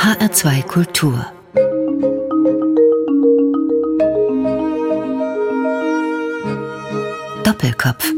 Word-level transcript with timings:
HR2 0.00 0.62
Kultur 0.62 1.26
Doppelkopf 7.44 8.10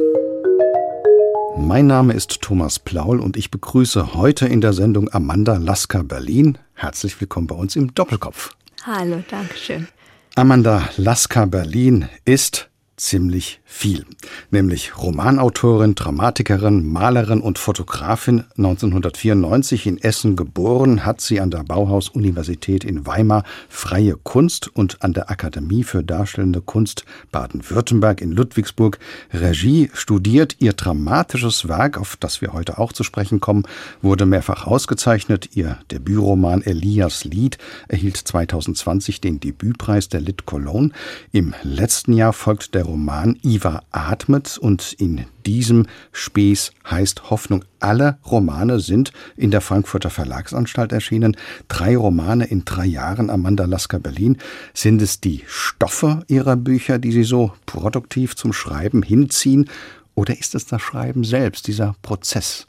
mein 1.56 1.88
Name 1.88 2.12
ist 2.12 2.40
Thomas 2.40 2.78
Plaul 2.78 3.18
und 3.18 3.36
ich 3.36 3.50
begrüße 3.50 4.14
heute 4.14 4.46
in 4.46 4.60
der 4.60 4.74
Sendung 4.74 5.12
Amanda 5.12 5.56
Lasker 5.56 6.04
Berlin. 6.04 6.56
Herzlich 6.74 7.20
willkommen 7.20 7.48
bei 7.48 7.56
uns 7.56 7.74
im 7.74 7.92
Doppelkopf. 7.94 8.50
Hallo, 8.84 9.24
danke 9.28 9.56
schön. 9.56 9.88
Amanda 10.36 10.88
Lasker 10.96 11.48
Berlin 11.48 12.08
ist 12.24 12.70
ziemlich 13.02 13.60
viel. 13.64 14.04
Nämlich 14.50 14.96
Romanautorin, 14.96 15.94
Dramatikerin, 15.94 16.86
Malerin 16.86 17.40
und 17.40 17.58
Fotografin. 17.58 18.44
1994 18.56 19.86
in 19.86 19.98
Essen 19.98 20.36
geboren, 20.36 21.04
hat 21.04 21.20
sie 21.20 21.40
an 21.40 21.50
der 21.50 21.64
Bauhaus-Universität 21.64 22.84
in 22.84 23.06
Weimar 23.06 23.44
freie 23.68 24.16
Kunst 24.16 24.68
und 24.68 25.02
an 25.02 25.14
der 25.14 25.30
Akademie 25.30 25.82
für 25.82 26.04
Darstellende 26.04 26.60
Kunst 26.60 27.04
Baden-Württemberg 27.32 28.20
in 28.20 28.30
Ludwigsburg 28.30 28.98
Regie 29.32 29.90
studiert. 29.94 30.56
Ihr 30.60 30.72
dramatisches 30.72 31.66
Werk, 31.66 31.98
auf 31.98 32.16
das 32.16 32.40
wir 32.40 32.52
heute 32.52 32.78
auch 32.78 32.92
zu 32.92 33.02
sprechen 33.02 33.40
kommen, 33.40 33.64
wurde 34.00 34.26
mehrfach 34.26 34.66
ausgezeichnet. 34.66 35.50
Ihr 35.56 35.78
Debütroman 35.90 36.62
Elias 36.62 37.24
Lied 37.24 37.58
erhielt 37.88 38.16
2020 38.16 39.20
den 39.20 39.40
Debütpreis 39.40 40.08
der 40.08 40.20
Lit 40.20 40.46
Cologne. 40.46 40.90
Im 41.32 41.54
letzten 41.64 42.12
Jahr 42.12 42.32
folgt 42.32 42.74
der 42.74 42.91
Roman 42.92 43.38
Iva 43.42 43.84
atmet 43.90 44.58
und 44.58 44.92
in 44.92 45.24
diesem 45.46 45.86
Spieß 46.12 46.72
heißt 46.90 47.30
Hoffnung. 47.30 47.64
Alle 47.80 48.18
Romane 48.26 48.80
sind 48.80 49.12
in 49.34 49.50
der 49.50 49.62
Frankfurter 49.62 50.10
Verlagsanstalt 50.10 50.92
erschienen. 50.92 51.34
Drei 51.68 51.96
Romane 51.96 52.44
in 52.44 52.66
drei 52.66 52.84
Jahren, 52.84 53.30
Amanda 53.30 53.64
Lasker 53.64 53.98
Berlin. 53.98 54.36
Sind 54.74 55.00
es 55.00 55.22
die 55.22 55.42
Stoffe 55.46 56.22
Ihrer 56.28 56.56
Bücher, 56.56 56.98
die 56.98 57.12
Sie 57.12 57.24
so 57.24 57.52
produktiv 57.64 58.36
zum 58.36 58.52
Schreiben 58.52 59.02
hinziehen? 59.02 59.70
Oder 60.14 60.38
ist 60.38 60.54
es 60.54 60.66
das 60.66 60.82
Schreiben 60.82 61.24
selbst, 61.24 61.68
dieser 61.68 61.96
Prozess? 62.02 62.66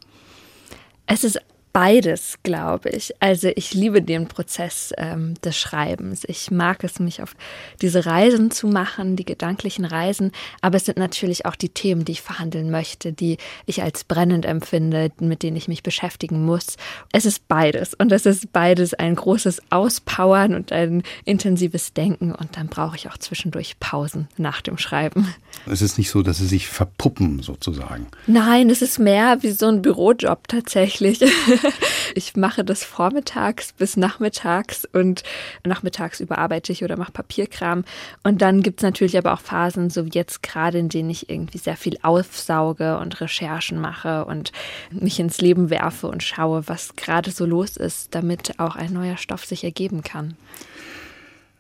Es 1.06 1.26
ist 1.26 1.38
beides, 1.74 2.36
glaube 2.44 2.90
ich. 2.90 3.14
Also 3.20 3.50
ich 3.56 3.74
liebe 3.74 4.04
den 4.04 4.28
Prozess 4.28 4.94
ähm, 4.98 5.34
des 5.44 5.58
Schreibens. 5.58 6.24
Ich 6.28 6.52
mag 6.52 6.84
es, 6.84 7.00
mich 7.00 7.22
auf 7.24 7.36
diese 7.82 8.06
Reisen 8.06 8.52
zu 8.52 8.68
machen, 8.68 9.16
die 9.16 9.26
gedanklichen 9.26 9.84
Reisen. 9.84 10.32
Aber 10.62 10.78
es 10.78 10.86
sind 10.86 10.98
natürlich 10.98 11.48
auch 11.48 11.56
die 11.56 11.70
Themen, 11.70 12.06
die 12.06 12.14
ich 12.14 12.22
verhandeln 12.22 12.70
möchte, 12.70 13.12
die 13.12 13.38
ich 13.66 13.82
als 13.82 14.04
brennend 14.04 14.46
empfinde, 14.46 15.12
mit 15.20 15.42
denen 15.42 15.58
ich 15.58 15.68
mich 15.68 15.82
beschäftigen 15.82 16.46
muss. 16.46 16.78
Es 17.12 17.26
ist 17.26 17.48
beides. 17.48 17.96
Und 17.96 18.12
es 18.12 18.28
ist 18.28 18.54
beides 18.54 18.94
ein 18.94 19.16
großes 19.16 19.64
Auspowern 19.72 20.54
und 20.54 20.72
ein 20.72 21.02
intensives 21.26 21.94
Denken. 21.94 22.34
Und 22.34 22.56
dann 22.56 22.68
brauche 22.68 22.96
ich 22.96 23.10
auch 23.10 23.18
zwischendurch 23.18 23.80
Pausen 23.80 24.28
nach 24.38 24.62
dem 24.62 24.78
Schreiben. 24.78 25.34
Es 25.66 25.82
ist 25.82 25.98
nicht 25.98 26.12
so, 26.12 26.22
dass 26.22 26.38
sie 26.38 26.48
sich 26.48 26.68
verpuppen 26.68 27.42
sozusagen. 27.42 28.08
Nein, 28.28 28.70
es 28.70 28.84
ist 28.84 29.00
mehr 29.00 29.42
wie 29.42 29.52
so 29.52 29.68
ein 29.68 29.82
Bürojob 29.82 30.48
tatsächlich. 30.48 31.20
ich 32.16 32.36
mache 32.36 32.64
das 32.64 32.84
vormittags 32.84 33.74
bis 33.74 33.98
nachmittags 33.98 34.88
und 34.92 35.24
nachmittags 35.66 36.20
überarbeite 36.20 36.72
ich 36.72 36.84
oder 36.84 36.98
mache 36.98 37.12
Papierkram. 37.12 37.84
Und 38.24 38.42
dann 38.42 38.62
gibt 38.62 38.80
es 38.80 38.84
natürlich 38.84 39.18
aber 39.18 39.34
auch 39.34 39.42
Phasen, 39.42 39.90
so 39.90 40.06
wie 40.06 40.12
jetzt 40.14 40.44
gerade, 40.44 40.78
in 40.78 40.90
denen 40.90 41.10
ich 41.10 41.30
irgendwie 41.30 41.58
sehr 41.58 41.78
viel 41.78 41.98
aufsauge 42.02 42.98
und 42.98 43.20
Recherchen 43.22 43.80
mache 43.80 44.26
und 44.26 44.52
mich 44.92 45.20
ins 45.20 45.42
Leben 45.42 45.70
werfe 45.70 46.08
und 46.08 46.24
schaue, 46.24 46.68
was 46.68 46.96
gerade 46.96 47.32
so 47.32 47.46
los 47.46 47.78
ist, 47.78 48.16
damit 48.16 48.60
auch 48.60 48.76
ein 48.76 48.94
neuer 48.94 49.18
Stoff 49.18 49.46
sich 49.46 49.64
ergeben 49.64 50.04
kann. 50.04 50.36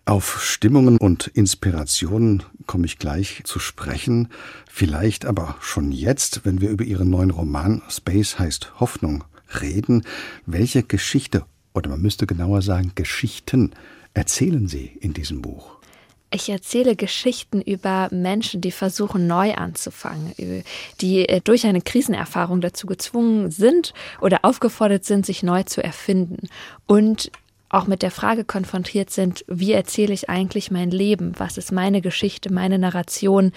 Auf 0.05 0.43
Stimmungen 0.43 0.97
und 0.97 1.27
Inspirationen 1.27 2.43
komme 2.67 2.85
ich 2.85 2.99
gleich 2.99 3.41
zu 3.45 3.59
sprechen. 3.59 4.27
Vielleicht 4.69 5.25
aber 5.25 5.55
schon 5.61 5.93
jetzt, 5.93 6.41
wenn 6.43 6.59
wir 6.59 6.69
über 6.71 6.83
Ihren 6.83 7.09
neuen 7.09 7.31
Roman 7.31 7.81
Space 7.89 8.37
heißt 8.37 8.81
Hoffnung 8.81 9.23
reden. 9.61 10.03
Welche 10.45 10.83
Geschichte, 10.83 11.45
oder 11.73 11.89
man 11.89 12.01
müsste 12.01 12.27
genauer 12.27 12.61
sagen 12.61 12.91
Geschichten, 12.95 13.71
erzählen 14.13 14.67
Sie 14.67 14.97
in 14.99 15.13
diesem 15.13 15.41
Buch? 15.41 15.77
Ich 16.33 16.49
erzähle 16.49 16.95
Geschichten 16.95 17.61
über 17.61 18.09
Menschen, 18.11 18.59
die 18.59 18.71
versuchen, 18.71 19.27
neu 19.27 19.53
anzufangen, 19.53 20.33
die 20.99 21.29
äh, 21.29 21.41
durch 21.41 21.67
eine 21.67 21.81
Krisenerfahrung 21.81 22.59
dazu 22.59 22.87
gezwungen 22.87 23.51
sind 23.51 23.93
oder 24.19 24.39
aufgefordert 24.41 25.05
sind, 25.05 25.27
sich 25.27 25.43
neu 25.43 25.61
zu 25.61 25.83
erfinden 25.83 26.47
und 26.87 27.31
auch 27.69 27.87
mit 27.87 28.01
der 28.01 28.11
Frage 28.11 28.45
konfrontiert 28.45 29.09
sind, 29.09 29.45
wie 29.47 29.73
erzähle 29.73 30.13
ich 30.13 30.29
eigentlich 30.29 30.69
mein 30.69 30.91
Leben? 30.91 31.33
Was 31.37 31.57
ist 31.57 31.71
meine 31.71 32.01
Geschichte, 32.01 32.53
meine 32.53 32.77
Narration? 32.77 33.51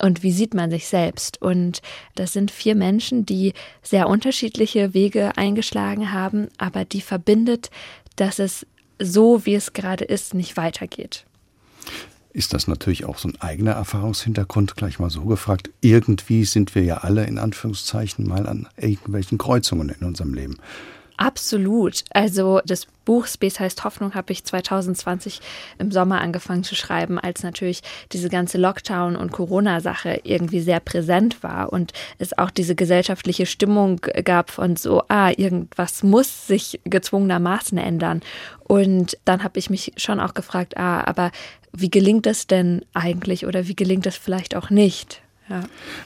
Und 0.00 0.22
wie 0.22 0.32
sieht 0.32 0.54
man 0.54 0.70
sich 0.70 0.86
selbst. 0.86 1.40
Und 1.40 1.82
das 2.14 2.32
sind 2.32 2.50
vier 2.50 2.74
Menschen, 2.74 3.26
die 3.26 3.52
sehr 3.82 4.08
unterschiedliche 4.08 4.94
Wege 4.94 5.36
eingeschlagen 5.36 6.12
haben, 6.12 6.48
aber 6.58 6.84
die 6.84 7.00
verbindet, 7.00 7.70
dass 8.16 8.38
es 8.38 8.66
so, 8.98 9.44
wie 9.44 9.54
es 9.54 9.72
gerade 9.72 10.04
ist, 10.04 10.34
nicht 10.34 10.56
weitergeht. 10.56 11.24
Ist 12.32 12.52
das 12.52 12.68
natürlich 12.68 13.06
auch 13.06 13.16
so 13.16 13.28
ein 13.28 13.40
eigener 13.40 13.72
Erfahrungshintergrund, 13.72 14.76
gleich 14.76 14.98
mal 14.98 15.08
so 15.08 15.24
gefragt. 15.24 15.70
Irgendwie 15.80 16.44
sind 16.44 16.74
wir 16.74 16.82
ja 16.82 16.98
alle 16.98 17.24
in 17.24 17.38
Anführungszeichen 17.38 18.26
mal 18.26 18.46
an 18.46 18.68
irgendwelchen 18.76 19.38
Kreuzungen 19.38 19.88
in 19.88 20.06
unserem 20.06 20.34
Leben. 20.34 20.58
Absolut. 21.16 22.04
Also 22.10 22.60
das 22.66 22.86
Buch 23.06 23.26
Space 23.26 23.58
heißt 23.58 23.84
Hoffnung 23.84 24.14
habe 24.14 24.32
ich 24.32 24.44
2020 24.44 25.40
im 25.78 25.90
Sommer 25.90 26.20
angefangen 26.20 26.64
zu 26.64 26.74
schreiben, 26.74 27.18
als 27.18 27.42
natürlich 27.42 27.82
diese 28.12 28.28
ganze 28.28 28.58
Lockdown- 28.58 29.16
und 29.16 29.32
Corona-Sache 29.32 30.20
irgendwie 30.24 30.60
sehr 30.60 30.80
präsent 30.80 31.42
war 31.42 31.72
und 31.72 31.92
es 32.18 32.36
auch 32.36 32.50
diese 32.50 32.74
gesellschaftliche 32.74 33.46
Stimmung 33.46 34.00
gab 34.24 34.50
von 34.50 34.76
so, 34.76 35.04
ah, 35.08 35.30
irgendwas 35.30 36.02
muss 36.02 36.46
sich 36.46 36.80
gezwungenermaßen 36.84 37.78
ändern. 37.78 38.20
Und 38.64 39.16
dann 39.24 39.42
habe 39.42 39.58
ich 39.58 39.70
mich 39.70 39.92
schon 39.96 40.20
auch 40.20 40.34
gefragt, 40.34 40.76
ah, 40.76 41.02
aber 41.06 41.30
wie 41.72 41.90
gelingt 41.90 42.26
das 42.26 42.46
denn 42.46 42.84
eigentlich 42.92 43.46
oder 43.46 43.68
wie 43.68 43.76
gelingt 43.76 44.04
das 44.04 44.16
vielleicht 44.16 44.54
auch 44.54 44.68
nicht? 44.68 45.22
Ja. 45.48 45.62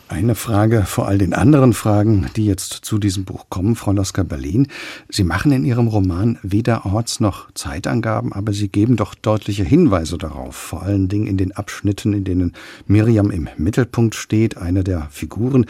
Eine 0.09 0.35
Frage 0.35 0.83
vor 0.83 1.09
all 1.09 1.17
den 1.17 1.33
anderen 1.33 1.73
Fragen, 1.73 2.27
die 2.37 2.45
jetzt 2.45 2.73
zu 2.73 2.99
diesem 2.99 3.25
Buch 3.25 3.47
kommen, 3.49 3.75
Frau 3.75 3.93
Loska 3.93 4.23
Berlin. 4.23 4.69
Sie 5.09 5.25
machen 5.25 5.51
in 5.51 5.65
Ihrem 5.65 5.89
Roman 5.89 6.39
weder 6.43 6.85
Orts- 6.85 7.21
noch 7.21 7.51
Zeitangaben, 7.55 8.35
aber 8.35 8.53
Sie 8.53 8.69
geben 8.69 8.97
doch 8.97 9.15
deutliche 9.15 9.65
Hinweise 9.65 10.19
darauf, 10.19 10.57
vor 10.57 10.83
allen 10.83 11.09
Dingen 11.09 11.27
in 11.27 11.39
den 11.39 11.53
Abschnitten, 11.53 12.13
in 12.13 12.25
denen 12.25 12.53
Miriam 12.87 13.31
im 13.31 13.49
Mittelpunkt 13.57 14.15
steht, 14.15 14.59
eine 14.59 14.85
der 14.85 15.09
Figuren. 15.11 15.65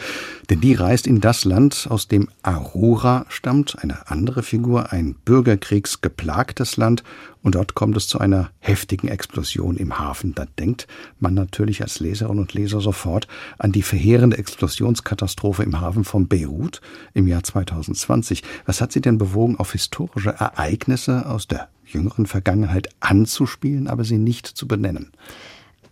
Denn 0.49 0.59
die 0.59 0.73
reist 0.73 1.07
in 1.07 1.21
das 1.21 1.45
Land, 1.45 1.87
aus 1.89 2.09
dem 2.09 2.27
Aurora 2.43 3.25
stammt, 3.29 3.81
eine 3.81 4.09
andere 4.11 4.43
Figur, 4.43 4.91
ein 4.91 5.15
bürgerkriegsgeplagtes 5.23 6.75
Land, 6.75 7.03
und 7.43 7.55
dort 7.55 7.73
kommt 7.73 7.97
es 7.97 8.07
zu 8.07 8.19
einer 8.19 8.51
heftigen 8.59 9.07
Explosion 9.07 9.77
im 9.77 9.97
Hafen. 9.97 10.35
Da 10.35 10.45
denkt 10.59 10.87
man 11.19 11.33
natürlich 11.33 11.81
als 11.81 11.99
Leserin 11.99 12.39
und 12.39 12.53
Leser 12.53 12.81
sofort 12.81 13.27
an 13.57 13.71
die 13.71 13.81
verheerende 13.81 14.37
Explosionskatastrophe 14.37 15.63
im 15.63 15.79
Hafen 15.79 16.03
von 16.03 16.27
Beirut 16.27 16.81
im 17.13 17.27
Jahr 17.27 17.43
2020. 17.43 18.43
Was 18.65 18.81
hat 18.81 18.91
Sie 18.91 19.01
denn 19.01 19.17
bewogen, 19.17 19.57
auf 19.57 19.71
historische 19.71 20.31
Ereignisse 20.31 21.25
aus 21.25 21.47
der 21.47 21.69
jüngeren 21.85 22.25
Vergangenheit 22.25 22.89
anzuspielen, 22.99 23.87
aber 23.87 24.03
sie 24.03 24.17
nicht 24.17 24.47
zu 24.47 24.67
benennen? 24.67 25.11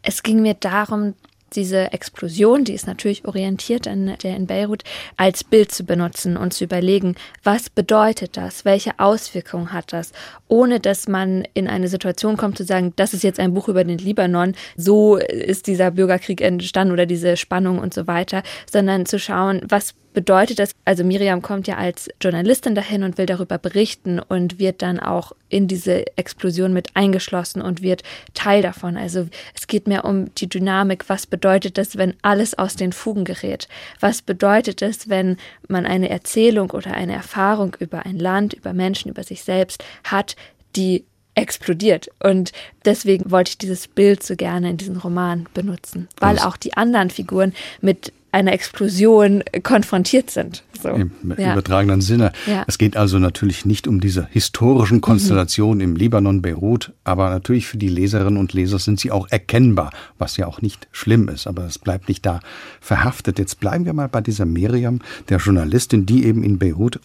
Es 0.02 0.24
ging 0.24 0.42
mir 0.42 0.54
darum, 0.54 1.14
diese 1.56 1.92
Explosion, 1.92 2.64
die 2.64 2.74
ist 2.74 2.88
natürlich 2.88 3.26
orientiert 3.26 3.88
an 3.88 4.16
der 4.24 4.36
in 4.36 4.48
Beirut, 4.48 4.84
als 5.18 5.44
Bild 5.44 5.72
zu 5.72 5.84
benutzen 5.84 6.38
und 6.38 6.54
zu 6.54 6.64
überlegen, 6.64 7.16
was 7.44 7.70
bedeutet 7.70 8.38
das, 8.38 8.66
welche 8.66 9.00
Auswirkungen 9.00 9.74
hat 9.74 9.94
das, 9.94 10.12
ohne 10.48 10.80
dass 10.80 11.08
man 11.08 11.48
in 11.54 11.68
eine 11.68 11.88
Situation 11.88 12.38
kommt 12.38 12.58
zu 12.58 12.64
sagen, 12.64 12.94
das 12.96 13.14
ist 13.14 13.24
jetzt 13.24 13.40
ein 13.40 13.54
Buch 13.54 13.68
über 13.68 13.84
den 13.84 13.98
Libanon, 13.98 14.56
so 14.76 15.18
ist 15.18 15.68
dieser 15.68 15.92
Bürgerkrieg 15.92 16.42
entstanden 16.42 16.94
oder 16.94 17.06
diese 17.06 17.38
Spannung 17.38 17.80
und 17.80 17.94
so 17.94 18.08
weiter, 18.08 18.44
sondern 18.72 19.06
zu 19.06 19.20
schauen, 19.20 19.62
was 19.68 19.96
bedeutet 20.20 20.60
das, 20.60 20.76
also 20.84 21.06
Miriam 21.06 21.42
kommt 21.42 21.66
ja 21.66 21.78
als 21.78 22.10
Journalistin 22.22 22.76
dahin 22.76 23.04
und 23.04 23.18
will 23.18 23.26
darüber 23.26 23.58
berichten 23.58 24.20
und 24.20 24.60
wird 24.60 24.82
dann 24.82 25.00
auch 25.00 25.32
in 25.48 25.70
diese 25.70 26.06
Explosion 26.18 26.74
mit 26.74 26.94
eingeschlossen 26.94 27.62
und 27.62 27.82
wird 27.82 28.04
Teil 28.34 28.62
davon. 28.62 28.98
Also 28.98 29.30
es 29.56 29.68
geht 29.68 29.88
mehr 29.88 30.04
um 30.04 30.36
die 30.36 30.50
Dynamik. 30.50 31.08
Was 31.08 31.26
bedeutet 31.26 31.78
das, 31.78 31.98
wenn 31.98 32.16
alles 32.22 32.54
aus 32.58 32.76
den 32.76 32.92
Fugen 32.92 33.24
gerät? 33.24 33.70
Was 34.02 34.22
bedeutet 34.22 34.82
es, 34.82 35.08
wenn 35.08 35.38
man 35.70 35.86
eine 35.86 36.10
Erzählung 36.10 36.72
oder 36.72 36.94
eine 36.94 37.14
Erfahrung 37.14 37.78
über 37.80 38.06
ein 38.06 38.20
Land, 38.20 38.54
über 38.54 38.74
Menschen, 38.74 39.12
über 39.12 39.24
sich 39.24 39.44
selbst 39.44 39.86
hat, 40.04 40.36
die 40.76 41.06
explodiert. 41.36 42.10
Und 42.22 42.52
deswegen 42.84 43.32
wollte 43.32 43.52
ich 43.52 43.58
dieses 43.58 43.88
Bild 43.88 44.22
so 44.24 44.36
gerne 44.36 44.72
in 44.72 44.76
diesem 44.76 44.98
Roman 44.98 45.48
benutzen, 45.54 46.10
weil 46.20 46.38
auch 46.40 46.58
die 46.58 46.76
anderen 46.76 47.10
Figuren 47.10 47.54
mit 47.80 48.12
einer 48.32 48.54
Explosion 48.54 49.44
konfrontiert 49.64 50.30
sind. 50.30 50.64
So. 50.82 50.90
Im 50.90 51.12
ja. 51.38 51.54
übertragenen 51.54 52.02
Sinne. 52.02 52.32
Ja. 52.46 52.64
Es 52.68 52.78
geht 52.78 52.96
also 52.96 53.20
natürlich 53.20 53.66
nicht 53.66 53.88
um 53.88 54.00
diese 54.00 54.28
historischen 54.32 55.02
Konstellationen 55.02 55.78
mhm. 55.78 55.84
im 55.84 55.96
Libanon, 55.96 56.42
Beirut, 56.42 56.94
aber 57.04 57.30
natürlich 57.30 57.68
für 57.68 57.78
die 57.78 57.90
Leserinnen 57.90 58.38
und 58.38 58.54
Leser 58.54 58.80
sind 58.80 59.00
sie 59.00 59.12
auch 59.12 59.28
erkennbar, 59.30 59.92
was 60.18 60.38
ja 60.38 60.48
auch 60.48 60.62
nicht 60.62 60.88
schlimm 60.92 61.28
ist, 61.28 61.48
aber 61.48 61.66
es 61.66 61.80
bleibt 61.80 62.08
nicht 62.08 62.26
da 62.26 62.40
verhaftet. 62.80 63.40
Jetzt 63.40 63.60
bleiben 63.60 63.86
wir 63.86 63.94
mal 63.94 64.08
bei 64.08 64.22
dieser 64.22 64.46
Miriam, 64.46 65.00
der 65.28 65.40
Journalistin, 65.40 66.06
die 66.06 66.26
eben 66.26 66.44
in 66.44 66.60
Beirut 66.60 67.00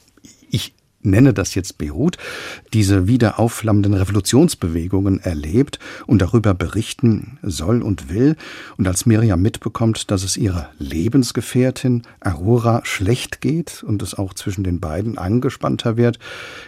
ich 0.50 0.72
nenne 1.04 1.32
das 1.32 1.54
jetzt 1.54 1.78
Beirut, 1.78 2.16
diese 2.72 3.06
wieder 3.06 3.38
aufflammenden 3.38 3.94
Revolutionsbewegungen 3.94 5.20
erlebt 5.20 5.78
und 6.06 6.20
darüber 6.20 6.54
berichten 6.54 7.38
soll 7.42 7.82
und 7.82 8.08
will. 8.08 8.36
Und 8.76 8.86
als 8.86 9.06
Miriam 9.06 9.40
mitbekommt, 9.42 10.10
dass 10.10 10.24
es 10.24 10.36
ihrer 10.36 10.70
Lebensgefährtin 10.78 12.02
Aurora 12.20 12.82
schlecht 12.84 13.40
geht 13.40 13.82
und 13.82 14.02
es 14.02 14.14
auch 14.14 14.34
zwischen 14.34 14.64
den 14.64 14.80
beiden 14.80 15.18
angespannter 15.18 15.96
wird, 15.96 16.18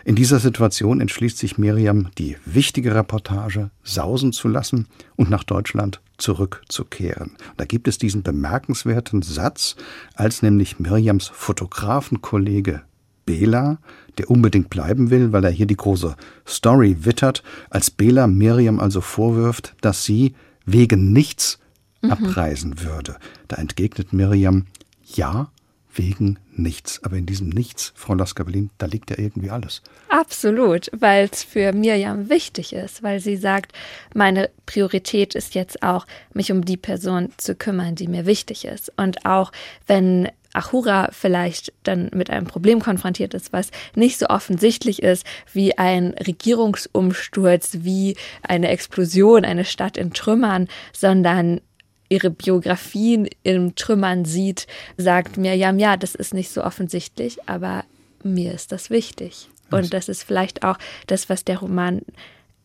in 0.05 0.15
dieser 0.15 0.39
Situation 0.39 1.01
entschließt 1.01 1.39
sich 1.39 1.59
Miriam, 1.59 2.09
die 2.19 2.37
wichtige 2.45 2.95
Reportage 2.95 3.71
sausen 3.83 4.33
zu 4.33 4.49
lassen 4.49 4.87
und 5.17 5.31
nach 5.31 5.45
Deutschland 5.45 6.01
zurückzukehren. 6.19 7.33
Da 7.57 7.65
gibt 7.65 7.89
es 7.89 7.99
diesen 7.99 8.23
bemerkenswerten 8.23 9.23
Satz, 9.23 9.77
als 10.15 10.43
nämlich 10.43 10.79
Miriams 10.79 11.29
Fotografenkollege 11.29 12.83
Bela, 13.27 13.79
der 14.19 14.31
unbedingt 14.31 14.71
bleiben 14.71 15.11
will, 15.11 15.33
weil 15.33 15.45
er 15.45 15.51
hier 15.51 15.67
die 15.67 15.77
große 15.77 16.17
Story 16.47 16.99
wittert, 17.01 17.43
als 17.71 17.91
Bela 17.91 18.27
Miriam 18.27 18.81
also 18.81 19.01
vorwirft, 19.01 19.75
dass 19.81 20.05
sie 20.05 20.35
wegen 20.65 21.13
nichts 21.13 21.59
mhm. 22.03 22.13
abreisen 22.13 22.81
würde. 22.81 23.17
Da 23.49 23.57
entgegnet 23.57 24.13
Miriam, 24.13 24.67
ja, 25.05 25.51
wegen 25.99 26.39
nichts. 26.53 27.03
Aber 27.03 27.17
in 27.17 27.27
diesem 27.27 27.49
Nichts, 27.49 27.93
Frau 27.95 28.15
Lasker-Berlin, 28.15 28.71
da 28.79 28.87
liegt 28.87 29.11
ja 29.11 29.19
irgendwie 29.19 29.51
alles. 29.51 29.83
Absolut, 30.09 30.91
weil 30.97 31.29
es 31.31 31.43
für 31.43 31.73
Miriam 31.73 32.29
wichtig 32.29 32.73
ist, 32.73 33.03
weil 33.03 33.21
sie 33.21 33.37
sagt, 33.37 33.73
meine 34.15 34.51
Priorität 34.67 35.35
ist 35.35 35.55
jetzt 35.55 35.83
auch, 35.83 36.07
mich 36.35 36.53
um 36.53 36.65
die 36.65 36.77
Person 36.77 37.31
zu 37.37 37.55
kümmern, 37.55 37.95
die 37.95 38.09
mir 38.09 38.27
wichtig 38.27 38.65
ist. 38.65 38.93
Und 38.97 39.25
auch 39.25 39.53
wenn 39.87 40.29
Ahura 40.57 41.11
vielleicht 41.13 41.73
dann 41.83 42.11
mit 42.15 42.31
einem 42.31 42.47
Problem 42.47 42.81
konfrontiert 42.81 43.35
ist, 43.35 43.53
was 43.53 43.71
nicht 43.95 44.19
so 44.19 44.27
offensichtlich 44.27 45.03
ist 45.03 45.25
wie 45.53 45.77
ein 45.79 46.15
Regierungsumsturz, 46.15 47.79
wie 47.81 48.17
eine 48.43 48.69
Explosion, 48.69 49.45
eine 49.45 49.65
Stadt 49.65 49.97
in 49.97 50.13
Trümmern, 50.13 50.69
sondern 50.93 51.61
ihre 52.09 52.31
Biografien 52.31 53.29
in 53.43 53.75
Trümmern 53.75 54.25
sieht, 54.25 54.67
sagt 54.97 55.37
Mirjam, 55.37 55.79
ja, 55.79 55.97
das 55.97 56.15
ist 56.15 56.35
nicht 56.35 56.51
so 56.51 56.63
offensichtlich, 56.63 57.49
aber 57.49 57.85
mir 58.23 58.53
ist 58.53 58.73
das 58.73 58.91
wichtig. 58.91 59.49
Und 59.71 59.93
das 59.93 60.09
ist 60.09 60.23
vielleicht 60.23 60.63
auch 60.63 60.79
das, 61.09 61.29
was 61.29 61.45
der 61.45 61.59
Roman 61.59 62.03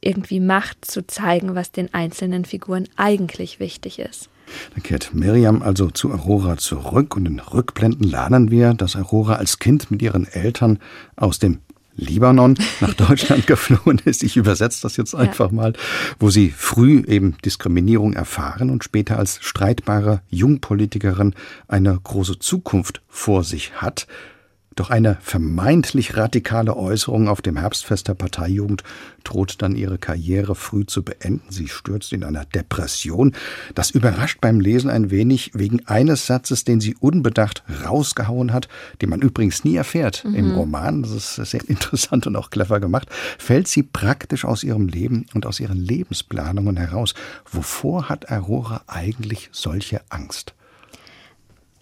irgendwie 0.01 0.39
macht, 0.39 0.85
zu 0.85 1.05
zeigen, 1.05 1.55
was 1.55 1.71
den 1.71 1.93
einzelnen 1.93 2.45
Figuren 2.45 2.87
eigentlich 2.95 3.59
wichtig 3.59 3.99
ist. 3.99 4.29
Da 4.75 4.81
kehrt 4.81 5.13
Miriam 5.13 5.61
also 5.61 5.89
zu 5.89 6.11
Aurora 6.11 6.57
zurück 6.57 7.15
und 7.15 7.27
in 7.27 7.39
Rückblenden 7.39 8.07
lernen 8.07 8.51
wir, 8.51 8.73
dass 8.73 8.95
Aurora 8.95 9.35
als 9.35 9.59
Kind 9.59 9.91
mit 9.91 10.01
ihren 10.01 10.27
Eltern 10.27 10.79
aus 11.15 11.39
dem 11.39 11.59
Libanon 11.95 12.55
nach 12.81 12.93
Deutschland 12.93 13.47
geflohen 13.47 14.01
ist. 14.05 14.23
Ich 14.23 14.37
übersetze 14.37 14.81
das 14.81 14.97
jetzt 14.97 15.15
einfach 15.15 15.51
mal, 15.51 15.73
wo 16.19 16.29
sie 16.29 16.49
früh 16.49 17.03
eben 17.07 17.37
Diskriminierung 17.43 18.13
erfahren 18.13 18.69
und 18.69 18.83
später 18.83 19.17
als 19.17 19.39
streitbare 19.41 20.21
Jungpolitikerin 20.29 21.33
eine 21.67 21.97
große 22.01 22.39
Zukunft 22.39 23.01
vor 23.07 23.43
sich 23.43 23.73
hat. 23.75 24.07
Doch 24.75 24.89
eine 24.89 25.17
vermeintlich 25.19 26.15
radikale 26.15 26.77
Äußerung 26.77 27.27
auf 27.27 27.41
dem 27.41 27.57
Herbstfest 27.57 28.07
der 28.07 28.13
Parteijugend 28.13 28.83
droht 29.25 29.61
dann 29.61 29.75
ihre 29.75 29.97
Karriere 29.97 30.55
früh 30.55 30.85
zu 30.85 31.03
beenden. 31.03 31.43
Sie 31.49 31.67
stürzt 31.67 32.13
in 32.13 32.23
einer 32.23 32.45
Depression. 32.45 33.35
Das 33.75 33.91
überrascht 33.91 34.39
beim 34.39 34.61
Lesen 34.61 34.89
ein 34.89 35.11
wenig 35.11 35.51
wegen 35.53 35.85
eines 35.87 36.25
Satzes, 36.25 36.63
den 36.63 36.79
sie 36.79 36.95
unbedacht 36.95 37.63
rausgehauen 37.85 38.53
hat, 38.53 38.69
den 39.01 39.09
man 39.09 39.21
übrigens 39.21 39.65
nie 39.65 39.75
erfährt 39.75 40.23
mhm. 40.23 40.35
im 40.35 40.51
Roman. 40.51 41.03
Das 41.03 41.11
ist 41.11 41.35
sehr 41.35 41.61
interessant 41.69 42.25
und 42.25 42.37
auch 42.37 42.49
clever 42.49 42.79
gemacht. 42.79 43.09
Fällt 43.37 43.67
sie 43.67 43.83
praktisch 43.83 44.45
aus 44.45 44.63
ihrem 44.63 44.87
Leben 44.87 45.25
und 45.33 45.45
aus 45.45 45.59
ihren 45.59 45.77
Lebensplanungen 45.77 46.77
heraus. 46.77 47.13
Wovor 47.51 48.07
hat 48.07 48.31
Aurora 48.31 48.83
eigentlich 48.87 49.49
solche 49.51 49.99
Angst? 50.09 50.53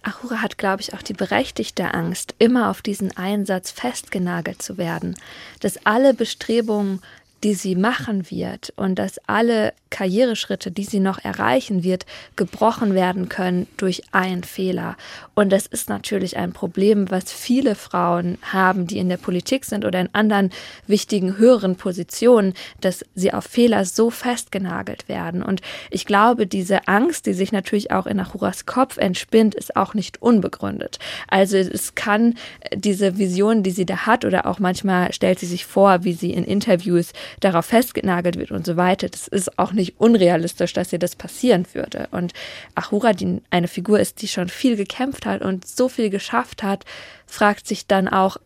Ahura 0.02 0.40
hat, 0.40 0.56
glaube 0.56 0.80
ich, 0.80 0.94
auch 0.94 1.02
die 1.02 1.12
berechtigte 1.12 1.92
Angst, 1.92 2.34
immer 2.38 2.70
auf 2.70 2.80
diesen 2.80 3.16
Einsatz 3.16 3.70
festgenagelt 3.70 4.62
zu 4.62 4.78
werden, 4.78 5.14
dass 5.60 5.84
alle 5.84 6.14
Bestrebungen 6.14 7.02
die 7.42 7.54
sie 7.54 7.74
machen 7.74 8.30
wird 8.30 8.72
und 8.76 8.98
dass 8.98 9.18
alle 9.26 9.72
Karriereschritte, 9.90 10.70
die 10.70 10.84
sie 10.84 11.00
noch 11.00 11.18
erreichen 11.24 11.82
wird, 11.82 12.06
gebrochen 12.36 12.94
werden 12.94 13.28
können 13.28 13.66
durch 13.76 14.02
einen 14.12 14.44
Fehler. 14.44 14.96
Und 15.34 15.50
das 15.50 15.66
ist 15.66 15.88
natürlich 15.88 16.36
ein 16.36 16.52
Problem, 16.52 17.10
was 17.10 17.32
viele 17.32 17.74
Frauen 17.74 18.38
haben, 18.42 18.86
die 18.86 18.98
in 18.98 19.08
der 19.08 19.16
Politik 19.16 19.64
sind 19.64 19.84
oder 19.84 20.00
in 20.00 20.08
anderen 20.12 20.50
wichtigen 20.86 21.38
höheren 21.38 21.76
Positionen, 21.76 22.54
dass 22.80 23.04
sie 23.14 23.32
auf 23.32 23.44
Fehler 23.44 23.84
so 23.84 24.10
festgenagelt 24.10 25.08
werden. 25.08 25.42
Und 25.42 25.60
ich 25.90 26.06
glaube, 26.06 26.46
diese 26.46 26.86
Angst, 26.88 27.26
die 27.26 27.34
sich 27.34 27.52
natürlich 27.52 27.90
auch 27.90 28.06
in 28.06 28.20
Achuras 28.20 28.66
Kopf 28.66 28.96
entspinnt, 28.96 29.54
ist 29.54 29.76
auch 29.76 29.94
nicht 29.94 30.22
unbegründet. 30.22 30.98
Also 31.26 31.56
es 31.56 31.94
kann 31.94 32.34
diese 32.74 33.18
Vision, 33.18 33.62
die 33.62 33.70
sie 33.70 33.86
da 33.86 34.06
hat, 34.06 34.24
oder 34.24 34.46
auch 34.46 34.58
manchmal 34.58 35.12
stellt 35.12 35.40
sie 35.40 35.46
sich 35.46 35.66
vor, 35.66 36.04
wie 36.04 36.12
sie 36.12 36.32
in 36.32 36.44
Interviews 36.44 37.12
darauf 37.40 37.66
festgenagelt 37.66 38.36
wird 38.36 38.50
und 38.50 38.66
so 38.66 38.76
weiter, 38.76 39.08
das 39.08 39.28
ist 39.28 39.58
auch 39.58 39.72
nicht 39.72 40.00
unrealistisch, 40.00 40.72
dass 40.72 40.92
ihr 40.92 40.98
das 40.98 41.16
passieren 41.16 41.66
würde. 41.72 42.08
Und 42.10 42.32
Ahura, 42.74 43.12
die 43.12 43.40
eine 43.50 43.68
Figur 43.68 44.00
ist, 44.00 44.22
die 44.22 44.28
schon 44.28 44.48
viel 44.48 44.76
gekämpft 44.76 45.26
hat 45.26 45.42
und 45.42 45.66
so 45.66 45.88
viel 45.88 46.10
geschafft 46.10 46.62
hat, 46.62 46.84
fragt 47.26 47.66
sich 47.66 47.86
dann 47.86 48.08
auch, 48.08 48.36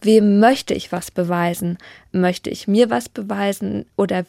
wem 0.00 0.40
möchte 0.40 0.74
ich 0.74 0.92
was 0.92 1.10
beweisen? 1.10 1.78
Möchte 2.10 2.50
ich 2.50 2.66
mir 2.66 2.90
was 2.90 3.08
beweisen 3.08 3.86
oder 3.96 4.24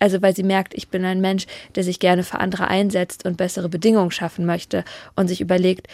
also 0.00 0.22
weil 0.22 0.34
sie 0.34 0.42
merkt, 0.42 0.72
ich 0.74 0.88
bin 0.88 1.04
ein 1.04 1.20
Mensch, 1.20 1.46
der 1.74 1.84
sich 1.84 2.00
gerne 2.00 2.24
für 2.24 2.40
andere 2.40 2.68
einsetzt 2.68 3.26
und 3.26 3.36
bessere 3.36 3.68
Bedingungen 3.68 4.10
schaffen 4.10 4.46
möchte 4.46 4.82
und 5.14 5.28
sich 5.28 5.42
überlegt, 5.42 5.88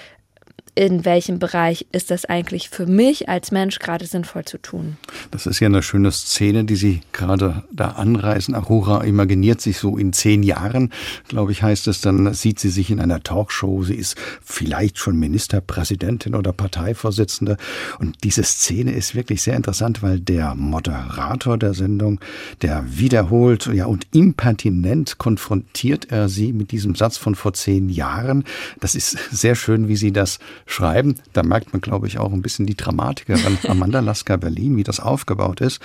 in 0.77 1.07
welchem 1.07 1.39
Bereich 1.39 1.87
ist 1.91 2.11
das 2.11 2.27
eigentlich 2.27 2.69
für 2.69 2.87
mich 2.87 3.31
als 3.31 3.51
Mensch 3.51 3.79
gerade 3.79 4.05
sinnvoll 4.05 4.45
zu 4.45 4.59
tun. 4.59 4.99
Das 5.31 5.47
ist 5.47 5.59
ja 5.59 5.67
eine 5.67 5.83
schöne 5.83 6.13
Szene, 6.13 6.65
die 6.65 6.77
Sie 6.77 7.01
gerade 7.13 7.65
da 7.73 7.93
anreißen. 7.93 8.55
Aurora 8.55 9.03
imaginiert 9.05 9.63
sich 9.63 9.79
so 9.79 9.97
in 9.97 10.13
zehn 10.13 10.43
Jahren, 10.43 10.93
glaube 11.29 11.53
ich, 11.53 11.63
heißt 11.63 11.89
es, 11.89 12.03
dann 12.03 12.35
sieht 12.35 12.61
sie 12.61 12.69
sich 12.69 12.91
in 12.91 13.01
einer 13.01 13.23
Talkshow. 13.23 13.85
Sie 13.85 13.95
ist 13.95 14.17
vielleicht 14.45 14.99
schon 14.99 15.19
Ministerpräsidentin 15.19 16.35
oder 16.35 16.53
Parteivorsitzende. 16.53 17.57
Und 17.99 18.23
diese 18.23 18.45
Szene 18.45 18.93
ist 18.93 19.15
wirklich 19.15 19.41
sehr 19.41 19.57
interessant, 19.57 20.03
weil 20.03 20.21
der 20.21 20.55
Moderator 20.55 21.57
der 21.57 21.73
Sendung, 21.73 22.21
der 22.61 22.85
wiederholt 22.87 23.67
ja, 23.73 23.87
und 23.87 24.07
impertinent 24.13 25.17
konfrontiert 25.17 26.13
er 26.13 26.29
sie 26.29 26.53
mit 26.53 26.71
diesem 26.71 26.95
Satz 26.95 27.17
von 27.17 27.35
vor 27.35 27.55
zehn 27.55 27.89
Jahren. 27.89 28.45
Das 28.81 28.95
ist 28.95 29.17
sehr 29.31 29.55
schön, 29.55 29.89
wie 29.89 29.97
sie 29.97 30.13
das 30.13 30.39
schreiben. 30.67 31.17
Da 31.33 31.43
merkt 31.43 31.73
man, 31.73 31.81
glaube 31.81 32.07
ich, 32.07 32.19
auch 32.19 32.33
ein 32.33 32.43
bisschen 32.43 32.67
die 32.67 32.77
Dramatikerin 32.77 33.59
Amanda 33.69 34.01
Lasker 34.01 34.37
Berlin, 34.37 34.77
wie 34.77 34.85
das 34.85 35.01
aufgebaut 35.01 35.61
ist. 35.61 35.81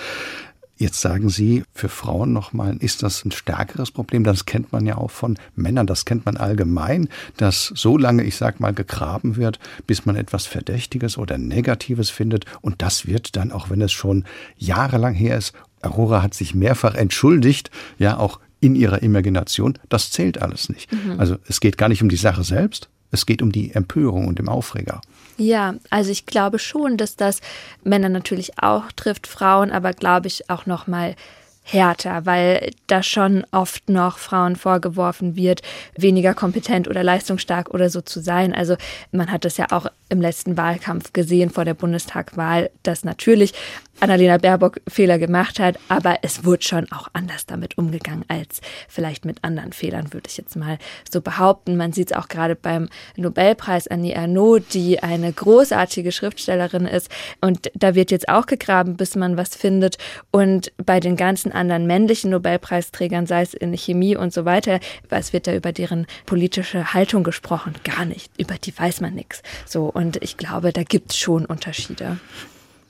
Jetzt 0.82 1.00
sagen 1.00 1.30
Sie, 1.30 1.64
für 1.76 1.90
Frauen 1.90 2.34
nochmal, 2.34 2.76
ist 2.78 3.04
das 3.04 3.24
ein 3.24 3.32
stärkeres 3.32 3.92
Problem? 3.92 4.24
Das 4.24 4.46
kennt 4.46 4.72
man 4.72 4.88
ja 4.88 4.98
auch 4.98 5.12
von 5.12 5.38
Männern, 5.56 5.86
das 5.86 6.06
kennt 6.06 6.26
man 6.26 6.38
allgemein, 6.38 7.08
dass 7.38 7.72
so 7.76 8.00
lange, 8.00 8.24
ich 8.24 8.36
sag 8.36 8.60
mal, 8.60 8.74
gegraben 8.74 9.36
wird, 9.36 9.60
bis 9.86 10.08
man 10.08 10.16
etwas 10.16 10.48
Verdächtiges 10.48 11.20
oder 11.20 11.38
Negatives 11.38 12.10
findet. 12.10 12.46
Und 12.62 12.82
das 12.82 13.06
wird 13.06 13.36
dann, 13.36 13.52
auch 13.52 13.70
wenn 13.70 13.80
es 13.82 13.92
schon 13.92 14.26
jahrelang 14.58 15.14
her 15.14 15.38
ist, 15.38 15.54
Aurora 15.84 16.24
hat 16.24 16.34
sich 16.34 16.56
mehrfach 16.56 16.96
entschuldigt, 16.96 17.70
ja, 18.00 18.18
auch 18.18 18.40
in 18.60 18.76
ihrer 18.76 19.04
Imagination, 19.04 19.78
das 19.90 20.10
zählt 20.10 20.42
alles 20.42 20.70
nicht. 20.70 20.92
Mhm. 20.92 21.20
Also 21.20 21.38
es 21.48 21.60
geht 21.60 21.78
gar 21.78 21.90
nicht 21.90 22.02
um 22.02 22.10
die 22.10 22.16
Sache 22.16 22.44
selbst, 22.44 22.90
es 23.12 23.26
geht 23.26 23.42
um 23.42 23.52
die 23.52 23.74
Empörung 23.74 24.28
und 24.28 24.40
den 24.40 24.48
Aufreger. 24.48 25.02
Ja, 25.38 25.76
also 25.90 26.12
ich 26.12 26.26
glaube 26.26 26.60
schon, 26.60 26.98
dass 26.98 27.16
das 27.16 27.42
Männer 27.84 28.10
natürlich 28.10 28.60
auch 28.60 28.92
trifft, 28.92 29.28
Frauen, 29.28 29.72
aber 29.72 29.94
glaube 29.94 30.28
ich 30.28 30.50
auch 30.50 30.66
noch 30.66 30.88
mal 30.88 31.16
härter, 31.64 32.26
weil 32.26 32.72
da 32.88 33.04
schon 33.04 33.46
oft 33.52 33.90
noch 33.90 34.18
Frauen 34.18 34.56
vorgeworfen 34.56 35.36
wird, 35.36 35.62
weniger 35.96 36.34
kompetent 36.34 36.88
oder 36.88 37.04
leistungsstark 37.04 37.70
oder 37.70 37.90
so 37.90 38.02
zu 38.02 38.20
sein. 38.20 38.54
Also 38.54 38.76
man 39.12 39.32
hat 39.32 39.46
das 39.46 39.58
ja 39.58 39.68
auch 39.72 39.86
im 40.10 40.22
letzten 40.22 40.58
Wahlkampf 40.58 41.14
gesehen 41.14 41.50
vor 41.50 41.66
der 41.66 41.76
Bundestagwahl, 41.76 42.72
dass 42.84 43.04
natürlich 43.04 43.54
Annalena 44.02 44.38
Baerbock 44.38 44.82
Fehler 44.88 45.20
gemacht 45.20 45.60
hat, 45.60 45.78
aber 45.88 46.20
es 46.24 46.44
wurde 46.44 46.64
schon 46.64 46.92
auch 46.92 47.08
anders 47.14 47.46
damit 47.46 47.78
umgegangen 47.78 48.26
als 48.28 48.62
vielleicht 48.88 49.26
mit 49.26 49.44
anderen 49.44 49.74
Fehlern, 49.74 50.14
würde 50.14 50.28
ich 50.30 50.38
jetzt 50.38 50.56
mal 50.56 50.78
so 51.10 51.22
behaupten. 51.22 51.78
Man 51.78 51.94
sieht 51.94 52.12
es 52.12 52.18
auch 52.18 52.28
gerade 52.28 52.56
beim 52.56 52.90
Nobelpreis 53.16 53.88
Annie 53.88 54.14
Ernaux, 54.14 54.60
die 54.74 55.02
eine 55.02 55.32
großartige 55.32 56.12
Schriftstellerin 56.12 56.86
ist 56.86 57.10
und 57.42 57.72
da 57.76 57.96
wird 57.96 58.12
jetzt 58.12 58.30
auch 58.30 58.46
gegraben, 58.46 58.98
bis 58.98 59.16
man 59.16 59.38
was 59.38 59.56
findet 59.56 59.98
und 60.32 60.72
bei 60.78 61.00
den 61.00 61.16
ganzen 61.16 61.52
anderen 61.52 61.88
männlichen 61.88 62.32
Nobelpreisträgern, 62.32 63.28
sei 63.28 63.44
es 63.44 63.54
in 63.54 63.74
Chemie 63.78 64.16
und 64.16 64.34
so 64.34 64.46
weiter, 64.46 64.80
was 65.10 65.34
wird 65.34 65.48
da 65.48 65.54
über 65.54 65.72
deren 65.72 66.08
politische 66.26 66.94
Haltung 66.94 67.24
gesprochen? 67.24 67.76
Gar 67.84 68.06
nicht. 68.06 68.32
Über 68.38 68.56
die 68.56 68.78
weiß 68.78 69.02
man 69.02 69.14
nichts. 69.14 69.42
So 69.66 69.86
und 69.86 70.18
ich 70.24 70.38
glaube, 70.38 70.74
da 70.74 70.84
gibt 70.84 71.12
es 71.12 71.18
schon 71.18 71.46
Unterschiede. 71.46 72.18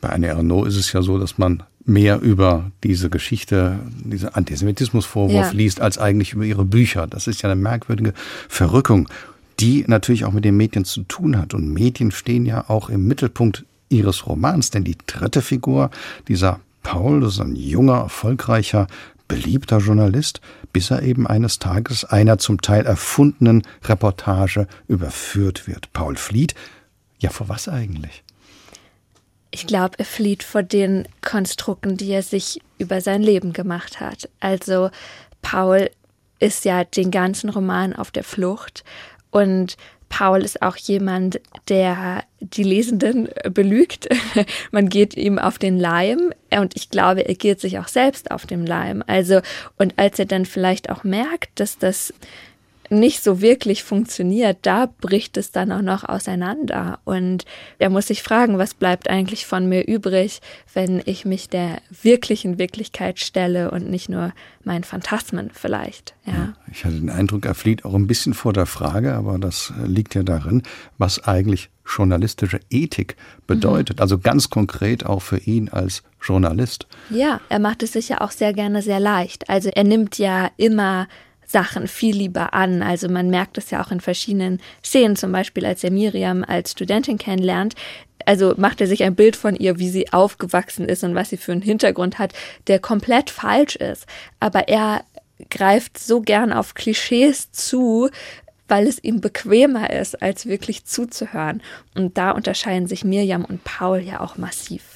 Bei 0.01 0.09
Anne 0.09 0.27
Ernaux 0.27 0.67
ist 0.67 0.77
es 0.77 0.91
ja 0.93 1.01
so, 1.01 1.19
dass 1.19 1.37
man 1.37 1.63
mehr 1.85 2.19
über 2.19 2.71
diese 2.83 3.09
Geschichte, 3.09 3.79
diese 4.03 4.35
Antisemitismusvorwurf 4.35 5.47
ja. 5.47 5.51
liest, 5.51 5.81
als 5.81 5.97
eigentlich 5.97 6.33
über 6.33 6.43
ihre 6.43 6.65
Bücher. 6.65 7.07
Das 7.07 7.27
ist 7.27 7.41
ja 7.41 7.49
eine 7.49 7.59
merkwürdige 7.59 8.13
Verrückung, 8.49 9.07
die 9.59 9.85
natürlich 9.87 10.25
auch 10.25 10.31
mit 10.31 10.45
den 10.45 10.57
Medien 10.57 10.85
zu 10.85 11.03
tun 11.03 11.37
hat. 11.37 11.53
Und 11.53 11.71
Medien 11.71 12.11
stehen 12.11 12.45
ja 12.45 12.65
auch 12.67 12.89
im 12.89 13.07
Mittelpunkt 13.07 13.65
ihres 13.89 14.25
Romans, 14.25 14.71
denn 14.71 14.83
die 14.83 14.97
dritte 15.05 15.41
Figur, 15.41 15.91
dieser 16.27 16.59
Paul, 16.83 17.21
das 17.21 17.33
ist 17.33 17.41
ein 17.41 17.55
junger, 17.55 17.99
erfolgreicher, 17.99 18.87
beliebter 19.27 19.77
Journalist, 19.77 20.41
bis 20.73 20.91
er 20.91 21.03
eben 21.03 21.27
eines 21.27 21.59
Tages 21.59 22.05
einer 22.05 22.37
zum 22.37 22.61
Teil 22.61 22.85
erfundenen 22.85 23.63
Reportage 23.83 24.67
überführt 24.87 25.67
wird. 25.67 25.93
Paul 25.93 26.15
flieht. 26.17 26.55
Ja, 27.19 27.29
vor 27.29 27.47
was 27.49 27.69
eigentlich? 27.69 28.23
Ich 29.51 29.67
glaube, 29.67 29.99
er 29.99 30.05
flieht 30.05 30.43
vor 30.43 30.63
den 30.63 31.07
Konstrukten, 31.21 31.97
die 31.97 32.11
er 32.11 32.23
sich 32.23 32.61
über 32.77 33.01
sein 33.01 33.21
Leben 33.21 33.51
gemacht 33.53 33.99
hat. 33.99 34.29
Also 34.39 34.89
Paul 35.41 35.89
ist 36.39 36.65
ja 36.65 36.83
den 36.83 37.11
ganzen 37.11 37.49
Roman 37.49 37.93
auf 37.93 38.11
der 38.11 38.23
Flucht 38.23 38.83
und 39.29 39.77
Paul 40.11 40.43
ist 40.43 40.61
auch 40.61 40.75
jemand, 40.75 41.39
der 41.69 42.25
die 42.41 42.63
Lesenden 42.63 43.29
belügt. 43.49 44.09
Man 44.71 44.89
geht 44.89 45.15
ihm 45.15 45.39
auf 45.39 45.57
den 45.57 45.79
Leim 45.79 46.33
und 46.51 46.75
ich 46.75 46.89
glaube, 46.89 47.27
er 47.27 47.35
geht 47.35 47.61
sich 47.61 47.79
auch 47.79 47.87
selbst 47.87 48.29
auf 48.29 48.45
den 48.45 48.65
Leim. 48.65 49.03
Also, 49.07 49.39
und 49.77 49.97
als 49.97 50.19
er 50.19 50.25
dann 50.25 50.45
vielleicht 50.45 50.89
auch 50.89 51.05
merkt, 51.05 51.59
dass 51.59 51.77
das 51.77 52.13
nicht 52.91 53.23
so 53.23 53.41
wirklich 53.41 53.83
funktioniert, 53.83 54.59
da 54.63 54.85
bricht 54.85 55.37
es 55.37 55.51
dann 55.51 55.71
auch 55.71 55.81
noch 55.81 56.03
auseinander. 56.03 56.99
Und 57.05 57.45
er 57.79 57.89
muss 57.89 58.07
sich 58.07 58.21
fragen, 58.21 58.57
was 58.57 58.73
bleibt 58.73 59.09
eigentlich 59.09 59.45
von 59.45 59.67
mir 59.69 59.87
übrig, 59.87 60.41
wenn 60.73 61.01
ich 61.05 61.25
mich 61.25 61.47
der 61.47 61.81
wirklichen 62.01 62.57
Wirklichkeit 62.57 63.19
stelle 63.19 63.71
und 63.71 63.89
nicht 63.89 64.09
nur 64.09 64.33
meinen 64.63 64.83
Phantasmen 64.83 65.51
vielleicht. 65.53 66.15
Ja. 66.25 66.53
Ich 66.71 66.83
hatte 66.83 66.95
den 66.95 67.09
Eindruck, 67.09 67.45
er 67.45 67.55
flieht 67.55 67.85
auch 67.85 67.93
ein 67.93 68.07
bisschen 68.07 68.33
vor 68.33 68.53
der 68.53 68.65
Frage, 68.65 69.13
aber 69.13 69.39
das 69.39 69.73
liegt 69.85 70.13
ja 70.13 70.23
darin, 70.23 70.63
was 70.97 71.23
eigentlich 71.23 71.69
journalistische 71.85 72.59
Ethik 72.69 73.15
bedeutet. 73.47 73.97
Mhm. 73.97 74.01
Also 74.01 74.17
ganz 74.19 74.49
konkret 74.49 75.05
auch 75.05 75.21
für 75.21 75.37
ihn 75.37 75.69
als 75.69 76.03
Journalist. 76.21 76.87
Ja, 77.09 77.41
er 77.49 77.59
macht 77.59 77.83
es 77.83 77.93
sich 77.93 78.09
ja 78.09 78.21
auch 78.21 78.31
sehr 78.31 78.53
gerne 78.53 78.81
sehr 78.81 78.99
leicht. 78.99 79.49
Also 79.49 79.69
er 79.69 79.83
nimmt 79.83 80.17
ja 80.17 80.51
immer 80.57 81.07
Sachen 81.51 81.87
viel 81.87 82.15
lieber 82.15 82.53
an. 82.53 82.81
Also 82.81 83.09
man 83.09 83.29
merkt 83.29 83.57
es 83.57 83.71
ja 83.71 83.83
auch 83.83 83.91
in 83.91 84.01
verschiedenen 84.01 84.59
Szenen, 84.83 85.15
zum 85.15 85.31
Beispiel 85.31 85.65
als 85.65 85.83
er 85.83 85.91
Miriam 85.91 86.43
als 86.47 86.71
Studentin 86.71 87.17
kennenlernt. 87.17 87.75
Also 88.25 88.53
macht 88.57 88.81
er 88.81 88.87
sich 88.87 89.03
ein 89.03 89.15
Bild 89.15 89.35
von 89.35 89.55
ihr, 89.55 89.79
wie 89.79 89.89
sie 89.89 90.13
aufgewachsen 90.13 90.85
ist 90.87 91.03
und 91.03 91.15
was 91.15 91.29
sie 91.29 91.37
für 91.37 91.51
einen 91.51 91.61
Hintergrund 91.61 92.19
hat, 92.19 92.33
der 92.67 92.79
komplett 92.79 93.29
falsch 93.29 93.75
ist. 93.75 94.05
Aber 94.39 94.67
er 94.67 95.03
greift 95.49 95.97
so 95.97 96.21
gern 96.21 96.53
auf 96.53 96.75
Klischees 96.75 97.51
zu, 97.51 98.09
weil 98.67 98.87
es 98.87 99.03
ihm 99.03 99.21
bequemer 99.21 99.89
ist, 99.89 100.21
als 100.21 100.45
wirklich 100.45 100.85
zuzuhören. 100.85 101.61
Und 101.95 102.17
da 102.17 102.31
unterscheiden 102.31 102.87
sich 102.87 103.03
Mirjam 103.03 103.43
und 103.43 103.63
Paul 103.63 103.99
ja 103.99 104.21
auch 104.21 104.37
massiv. 104.37 104.90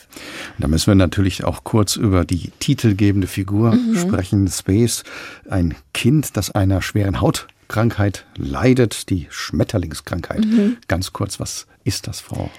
Da 0.60 0.68
müssen 0.68 0.88
wir 0.88 0.96
natürlich 0.96 1.44
auch 1.44 1.64
kurz 1.64 1.96
über 1.96 2.26
die 2.26 2.52
titelgebende 2.60 3.28
Figur 3.28 3.76
mhm. 3.76 3.98
sprechen. 3.98 4.48
Space, 4.48 5.04
ein 5.50 5.76
Kind, 5.94 6.38
das 6.38 6.52
einer 6.52 6.82
schweren 6.82 7.22
Hautkrankheit 7.22 8.26
leidet, 8.38 9.10
die 9.10 9.28
Schmetterlingskrankheit. 9.30 10.46
Mhm. 10.46 10.78
Ganz 10.88 11.14
kurz, 11.14 11.40
was 11.40 11.68
ist 11.84 12.08
das, 12.08 12.20
Frau? 12.20 12.50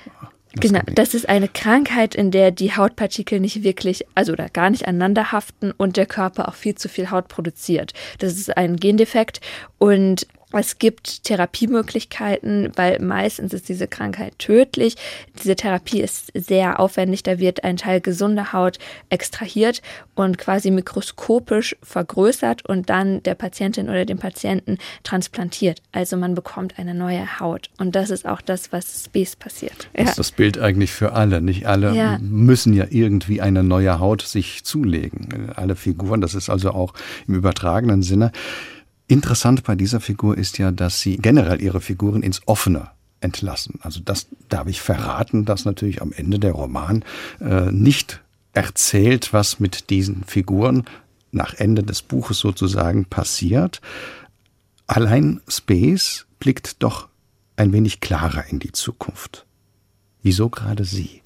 Genau, 0.58 0.80
das 0.94 1.12
ist 1.12 1.28
eine 1.28 1.48
Krankheit, 1.48 2.14
in 2.14 2.30
der 2.30 2.50
die 2.50 2.74
Hautpartikel 2.74 3.40
nicht 3.40 3.62
wirklich, 3.62 4.06
also 4.14 4.32
oder 4.32 4.48
gar 4.48 4.70
nicht 4.70 4.88
aneinander 4.88 5.32
haften 5.32 5.70
und 5.76 5.98
der 5.98 6.06
Körper 6.06 6.48
auch 6.48 6.54
viel 6.54 6.74
zu 6.76 6.88
viel 6.88 7.10
Haut 7.10 7.28
produziert. 7.28 7.92
Das 8.18 8.32
ist 8.32 8.56
ein 8.56 8.76
Gendefekt 8.76 9.40
und 9.78 10.26
es 10.52 10.78
gibt 10.78 11.24
Therapiemöglichkeiten, 11.24 12.70
weil 12.76 13.00
meistens 13.00 13.52
ist 13.52 13.68
diese 13.68 13.88
Krankheit 13.88 14.38
tödlich. 14.38 14.94
Diese 15.42 15.56
Therapie 15.56 16.00
ist 16.00 16.30
sehr 16.34 16.78
aufwendig. 16.78 17.24
Da 17.24 17.40
wird 17.40 17.64
ein 17.64 17.76
Teil 17.76 18.00
gesunder 18.00 18.52
Haut 18.52 18.78
extrahiert 19.10 19.82
und 20.14 20.38
quasi 20.38 20.70
mikroskopisch 20.70 21.76
vergrößert 21.82 22.64
und 22.64 22.88
dann 22.90 23.22
der 23.24 23.34
Patientin 23.34 23.88
oder 23.88 24.04
dem 24.04 24.18
Patienten 24.18 24.78
transplantiert. 25.02 25.82
Also 25.90 26.16
man 26.16 26.36
bekommt 26.36 26.78
eine 26.78 26.94
neue 26.94 27.40
Haut. 27.40 27.68
Und 27.78 27.96
das 27.96 28.10
ist 28.10 28.24
auch 28.24 28.40
das, 28.40 28.72
was 28.72 29.04
Space 29.04 29.34
passiert. 29.34 29.88
Das 29.94 30.10
ist 30.10 30.18
das 30.18 30.32
Bild 30.32 30.58
eigentlich 30.58 30.92
für 30.92 31.12
alle. 31.12 31.40
Nicht 31.40 31.66
alle 31.66 31.92
ja. 31.92 32.18
müssen 32.20 32.72
ja 32.72 32.86
irgendwie 32.88 33.40
eine 33.40 33.64
neue 33.64 33.98
Haut 33.98 34.22
sich 34.22 34.64
zulegen. 34.64 35.50
Alle 35.56 35.74
Figuren, 35.74 36.20
das 36.20 36.34
ist 36.34 36.48
also 36.50 36.70
auch 36.70 36.94
im 37.26 37.34
übertragenen 37.34 38.02
Sinne. 38.02 38.30
Interessant 39.08 39.62
bei 39.62 39.76
dieser 39.76 40.00
Figur 40.00 40.36
ist 40.36 40.58
ja, 40.58 40.72
dass 40.72 41.00
sie 41.00 41.16
generell 41.16 41.60
ihre 41.62 41.80
Figuren 41.80 42.22
ins 42.22 42.40
Offene 42.46 42.90
entlassen. 43.20 43.78
Also 43.82 44.00
das 44.04 44.26
darf 44.48 44.66
ich 44.66 44.80
verraten, 44.80 45.44
dass 45.44 45.64
natürlich 45.64 46.02
am 46.02 46.12
Ende 46.12 46.38
der 46.38 46.52
Roman 46.52 47.04
äh, 47.40 47.70
nicht 47.70 48.22
erzählt, 48.52 49.32
was 49.32 49.60
mit 49.60 49.90
diesen 49.90 50.24
Figuren 50.24 50.84
nach 51.30 51.54
Ende 51.54 51.82
des 51.82 52.02
Buches 52.02 52.38
sozusagen 52.38 53.04
passiert. 53.04 53.80
Allein 54.86 55.40
Space 55.48 56.26
blickt 56.38 56.82
doch 56.82 57.08
ein 57.56 57.72
wenig 57.72 58.00
klarer 58.00 58.44
in 58.48 58.58
die 58.58 58.72
Zukunft. 58.72 59.46
Wieso 60.22 60.48
gerade 60.48 60.84
sie? 60.84 61.22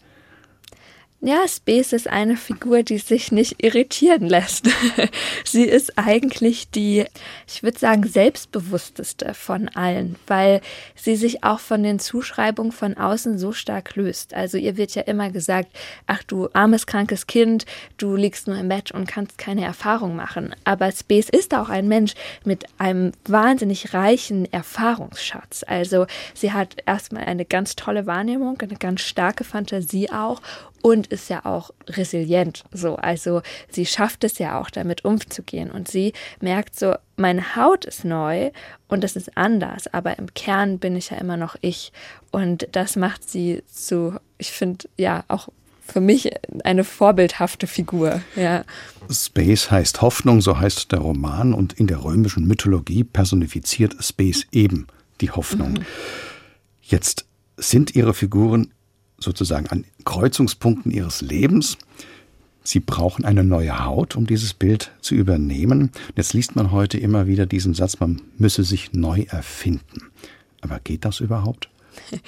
Ja, 1.23 1.47
Space 1.47 1.93
ist 1.93 2.09
eine 2.09 2.35
Figur, 2.35 2.83
die 2.83 2.97
sich 2.97 3.31
nicht 3.31 3.63
irritieren 3.63 4.27
lässt. 4.27 4.71
Sie 5.45 5.65
ist 5.65 5.99
eigentlich 5.99 6.71
die, 6.71 7.05
ich 7.47 7.63
würde 7.63 7.79
sagen, 7.79 8.05
selbstbewussteste 8.07 9.35
von 9.35 9.69
allen, 9.69 10.17
weil 10.27 10.63
sie 10.95 11.17
sich 11.17 11.45
auch 11.45 11.61
von 11.61 11.83
den 11.83 11.99
Zuschreibungen 11.99 12.73
von 12.73 12.97
außen 12.97 13.39
so 13.39 13.53
stark 13.53 13.97
löst. 13.97 14.33
Also 14.33 14.57
ihr 14.57 14.79
wird 14.79 14.95
ja 14.95 15.03
immer 15.03 15.31
gesagt, 15.31 15.69
ach 16.07 16.23
du 16.23 16.49
armes, 16.55 16.87
krankes 16.87 17.27
Kind, 17.27 17.67
du 17.99 18.17
liegst 18.17 18.47
nur 18.47 18.57
im 18.57 18.69
Bett 18.69 18.91
und 18.91 19.07
kannst 19.07 19.37
keine 19.37 19.65
Erfahrung 19.65 20.17
machen. 20.17 20.55
Aber 20.65 20.91
Space 20.91 21.29
ist 21.29 21.53
auch 21.55 21.69
ein 21.69 21.87
Mensch 21.87 22.15
mit 22.45 22.65
einem 22.79 23.13
wahnsinnig 23.27 23.93
reichen 23.93 24.51
Erfahrungsschatz. 24.51 25.65
Also 25.67 26.07
sie 26.33 26.53
hat 26.53 26.77
erstmal 26.87 27.25
eine 27.25 27.45
ganz 27.45 27.77
tolle 27.77 28.07
Wahrnehmung, 28.07 28.59
eine 28.63 28.77
ganz 28.77 29.03
starke 29.03 29.45
Fantasie 29.45 30.11
auch 30.11 30.41
und 30.83 31.09
ist 31.09 31.29
ja 31.29 31.45
auch 31.45 31.71
resilient. 31.89 32.65
So, 32.73 32.97
also 32.97 33.43
sie 33.71 33.87
schafft 33.87 34.25
es 34.25 34.39
ja 34.39 34.61
auch 34.61 34.71
damit 34.71 35.05
umzugehen 35.05 35.71
und 35.71 35.89
sie 35.89 36.13
merkt 36.41 36.79
so, 36.79 36.95
meine 37.17 37.57
Haut 37.57 37.85
ist 37.85 38.05
neu 38.05 38.51
und 38.89 39.05
das 39.05 39.17
ist 39.17 39.37
anders, 39.37 39.93
aber 39.93 40.19
im 40.19 40.33
Kern 40.35 40.79
bin 40.79 40.97
ich 40.97 41.11
ja 41.11 41.19
immer 41.19 41.37
noch 41.37 41.57
ich 41.61 41.93
und 42.31 42.69
das 42.73 42.97
macht 42.97 43.29
sie 43.29 43.63
zu, 43.67 44.15
ich 44.39 44.53
finde 44.53 44.89
ja 44.97 45.25
auch 45.29 45.49
für 45.91 46.01
mich 46.01 46.31
eine 46.65 46.85
vorbildhafte 46.85 47.67
Figur. 47.67 48.23
Ja. 48.37 48.65
Space 49.11 49.71
heißt 49.71 50.01
Hoffnung, 50.01 50.41
so 50.41 50.59
heißt 50.59 50.93
der 50.93 51.01
Roman 51.01 51.53
und 51.53 51.73
in 51.75 51.89
der 51.89 52.05
römischen 52.05 52.47
Mythologie 52.47 53.05
personifiziert 53.05 53.97
Space 54.03 54.47
eben 54.53 54.87
die 55.21 55.31
Hoffnung. 55.31 55.73
Mhm. 55.73 55.87
Jetzt 56.81 57.27
sind 57.57 57.95
ihre 57.95 58.15
Figuren 58.15 58.73
sozusagen 59.21 59.69
an 59.69 59.85
Kreuzungspunkten 60.05 60.91
ihres 60.91 61.21
Lebens. 61.21 61.79
Sie 62.63 62.81
brauchen 62.81 63.25
eine 63.25 63.45
neue 63.45 63.85
Haut, 63.85 64.17
um 64.17 64.27
dieses 64.27 64.55
Bild 64.55 64.91
zu 65.01 65.15
übernehmen. 65.15 65.91
Jetzt 66.17 66.35
liest 66.35 66.57
man 66.57 66.73
heute 66.73 66.99
immer 66.99 67.27
wieder 67.27 67.47
diesen 67.47 67.75
Satz, 67.75 68.01
man 68.01 68.21
müsse 68.37 68.65
sich 68.65 68.93
neu 68.93 69.23
erfinden. 69.29 70.11
Aber 70.61 70.79
geht 70.81 71.05
das 71.05 71.21
überhaupt? 71.21 71.71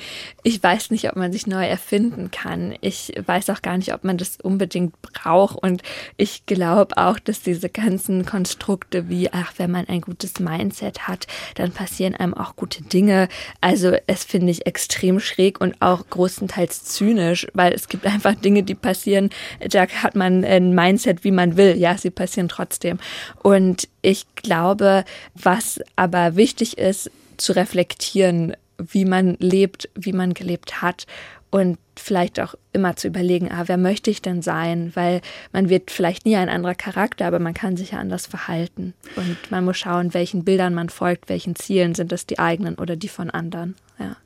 Ich 0.44 0.60
weiß 0.60 0.90
nicht, 0.90 1.08
ob 1.08 1.14
man 1.14 1.32
sich 1.32 1.46
neu 1.46 1.64
erfinden 1.64 2.32
kann. 2.32 2.74
Ich 2.80 3.12
weiß 3.24 3.50
auch 3.50 3.62
gar 3.62 3.76
nicht, 3.76 3.94
ob 3.94 4.02
man 4.02 4.18
das 4.18 4.38
unbedingt 4.42 5.00
braucht. 5.00 5.56
Und 5.56 5.82
ich 6.16 6.46
glaube 6.46 6.96
auch, 6.96 7.20
dass 7.20 7.42
diese 7.42 7.68
ganzen 7.68 8.26
Konstrukte 8.26 9.08
wie, 9.08 9.32
ach, 9.32 9.52
wenn 9.58 9.70
man 9.70 9.86
ein 9.86 10.00
gutes 10.00 10.40
Mindset 10.40 11.06
hat, 11.06 11.28
dann 11.54 11.70
passieren 11.70 12.16
einem 12.16 12.34
auch 12.34 12.56
gute 12.56 12.82
Dinge. 12.82 13.28
Also 13.60 13.92
es 14.08 14.24
finde 14.24 14.50
ich 14.50 14.66
extrem 14.66 15.20
schräg 15.20 15.60
und 15.60 15.80
auch 15.80 16.04
großenteils 16.10 16.84
zynisch, 16.84 17.46
weil 17.54 17.72
es 17.72 17.88
gibt 17.88 18.04
einfach 18.06 18.34
Dinge, 18.34 18.64
die 18.64 18.74
passieren, 18.74 19.30
da 19.60 19.86
hat 19.86 20.16
man 20.16 20.44
ein 20.44 20.74
Mindset, 20.74 21.22
wie 21.22 21.30
man 21.30 21.56
will. 21.56 21.76
Ja, 21.76 21.96
sie 21.96 22.10
passieren 22.10 22.48
trotzdem. 22.48 22.98
Und 23.42 23.88
ich 24.02 24.26
glaube, 24.34 25.04
was 25.34 25.80
aber 25.94 26.34
wichtig 26.34 26.78
ist, 26.78 27.10
zu 27.36 27.52
reflektieren, 27.52 28.54
wie 28.90 29.04
man 29.04 29.36
lebt, 29.38 29.88
wie 29.94 30.12
man 30.12 30.34
gelebt 30.34 30.82
hat 30.82 31.06
und 31.50 31.78
vielleicht 31.96 32.40
auch 32.40 32.54
immer 32.72 32.96
zu 32.96 33.08
überlegen, 33.08 33.52
ah, 33.52 33.64
wer 33.66 33.76
möchte 33.76 34.10
ich 34.10 34.22
denn 34.22 34.40
sein? 34.40 34.90
Weil 34.94 35.20
man 35.52 35.68
wird 35.68 35.90
vielleicht 35.90 36.24
nie 36.24 36.36
ein 36.36 36.48
anderer 36.48 36.74
Charakter, 36.74 37.26
aber 37.26 37.38
man 37.38 37.52
kann 37.52 37.76
sich 37.76 37.90
ja 37.90 37.98
anders 37.98 38.26
verhalten. 38.26 38.94
Und 39.16 39.36
man 39.50 39.64
muss 39.64 39.76
schauen, 39.76 40.14
welchen 40.14 40.44
Bildern 40.44 40.72
man 40.72 40.88
folgt, 40.88 41.28
welchen 41.28 41.54
Zielen 41.54 41.94
sind 41.94 42.10
es 42.10 42.26
die 42.26 42.38
eigenen 42.38 42.76
oder 42.76 42.96
die 42.96 43.08
von 43.08 43.28
anderen. 43.28 43.76
Ja. 43.98 44.16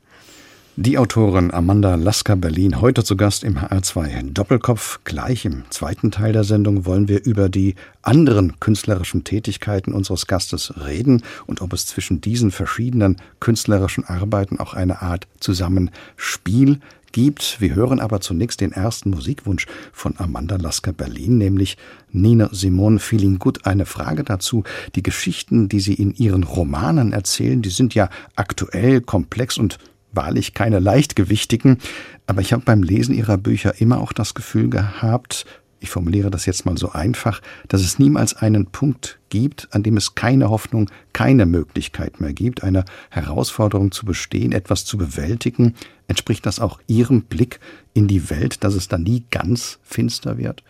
Die 0.79 0.99
Autorin 0.99 1.51
Amanda 1.51 1.95
Lasker 1.95 2.35
Berlin 2.35 2.79
heute 2.79 3.03
zu 3.03 3.17
Gast 3.17 3.43
im 3.43 3.57
HR2 3.57 4.31
Doppelkopf. 4.31 4.99
Gleich 5.05 5.43
im 5.43 5.63
zweiten 5.71 6.11
Teil 6.11 6.33
der 6.33 6.43
Sendung 6.43 6.85
wollen 6.85 7.07
wir 7.07 7.25
über 7.25 7.49
die 7.49 7.73
anderen 8.03 8.59
künstlerischen 8.59 9.23
Tätigkeiten 9.23 9.91
unseres 9.91 10.27
Gastes 10.27 10.75
reden 10.85 11.23
und 11.47 11.63
ob 11.63 11.73
es 11.73 11.87
zwischen 11.87 12.21
diesen 12.21 12.51
verschiedenen 12.51 13.17
künstlerischen 13.39 14.03
Arbeiten 14.03 14.59
auch 14.59 14.75
eine 14.75 15.01
Art 15.01 15.27
Zusammenspiel 15.39 16.79
gibt. 17.11 17.59
Wir 17.59 17.73
hören 17.73 17.99
aber 17.99 18.21
zunächst 18.21 18.61
den 18.61 18.71
ersten 18.71 19.09
Musikwunsch 19.09 19.65
von 19.91 20.13
Amanda 20.19 20.57
Lasker 20.57 20.93
Berlin, 20.93 21.39
nämlich 21.39 21.77
Nina 22.11 22.49
Simone 22.51 22.99
Feeling 22.99 23.39
Good. 23.39 23.65
Eine 23.65 23.87
Frage 23.87 24.23
dazu. 24.23 24.63
Die 24.93 25.01
Geschichten, 25.01 25.69
die 25.69 25.79
sie 25.79 25.95
in 25.95 26.13
ihren 26.13 26.43
Romanen 26.43 27.13
erzählen, 27.13 27.63
die 27.63 27.71
sind 27.71 27.95
ja 27.95 28.11
aktuell, 28.35 29.01
komplex 29.01 29.57
und 29.57 29.79
wahrlich 30.17 30.53
keine 30.53 30.79
leichtgewichtigen, 30.79 31.77
aber 32.25 32.41
ich 32.41 32.51
habe 32.51 32.63
beim 32.65 32.83
Lesen 32.83 33.15
ihrer 33.15 33.37
Bücher 33.37 33.79
immer 33.79 34.01
auch 34.01 34.11
das 34.11 34.33
Gefühl 34.33 34.69
gehabt, 34.69 35.45
ich 35.79 35.89
formuliere 35.89 36.31
das 36.31 36.45
jetzt 36.45 36.65
mal 36.65 36.77
so 36.77 36.91
einfach, 36.91 37.41
dass 37.67 37.81
es 37.81 37.99
niemals 37.99 38.35
einen 38.35 38.65
Punkt 38.65 39.19
gibt, 39.29 39.67
an 39.71 39.83
dem 39.83 39.95
es 39.97 40.15
keine 40.15 40.49
Hoffnung, 40.49 40.89
keine 41.13 41.45
Möglichkeit 41.45 42.19
mehr 42.19 42.33
gibt, 42.33 42.63
eine 42.63 42.83
Herausforderung 43.09 43.91
zu 43.91 44.05
bestehen, 44.05 44.53
etwas 44.53 44.85
zu 44.85 44.97
bewältigen. 44.97 45.75
Entspricht 46.07 46.45
das 46.45 46.59
auch 46.59 46.79
Ihrem 46.87 47.23
Blick 47.23 47.59
in 47.93 48.07
die 48.07 48.29
Welt, 48.29 48.63
dass 48.63 48.73
es 48.73 48.87
da 48.87 48.97
nie 48.97 49.25
ganz 49.29 49.79
finster 49.83 50.37
wird? 50.37 50.63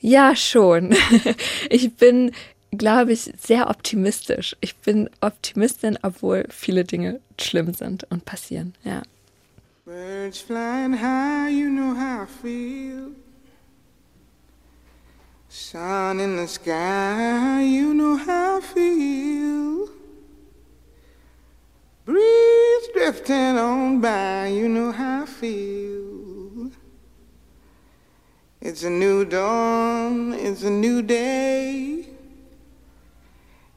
Ja, 0.00 0.34
schon. 0.34 0.94
Ich 1.70 1.94
bin 1.94 2.32
glaube 2.72 3.12
ich, 3.12 3.32
sehr 3.38 3.68
optimistisch. 3.68 4.56
Ich 4.60 4.76
bin 4.76 5.10
Optimistin, 5.20 5.98
obwohl 6.02 6.46
viele 6.50 6.84
Dinge 6.84 7.20
schlimm 7.38 7.74
sind 7.74 8.04
und 8.10 8.24
passieren, 8.24 8.74
ja. 8.84 9.02
Birds 9.84 10.38
flying 10.38 10.92
high, 10.92 11.50
you 11.50 11.68
know 11.68 11.94
how 11.94 12.22
I 12.22 12.26
feel. 12.42 13.12
Sun 15.48 16.20
in 16.20 16.36
the 16.36 16.46
sky, 16.46 17.60
you 17.62 17.92
know 17.92 18.16
how 18.16 18.58
I 18.58 18.62
feel. 18.62 19.88
Breeze 22.04 22.88
drifting 22.94 23.58
on 23.58 24.00
by, 24.00 24.46
you 24.46 24.68
know 24.68 24.92
how 24.92 25.24
I 25.24 25.26
feel. 25.26 26.70
It's 28.60 28.84
a 28.84 28.90
new 28.90 29.24
dawn, 29.24 30.34
it's 30.34 30.62
a 30.62 30.70
new 30.70 31.02
day. 31.02 31.99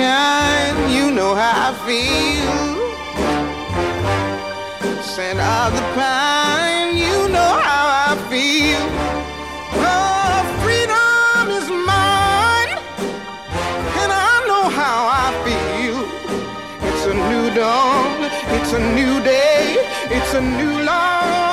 When 0.00 0.90
you 0.90 1.10
know 1.10 1.34
how 1.34 1.68
I 1.68 1.74
feel. 1.86 2.60
Scent 5.02 5.38
of 5.38 5.74
the 5.76 5.82
pine, 5.94 6.96
you 6.96 7.28
know 7.28 7.52
how 7.68 7.84
I 8.08 8.16
feel. 8.30 8.82
Oh, 9.92 10.36
freedom 10.62 11.50
is 11.58 11.68
mine, 11.90 12.72
and 14.00 14.10
I 14.12 14.32
know 14.48 14.64
how 14.80 14.98
I 15.24 15.28
feel. 15.44 15.98
It's 16.88 17.04
a 17.06 17.14
new 17.14 17.54
dawn, 17.54 18.24
it's 18.56 18.72
a 18.72 18.82
new 18.94 19.20
day, 19.22 19.76
it's 20.16 20.34
a 20.34 20.40
new 20.40 20.82
life 20.84 21.49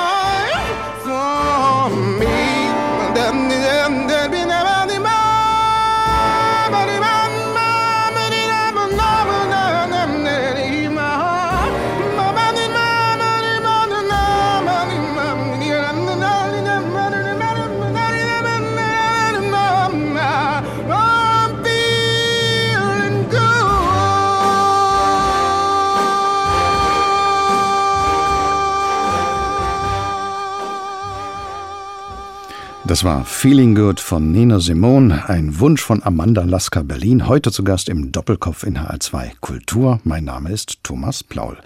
Das 32.98 33.04
war 33.04 33.24
Feeling 33.24 33.76
Good 33.76 34.00
von 34.00 34.32
Nina 34.32 34.58
Simone, 34.58 35.28
ein 35.28 35.60
Wunsch 35.60 35.80
von 35.80 36.02
Amanda 36.02 36.42
Lasker 36.42 36.82
Berlin, 36.82 37.28
heute 37.28 37.52
zu 37.52 37.62
Gast 37.62 37.88
im 37.88 38.10
Doppelkopf 38.10 38.64
in 38.64 38.76
HR2 38.76 39.34
Kultur. 39.40 40.00
Mein 40.02 40.24
Name 40.24 40.50
ist 40.50 40.82
Thomas 40.82 41.22
Plaul. 41.22 41.58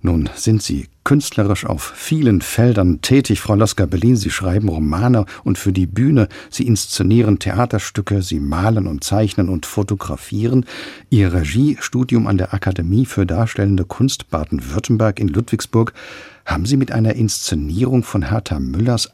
Nun 0.00 0.30
sind 0.36 0.62
Sie 0.62 0.88
künstlerisch 1.04 1.66
auf 1.66 1.82
vielen 1.82 2.40
Feldern 2.40 3.02
tätig, 3.02 3.42
Frau 3.42 3.56
Lasker 3.56 3.86
Berlin. 3.86 4.16
Sie 4.16 4.30
schreiben 4.30 4.70
Romane 4.70 5.26
und 5.44 5.58
für 5.58 5.74
die 5.74 5.84
Bühne. 5.84 6.28
Sie 6.48 6.66
inszenieren 6.66 7.38
Theaterstücke. 7.38 8.22
Sie 8.22 8.40
malen 8.40 8.86
und 8.86 9.04
zeichnen 9.04 9.50
und 9.50 9.66
fotografieren. 9.66 10.64
Ihr 11.10 11.34
Regiestudium 11.34 12.26
an 12.26 12.38
der 12.38 12.54
Akademie 12.54 13.04
für 13.04 13.26
Darstellende 13.26 13.84
Kunst 13.84 14.30
Baden-Württemberg 14.30 15.20
in 15.20 15.28
Ludwigsburg 15.28 15.92
haben 16.46 16.64
Sie 16.64 16.78
mit 16.78 16.90
einer 16.90 17.16
Inszenierung 17.16 18.02
von 18.02 18.30
Hertha 18.30 18.58
Müllers 18.58 19.12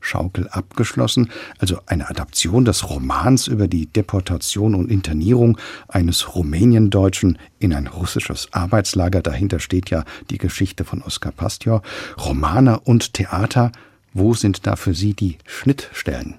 Atemschaukel 0.00 0.48
abgeschlossen, 0.48 1.30
also 1.58 1.78
eine 1.86 2.08
Adaption 2.08 2.64
des 2.64 2.88
Romans 2.88 3.46
über 3.46 3.68
die 3.68 3.86
Deportation 3.86 4.74
und 4.74 4.90
Internierung 4.90 5.58
eines 5.88 6.34
Rumäniendeutschen 6.34 7.38
in 7.58 7.72
ein 7.72 7.86
russisches 7.86 8.48
Arbeitslager. 8.52 9.22
Dahinter 9.22 9.60
steht 9.60 9.90
ja 9.90 10.04
die 10.30 10.38
Geschichte 10.38 10.84
von 10.84 11.02
Oskar 11.02 11.32
Pastior. 11.32 11.82
Romane 12.18 12.80
und 12.80 13.14
Theater, 13.14 13.72
wo 14.12 14.34
sind 14.34 14.66
da 14.66 14.76
für 14.76 14.94
Sie 14.94 15.14
die 15.14 15.38
Schnittstellen? 15.46 16.36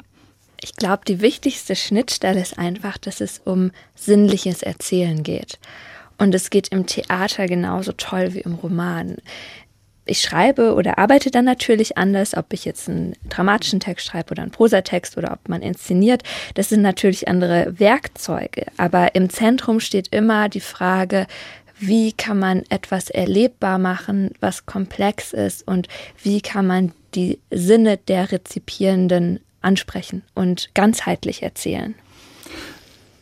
Ich 0.63 0.75
glaube, 0.75 1.03
die 1.07 1.21
wichtigste 1.21 1.75
Schnittstelle 1.75 2.41
ist 2.41 2.59
einfach, 2.59 2.97
dass 2.97 3.21
es 3.21 3.41
um 3.43 3.71
sinnliches 3.95 4.61
Erzählen 4.61 5.23
geht. 5.23 5.59
Und 6.19 6.35
es 6.35 6.51
geht 6.51 6.67
im 6.67 6.85
Theater 6.85 7.47
genauso 7.47 7.93
toll 7.93 8.35
wie 8.35 8.41
im 8.41 8.53
Roman 8.53 9.17
ich 10.05 10.21
schreibe 10.21 10.73
oder 10.73 10.97
arbeite 10.97 11.31
dann 11.31 11.45
natürlich 11.45 11.97
anders, 11.97 12.35
ob 12.35 12.53
ich 12.53 12.65
jetzt 12.65 12.89
einen 12.89 13.13
dramatischen 13.29 13.79
Text 13.79 14.07
schreibe 14.07 14.31
oder 14.31 14.41
einen 14.41 14.51
Prosatext 14.51 15.17
oder 15.17 15.31
ob 15.33 15.47
man 15.47 15.61
inszeniert. 15.61 16.23
Das 16.55 16.69
sind 16.69 16.81
natürlich 16.81 17.27
andere 17.27 17.79
Werkzeuge. 17.79 18.65
Aber 18.77 19.15
im 19.15 19.29
Zentrum 19.29 19.79
steht 19.79 20.07
immer 20.09 20.49
die 20.49 20.59
Frage, 20.59 21.27
wie 21.79 22.13
kann 22.13 22.37
man 22.39 22.63
etwas 22.69 23.09
erlebbar 23.09 23.79
machen, 23.79 24.31
was 24.39 24.65
komplex 24.65 25.33
ist 25.33 25.67
und 25.67 25.87
wie 26.21 26.41
kann 26.41 26.67
man 26.67 26.91
die 27.15 27.39
Sinne 27.49 27.97
der 27.97 28.31
Rezipierenden 28.31 29.39
ansprechen 29.61 30.23
und 30.33 30.69
ganzheitlich 30.73 31.43
erzählen. 31.43 31.95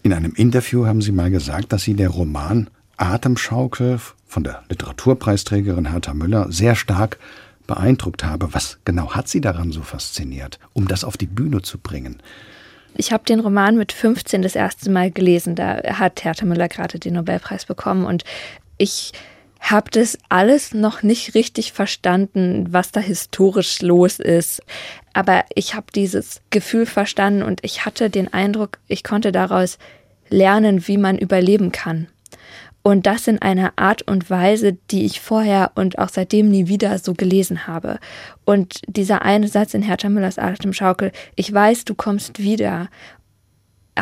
In 0.04 0.14
einem 0.14 0.34
Interview 0.36 0.86
haben 0.86 1.02
Sie 1.02 1.12
mal 1.12 1.30
gesagt, 1.30 1.74
dass 1.74 1.84
Sie 1.84 1.94
der 1.94 2.10
Roman 2.10 2.70
Atemschaukel 3.00 4.00
von 4.28 4.44
der 4.44 4.64
Literaturpreisträgerin 4.70 5.92
Hertha 5.92 6.14
Müller 6.14 6.52
sehr 6.52 6.76
stark 6.76 7.18
beeindruckt 7.66 8.24
habe. 8.24 8.54
Was 8.54 8.80
genau 8.86 9.12
hat 9.12 9.28
sie 9.28 9.42
daran 9.42 9.72
so 9.72 9.82
fasziniert, 9.82 10.60
um 10.74 10.88
das 10.88 11.04
auf 11.04 11.18
die 11.18 11.28
Bühne 11.28 11.62
zu 11.62 11.78
bringen? 11.78 12.22
Ich 12.96 13.14
habe 13.14 13.24
den 13.24 13.40
Roman 13.40 13.78
mit 13.78 13.92
15 13.92 14.42
das 14.42 14.56
erste 14.56 14.90
Mal 14.90 15.12
gelesen. 15.12 15.56
Da 15.56 15.82
hat 15.94 16.24
Hertha 16.24 16.46
Müller 16.46 16.68
gerade 16.68 17.00
den 17.00 17.14
Nobelpreis 17.14 17.66
bekommen 17.66 18.06
und 18.06 18.24
ich 18.78 19.14
habe 19.60 19.92
das 19.92 20.18
alles 20.30 20.74
noch 20.74 21.04
nicht 21.04 21.36
richtig 21.36 21.74
verstanden, 21.74 22.68
was 22.72 22.92
da 22.92 23.00
historisch 23.00 23.82
los 23.82 24.20
ist. 24.20 24.62
Aber 25.14 25.44
ich 25.54 25.76
habe 25.76 25.88
dieses 25.94 26.42
Gefühl 26.50 26.86
verstanden 26.86 27.44
und 27.44 27.60
ich 27.64 27.86
hatte 27.86 28.10
den 28.10 28.34
Eindruck, 28.34 28.80
ich 28.88 29.04
konnte 29.04 29.32
daraus 29.32 29.78
lernen, 30.30 30.88
wie 30.88 30.98
man 30.98 31.18
überleben 31.18 31.72
kann. 31.72 32.08
Und 32.82 33.06
das 33.06 33.28
in 33.28 33.42
einer 33.42 33.74
Art 33.76 34.04
und 34.04 34.30
Weise, 34.30 34.78
die 34.90 35.06
ich 35.06 35.20
vorher 35.20 35.72
und 35.76 36.00
auch 36.00 36.10
seitdem 36.10 36.50
nie 36.50 36.68
wieder 36.68 36.98
so 36.98 37.14
gelesen 37.14 37.68
habe. 37.68 38.00
Und 38.46 38.82
dieser 38.88 39.22
eine 39.24 39.48
Satz 39.48 39.74
in 39.74 39.82
Hertha 39.82 40.10
Müllers 40.10 40.40
Atemschaukel, 40.40 41.12
ich 41.36 41.54
weiß, 41.54 41.86
du 41.86 41.94
kommst 41.94 42.40
wieder, 42.40 42.90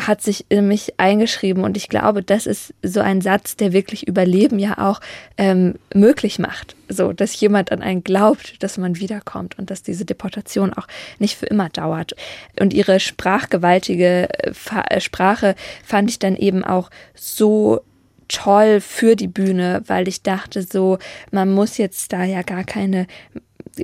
hat 0.06 0.22
sich 0.22 0.46
in 0.48 0.68
mich 0.68 0.94
eingeschrieben 0.98 1.64
und 1.64 1.76
ich 1.76 1.88
glaube, 1.88 2.22
das 2.22 2.46
ist 2.46 2.74
so 2.82 3.00
ein 3.00 3.20
Satz, 3.20 3.56
der 3.56 3.72
wirklich 3.72 4.06
Überleben 4.06 4.58
ja 4.58 4.78
auch 4.78 5.00
ähm, 5.36 5.74
möglich 5.94 6.38
macht. 6.38 6.76
So, 6.88 7.12
dass 7.12 7.38
jemand 7.40 7.72
an 7.72 7.82
einen 7.82 8.04
glaubt, 8.04 8.62
dass 8.62 8.78
man 8.78 8.98
wiederkommt 8.98 9.58
und 9.58 9.70
dass 9.70 9.82
diese 9.82 10.04
Deportation 10.04 10.72
auch 10.72 10.86
nicht 11.18 11.36
für 11.36 11.46
immer 11.46 11.68
dauert. 11.68 12.14
Und 12.60 12.72
ihre 12.72 13.00
sprachgewaltige 13.00 14.28
äh, 14.30 15.00
Sprache 15.00 15.54
fand 15.84 16.10
ich 16.10 16.18
dann 16.18 16.36
eben 16.36 16.64
auch 16.64 16.90
so 17.14 17.80
toll 18.28 18.80
für 18.80 19.16
die 19.16 19.28
Bühne, 19.28 19.82
weil 19.86 20.08
ich 20.08 20.22
dachte 20.22 20.62
so, 20.62 20.98
man 21.30 21.52
muss 21.52 21.78
jetzt 21.78 22.12
da 22.12 22.24
ja 22.24 22.42
gar 22.42 22.64
keine 22.64 23.06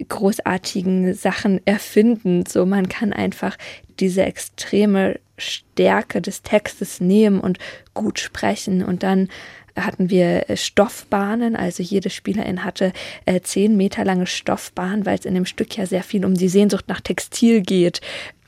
großartigen 0.08 1.14
Sachen 1.14 1.60
erfinden. 1.66 2.44
So, 2.46 2.66
man 2.66 2.88
kann 2.88 3.12
einfach 3.12 3.56
diese 4.00 4.22
extreme 4.22 5.18
Stärke 5.38 6.20
des 6.20 6.42
Textes 6.42 7.00
nehmen 7.00 7.40
und 7.40 7.58
gut 7.92 8.18
sprechen 8.18 8.84
und 8.84 9.02
dann 9.02 9.28
hatten 9.76 10.08
wir 10.10 10.44
Stoffbahnen, 10.54 11.56
also 11.56 11.82
jede 11.82 12.10
Spielerin 12.10 12.64
hatte 12.64 12.92
äh, 13.26 13.40
zehn 13.40 13.76
Meter 13.76 14.04
lange 14.04 14.26
Stoffbahnen, 14.26 15.04
weil 15.04 15.18
es 15.18 15.24
in 15.24 15.34
dem 15.34 15.46
Stück 15.46 15.76
ja 15.76 15.86
sehr 15.86 16.02
viel 16.02 16.24
um 16.24 16.34
die 16.34 16.48
Sehnsucht 16.48 16.88
nach 16.88 17.00
Textil 17.00 17.60
geht. 17.60 18.00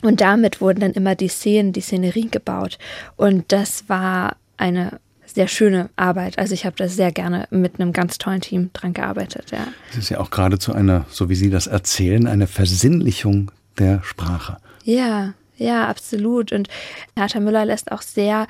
Und 0.03 0.21
damit 0.21 0.61
wurden 0.61 0.81
dann 0.81 0.93
immer 0.93 1.17
die 1.17 1.29
Szenen, 1.29 1.73
die 1.73 1.81
Szenerie 1.81 2.29
gebaut. 2.31 2.79
Und 3.17 3.51
das 3.51 3.89
war 3.89 4.37
eine 4.57 5.01
sehr 5.27 5.49
schöne 5.49 5.91
Arbeit. 5.97 6.39
Also 6.39 6.55
ich 6.55 6.65
habe 6.65 6.77
da 6.77 6.89
sehr 6.89 7.12
gerne 7.12 7.47
mit 7.51 7.81
einem 7.81 7.93
ganz 7.93 8.19
tollen 8.19 8.41
Team 8.41 8.71
dran 8.73 8.93
gearbeitet. 8.93 9.51
Ja. 9.51 9.67
Es 9.91 9.99
ist 9.99 10.09
ja 10.11 10.21
auch 10.21 10.31
geradezu 10.31 10.73
eine, 10.73 11.05
so 11.09 11.29
wie 11.29 11.35
Sie 11.35 11.51
das 11.51 11.67
erzählen, 11.67 12.27
eine 12.27 12.47
Versinnlichung 12.47 13.51
der 13.79 14.03
Sprache. 14.03 14.59
Ja, 14.85 15.35
ja, 15.57 15.89
absolut. 15.89 16.53
Und 16.53 16.69
Hertha 17.17 17.41
Müller 17.41 17.65
lässt 17.65 17.91
auch 17.93 18.03
sehr 18.03 18.47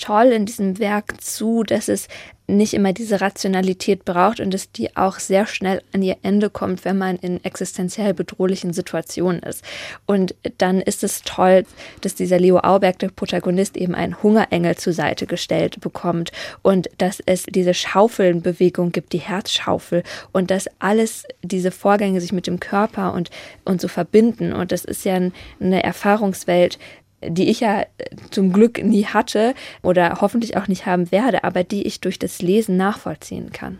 toll 0.00 0.26
in 0.26 0.46
diesem 0.46 0.78
Werk 0.78 1.20
zu, 1.22 1.62
dass 1.62 1.88
es 1.88 2.08
nicht 2.50 2.74
immer 2.74 2.92
diese 2.92 3.20
Rationalität 3.20 4.04
braucht 4.04 4.40
und 4.40 4.52
dass 4.52 4.72
die 4.72 4.96
auch 4.96 5.18
sehr 5.18 5.46
schnell 5.46 5.82
an 5.92 6.02
ihr 6.02 6.16
Ende 6.22 6.50
kommt, 6.50 6.84
wenn 6.84 6.98
man 6.98 7.16
in 7.16 7.42
existenziell 7.44 8.14
bedrohlichen 8.14 8.72
Situationen 8.72 9.42
ist. 9.42 9.64
Und 10.06 10.34
dann 10.58 10.80
ist 10.80 11.02
es 11.04 11.22
toll, 11.22 11.64
dass 12.00 12.14
dieser 12.14 12.38
Leo 12.38 12.58
Auberg, 12.58 12.98
der 12.98 13.08
Protagonist, 13.08 13.76
eben 13.76 13.94
einen 13.94 14.22
Hungerengel 14.22 14.76
zur 14.76 14.92
Seite 14.92 15.26
gestellt 15.26 15.80
bekommt 15.80 16.32
und 16.62 16.90
dass 16.98 17.22
es 17.24 17.44
diese 17.44 17.74
Schaufelnbewegung 17.74 18.92
gibt, 18.92 19.12
die 19.12 19.18
Herzschaufel 19.18 20.02
und 20.32 20.50
dass 20.50 20.68
alles 20.78 21.24
diese 21.42 21.70
Vorgänge 21.70 22.20
sich 22.20 22.32
mit 22.32 22.46
dem 22.46 22.60
Körper 22.60 23.14
und, 23.14 23.30
und 23.64 23.80
so 23.80 23.88
verbinden. 23.88 24.52
Und 24.52 24.72
das 24.72 24.84
ist 24.84 25.04
ja 25.04 25.20
eine 25.60 25.82
Erfahrungswelt, 25.82 26.78
die 27.22 27.48
ich 27.48 27.60
ja 27.60 27.82
äh, 27.82 27.86
zum 28.30 28.52
Glück 28.52 28.82
nie 28.82 29.06
hatte 29.06 29.54
oder 29.82 30.18
hoffentlich 30.20 30.56
auch 30.56 30.68
nicht 30.68 30.86
haben 30.86 31.10
werde, 31.12 31.44
aber 31.44 31.64
die 31.64 31.86
ich 31.86 32.00
durch 32.00 32.18
das 32.18 32.42
Lesen 32.42 32.76
nachvollziehen 32.76 33.50
kann. 33.52 33.78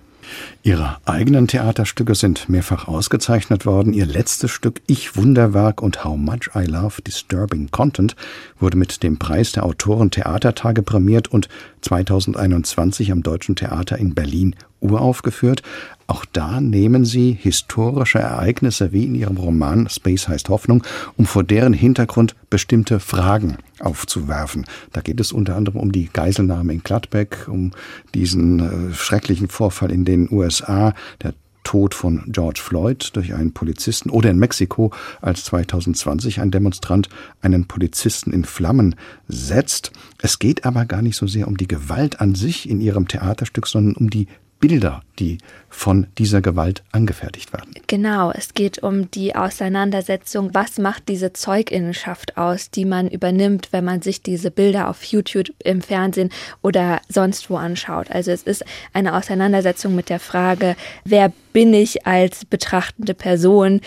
Ihre 0.62 0.98
eigenen 1.04 1.48
Theaterstücke 1.48 2.14
sind 2.14 2.48
mehrfach 2.48 2.88
ausgezeichnet 2.88 3.66
worden. 3.66 3.92
Ihr 3.92 4.06
letztes 4.06 4.50
Stück 4.50 4.80
Ich 4.86 5.16
Wunderwerk 5.16 5.82
und 5.82 6.04
How 6.04 6.16
Much 6.16 6.50
I 6.54 6.64
Love 6.64 7.02
Disturbing 7.02 7.70
Content 7.70 8.16
wurde 8.58 8.76
mit 8.76 9.02
dem 9.02 9.18
Preis 9.18 9.52
der 9.52 9.64
Autoren 9.64 10.10
Theatertage 10.10 10.82
prämiert 10.82 11.28
und 11.28 11.48
2021 11.82 13.12
am 13.12 13.22
Deutschen 13.22 13.56
Theater 13.56 13.98
in 13.98 14.14
Berlin 14.14 14.54
uraufgeführt. 14.80 15.62
Auch 16.06 16.24
da 16.24 16.60
nehmen 16.60 17.04
Sie 17.04 17.32
historische 17.40 18.18
Ereignisse 18.18 18.92
wie 18.92 19.04
in 19.04 19.14
Ihrem 19.14 19.36
Roman 19.36 19.88
Space 19.88 20.26
heißt 20.26 20.48
Hoffnung, 20.48 20.82
um 21.16 21.24
vor 21.24 21.44
deren 21.44 21.72
Hintergrund 21.72 22.34
bestimmte 22.50 22.98
Fragen 22.98 23.58
aufzuwerfen. 23.78 24.66
Da 24.92 25.02
geht 25.02 25.20
es 25.20 25.30
unter 25.32 25.54
anderem 25.54 25.80
um 25.80 25.92
die 25.92 26.10
Geiselnahme 26.12 26.72
in 26.72 26.82
Gladbeck, 26.82 27.46
um 27.48 27.70
diesen 28.14 28.90
äh, 28.90 28.94
schrecklichen 28.94 29.48
Vorfall 29.48 29.92
in 29.92 30.04
den 30.04 30.28
USA, 30.32 30.94
der 31.22 31.34
Tod 31.62 31.94
von 31.94 32.24
George 32.26 32.60
Floyd 32.60 33.10
durch 33.14 33.32
einen 33.32 33.52
Polizisten 33.52 34.10
oder 34.10 34.30
in 34.30 34.38
Mexiko, 34.38 34.92
als 35.20 35.44
2020 35.44 36.40
ein 36.40 36.50
Demonstrant 36.50 37.08
einen 37.42 37.66
Polizisten 37.66 38.32
in 38.32 38.44
Flammen 38.44 38.96
setzt. 39.28 39.92
Es 40.18 40.40
geht 40.40 40.64
aber 40.64 40.84
gar 40.86 41.02
nicht 41.02 41.16
so 41.16 41.28
sehr 41.28 41.46
um 41.46 41.56
die 41.56 41.68
Gewalt 41.68 42.20
an 42.20 42.34
sich 42.34 42.68
in 42.68 42.80
ihrem 42.80 43.06
Theaterstück, 43.06 43.68
sondern 43.68 43.94
um 43.94 44.10
die 44.10 44.26
Bilder, 44.60 45.02
die 45.18 45.38
von 45.70 46.06
dieser 46.18 46.42
Gewalt 46.42 46.82
angefertigt 46.92 47.52
werden. 47.52 47.74
Genau, 47.86 48.30
es 48.30 48.52
geht 48.54 48.82
um 48.82 49.10
die 49.10 49.34
Auseinandersetzung, 49.34 50.50
was 50.52 50.78
macht 50.78 51.08
diese 51.08 51.32
Zeuginnenschaft 51.32 52.36
aus, 52.36 52.70
die 52.70 52.84
man 52.84 53.08
übernimmt, 53.08 53.68
wenn 53.72 53.84
man 53.84 54.02
sich 54.02 54.22
diese 54.22 54.50
Bilder 54.50 54.88
auf 54.88 55.02
YouTube, 55.02 55.50
im 55.64 55.80
Fernsehen 55.80 56.30
oder 56.62 57.00
sonst 57.08 57.48
wo 57.48 57.56
anschaut. 57.56 58.10
Also 58.10 58.30
es 58.30 58.42
ist 58.42 58.64
eine 58.92 59.16
Auseinandersetzung 59.16 59.94
mit 59.94 60.10
der 60.10 60.20
Frage, 60.20 60.76
wer 61.04 61.32
bin 61.52 61.72
ich 61.72 62.06
als 62.06 62.44
betrachtende 62.44 63.14
Person, 63.14 63.80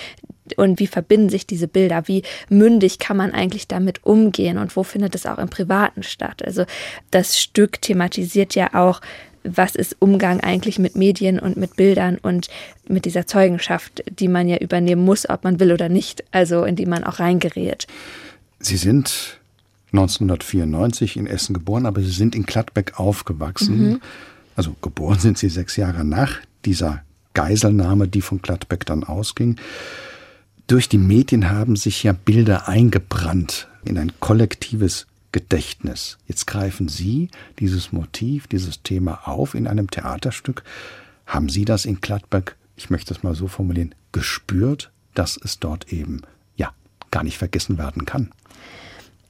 und 0.58 0.80
wie 0.80 0.88
verbinden 0.88 1.30
sich 1.30 1.48
diese 1.48 1.70
Bilder? 1.70 2.08
Wie 2.08 2.24
mündig 2.50 3.00
kann 3.00 3.16
man 3.16 3.32
eigentlich 3.32 3.70
damit 3.70 4.04
umgehen 4.04 4.58
und 4.58 4.76
wo 4.76 4.84
findet 4.84 5.16
es 5.16 5.26
auch 5.26 5.38
im 5.38 5.50
Privaten 5.50 6.04
statt? 6.04 6.44
Also 6.46 6.66
das 7.12 7.40
Stück 7.40 7.82
thematisiert 7.82 8.54
ja 8.54 8.74
auch 8.74 9.00
was 9.44 9.76
ist 9.76 9.98
Umgang 10.00 10.40
eigentlich 10.40 10.80
mit 10.80 10.96
Medien 10.96 11.40
und 11.40 11.58
mit 11.58 11.76
Bildern 11.76 12.18
und 12.18 12.48
mit 12.88 13.06
dieser 13.06 13.28
Zeugenschaft, 13.28 14.04
die 14.20 14.28
man 14.28 14.48
ja 14.48 14.58
übernehmen 14.58 15.04
muss, 15.04 15.30
ob 15.30 15.44
man 15.44 15.60
will 15.60 15.72
oder 15.72 15.90
nicht, 15.90 16.24
also 16.32 16.64
in 16.64 16.76
die 16.76 16.86
man 16.86 17.04
auch 17.04 17.20
reingerät. 17.20 17.88
Sie 18.60 18.78
sind 18.78 19.40
1994 19.92 21.18
in 21.18 21.28
Essen 21.28 21.54
geboren, 21.54 21.86
aber 21.86 22.02
Sie 22.02 22.12
sind 22.12 22.36
in 22.36 22.44
Gladbeck 22.44 23.00
aufgewachsen. 23.00 23.90
Mhm. 23.90 24.02
Also 24.56 24.76
geboren 24.82 25.20
sind 25.20 25.38
Sie 25.38 25.50
sechs 25.50 25.76
Jahre 25.76 26.04
nach 26.04 26.38
dieser 26.66 27.04
Geiselnahme, 27.34 28.08
die 28.08 28.22
von 28.22 28.42
Gladbeck 28.42 28.86
dann 28.86 29.04
ausging. 29.04 29.58
Durch 30.68 30.88
die 30.88 30.98
Medien 30.98 31.50
haben 31.50 31.76
sich 31.76 32.04
ja 32.04 32.14
Bilder 32.14 32.68
eingebrannt 32.68 33.68
in 33.84 33.98
ein 33.98 34.14
kollektives 34.20 35.08
Gedächtnis. 35.34 36.18
Jetzt 36.28 36.48
greifen 36.48 36.88
Sie 36.88 37.30
dieses 37.60 37.92
Motiv, 37.92 38.48
dieses 38.48 38.84
Thema 38.84 39.28
auf 39.28 39.56
in 39.56 39.68
einem 39.68 39.90
Theaterstück. 39.90 40.64
Haben 41.26 41.50
Sie 41.50 41.66
das 41.66 41.84
in 41.84 42.00
Gladbeck, 42.00 42.56
ich 42.78 42.90
möchte 42.90 43.14
es 43.14 43.24
mal 43.24 43.36
so 43.36 43.48
formulieren, 43.48 43.94
gespürt, 44.14 44.92
dass 45.14 45.36
es 45.36 45.60
dort 45.60 45.92
eben 45.92 46.22
ja 46.56 46.72
gar 47.12 47.24
nicht 47.24 47.38
vergessen 47.38 47.78
werden 47.78 48.06
kann? 48.06 48.32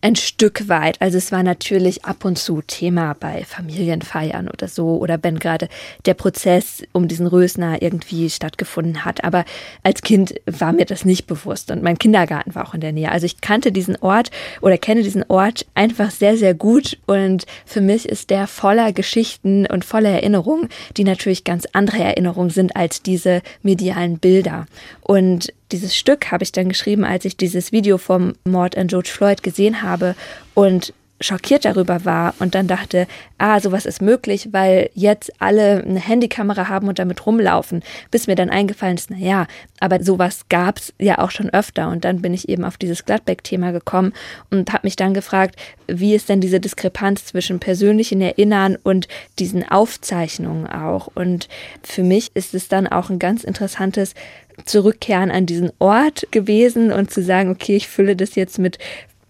Ein 0.03 0.17
Stück 0.17 0.67
weit. 0.67 1.01
Also 1.01 1.17
es 1.17 1.31
war 1.31 1.43
natürlich 1.43 2.03
ab 2.03 2.25
und 2.25 2.37
zu 2.37 2.61
Thema 2.61 3.15
bei 3.17 3.45
Familienfeiern 3.45 4.49
oder 4.49 4.67
so 4.67 4.97
oder 4.97 5.17
wenn 5.21 5.39
gerade 5.39 5.69
der 6.05 6.13
Prozess 6.13 6.83
um 6.91 7.07
diesen 7.07 7.25
Rösner 7.25 7.81
irgendwie 7.81 8.29
stattgefunden 8.29 9.05
hat. 9.05 9.23
Aber 9.23 9.45
als 9.81 10.01
Kind 10.01 10.35
war 10.45 10.73
mir 10.73 10.85
das 10.85 11.05
nicht 11.05 11.25
bewusst 11.25 11.71
und 11.71 11.81
mein 11.81 11.97
Kindergarten 11.97 12.53
war 12.53 12.67
auch 12.67 12.73
in 12.73 12.81
der 12.81 12.91
Nähe. 12.91 13.11
Also 13.11 13.25
ich 13.25 13.39
kannte 13.39 13.71
diesen 13.71 13.95
Ort 14.01 14.29
oder 14.59 14.77
kenne 14.77 15.03
diesen 15.03 15.23
Ort 15.29 15.65
einfach 15.73 16.11
sehr, 16.11 16.35
sehr 16.35 16.53
gut 16.53 16.97
und 17.05 17.45
für 17.65 17.79
mich 17.79 18.07
ist 18.09 18.29
der 18.29 18.47
voller 18.47 18.91
Geschichten 18.91 19.65
und 19.65 19.85
voller 19.85 20.09
Erinnerungen, 20.09 20.67
die 20.97 21.05
natürlich 21.05 21.45
ganz 21.45 21.65
andere 21.71 22.03
Erinnerungen 22.03 22.49
sind 22.49 22.75
als 22.75 23.03
diese 23.03 23.41
medialen 23.61 24.19
Bilder. 24.19 24.65
Und 24.99 25.53
dieses 25.73 25.95
Stück 25.95 26.31
habe 26.31 26.43
ich 26.43 26.51
dann 26.51 26.69
geschrieben, 26.69 27.03
als 27.03 27.25
ich 27.25 27.35
dieses 27.35 27.71
Video 27.71 27.97
vom 27.97 28.33
Mord 28.45 28.77
an 28.77 28.87
George 28.87 29.09
Floyd 29.11 29.43
gesehen 29.43 29.81
habe 29.81 30.15
und 30.53 30.93
schockiert 31.23 31.65
darüber 31.65 32.05
war 32.05 32.33
und 32.39 32.53
dann 32.53 32.67
dachte, 32.67 33.07
ah, 33.37 33.59
sowas 33.59 33.85
ist 33.85 34.01
möglich, 34.01 34.49
weil 34.51 34.89
jetzt 34.93 35.31
alle 35.39 35.83
eine 35.83 35.99
Handykamera 35.99 36.67
haben 36.67 36.87
und 36.87 36.99
damit 36.99 37.25
rumlaufen, 37.25 37.81
bis 38.11 38.27
mir 38.27 38.35
dann 38.35 38.49
eingefallen 38.49 38.97
ist, 38.97 39.09
na 39.09 39.17
ja, 39.17 39.47
aber 39.79 40.03
sowas 40.03 40.45
gab 40.49 40.77
es 40.77 40.93
ja 40.99 41.19
auch 41.19 41.31
schon 41.31 41.49
öfter. 41.49 41.89
Und 41.89 42.05
dann 42.05 42.21
bin 42.21 42.33
ich 42.33 42.49
eben 42.49 42.63
auf 42.63 42.77
dieses 42.77 43.05
Gladbeck-Thema 43.05 43.71
gekommen 43.71 44.13
und 44.49 44.71
habe 44.71 44.85
mich 44.85 44.95
dann 44.95 45.13
gefragt, 45.13 45.55
wie 45.87 46.15
ist 46.15 46.29
denn 46.29 46.41
diese 46.41 46.59
Diskrepanz 46.59 47.25
zwischen 47.25 47.59
persönlichen 47.59 48.21
Erinnern 48.21 48.77
und 48.81 49.07
diesen 49.39 49.67
Aufzeichnungen 49.69 50.67
auch? 50.67 51.09
Und 51.15 51.47
für 51.83 52.03
mich 52.03 52.31
ist 52.33 52.53
es 52.53 52.67
dann 52.67 52.87
auch 52.87 53.09
ein 53.09 53.19
ganz 53.19 53.43
interessantes 53.43 54.13
Zurückkehren 54.65 55.31
an 55.31 55.45
diesen 55.45 55.71
Ort 55.79 56.27
gewesen 56.31 56.91
und 56.91 57.11
zu 57.11 57.23
sagen, 57.23 57.49
okay, 57.49 57.75
ich 57.75 57.87
fülle 57.87 58.15
das 58.15 58.35
jetzt 58.35 58.59
mit 58.59 58.77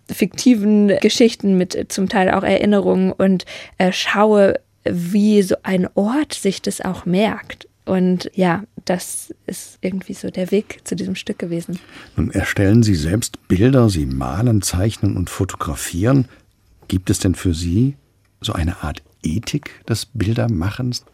fiktiven 0.10 0.90
Geschichten, 1.02 1.58
mit 1.58 1.92
zum 1.92 2.10
Teil 2.10 2.32
auch 2.32 2.44
Erinnerungen 2.44 3.12
und 3.12 3.46
äh, 3.78 3.92
schaue, 3.92 4.60
wie 4.84 5.42
so 5.42 5.56
ein 5.64 5.88
Ort 5.96 6.34
sich 6.34 6.62
das 6.62 6.82
auch 6.82 7.06
merkt. 7.06 7.68
Und 7.86 8.30
ja, 8.34 8.64
das 8.86 9.34
ist 9.46 9.78
irgendwie 9.82 10.14
so 10.14 10.30
der 10.30 10.52
Weg 10.52 10.80
zu 10.84 10.96
diesem 10.96 11.16
Stück 11.16 11.40
gewesen. 11.40 11.80
Nun 12.16 12.32
erstellen 12.32 12.84
Sie 12.84 12.96
selbst 12.96 13.48
Bilder, 13.48 13.90
Sie 13.90 14.06
malen, 14.06 14.62
zeichnen 14.62 15.18
und 15.18 15.30
fotografieren. 15.30 16.28
Gibt 16.88 17.10
es 17.10 17.20
denn 17.20 17.36
für 17.36 17.54
Sie 17.54 17.96
so 18.42 18.54
eine 18.54 18.84
Art 18.84 19.02
Ethik 19.22 19.86
des 19.88 20.06
Bildermachens? 20.06 21.06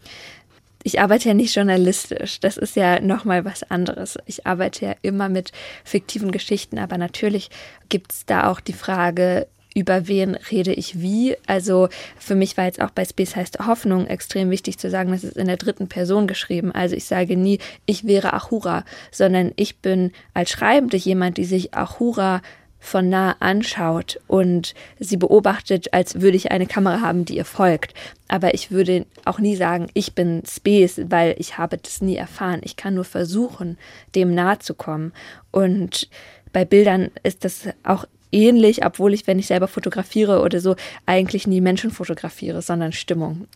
Ich 0.84 1.00
arbeite 1.02 1.30
ja 1.30 1.34
nicht 1.34 1.56
journalistisch. 1.56 2.40
Das 2.40 2.58
ist 2.58 2.76
ja 2.76 3.00
nochmal 3.02 3.46
was 3.46 3.70
anderes. 3.70 4.18
Ich 4.26 4.48
arbeite 4.48 4.86
ja 4.86 4.96
immer 5.02 5.30
mit 5.30 5.52
fiktiven 5.84 6.32
Geschichten, 6.32 6.78
aber 6.78 6.98
natürlich 6.98 7.50
gibt 7.90 8.14
es 8.14 8.26
da 8.26 8.50
auch 8.50 8.60
die 8.60 8.74
Frage, 8.74 9.48
über 9.76 10.08
wen 10.08 10.36
rede 10.36 10.74
ich 10.74 11.02
wie. 11.02 11.36
Also 11.46 11.90
für 12.18 12.36
mich 12.36 12.58
war 12.58 12.66
jetzt 12.66 12.82
auch 12.82 12.90
bei 12.90 13.06
Space 13.06 13.36
heißt 13.36 13.60
Hoffnung 13.66 14.08
extrem 14.08 14.50
wichtig 14.50 14.80
zu 14.80 14.90
sagen, 14.90 15.12
das 15.12 15.24
ist 15.24 15.38
in 15.38 15.48
der 15.48 15.58
dritten 15.58 15.88
Person 15.88 16.28
geschrieben. 16.28 16.72
Also 16.72 16.96
ich 16.96 17.06
sage 17.06 17.38
nie, 17.38 17.60
ich 17.86 18.06
wäre 18.08 18.34
Ahura, 18.34 18.84
sondern 19.12 19.52
ich 19.58 19.78
bin 19.78 20.12
als 20.34 20.50
Schreibende 20.50 20.98
jemand, 20.98 21.38
die 21.38 21.46
sich 21.46 21.74
Ahura 21.74 22.42
von 22.80 23.10
nah 23.10 23.36
anschaut 23.40 24.20
und 24.28 24.74
sie 25.00 25.18
beobachtet, 25.18 25.94
als 25.94 26.22
würde 26.22 26.38
ich 26.38 26.52
eine 26.52 26.66
Kamera 26.66 27.02
haben, 27.02 27.26
die 27.26 27.38
ihr 27.38 27.46
folgt. 27.46 27.94
Aber 28.28 28.54
ich 28.54 28.72
würde 28.72 29.06
auch 29.26 29.40
nie 29.40 29.56
sagen, 29.56 29.88
ich 29.94 30.16
bin 30.16 30.44
Space, 30.48 31.02
weil 31.06 31.36
ich 31.38 31.58
habe 31.58 31.78
das 31.78 32.02
nie 32.02 32.16
erfahren. 32.16 32.62
Ich 32.64 32.76
kann 32.76 32.96
nur 32.96 33.06
versuchen, 33.06 33.78
dem 34.16 34.34
nahe 34.34 34.60
zu 34.60 34.74
kommen. 34.74 35.14
Und 35.52 36.10
bei 36.54 36.66
Bildern 36.66 37.12
ist 37.24 37.44
das 37.44 37.68
auch 37.84 38.06
ähnlich, 38.32 38.86
obwohl 38.86 39.14
ich, 39.14 39.28
wenn 39.28 39.40
ich 39.40 39.48
selber 39.48 39.68
fotografiere 39.68 40.42
oder 40.42 40.60
so, 40.60 40.76
eigentlich 41.06 41.48
nie 41.48 41.62
Menschen 41.62 41.92
fotografiere, 41.92 42.62
sondern 42.62 42.92
Stimmung. 42.92 43.48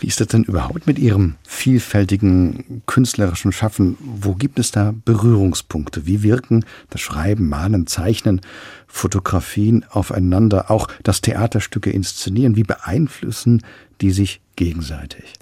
Wie 0.00 0.06
ist 0.06 0.20
das 0.20 0.28
denn 0.28 0.44
überhaupt 0.44 0.86
mit 0.86 0.98
Ihrem 0.98 1.36
vielfältigen 1.46 2.82
künstlerischen 2.86 3.52
Schaffen? 3.52 3.96
Wo 4.00 4.34
gibt 4.34 4.58
es 4.58 4.70
da 4.70 4.94
Berührungspunkte? 5.04 6.06
Wie 6.06 6.22
wirken 6.22 6.64
das 6.90 7.00
Schreiben, 7.00 7.48
Malen, 7.48 7.86
Zeichnen, 7.86 8.40
Fotografien 8.86 9.84
aufeinander, 9.90 10.70
auch 10.70 10.88
das 11.02 11.20
Theaterstücke 11.20 11.90
inszenieren? 11.90 12.56
Wie 12.56 12.64
beeinflussen 12.64 13.62
die 14.00 14.10
sich 14.10 14.40
gegenseitig? 14.56 15.34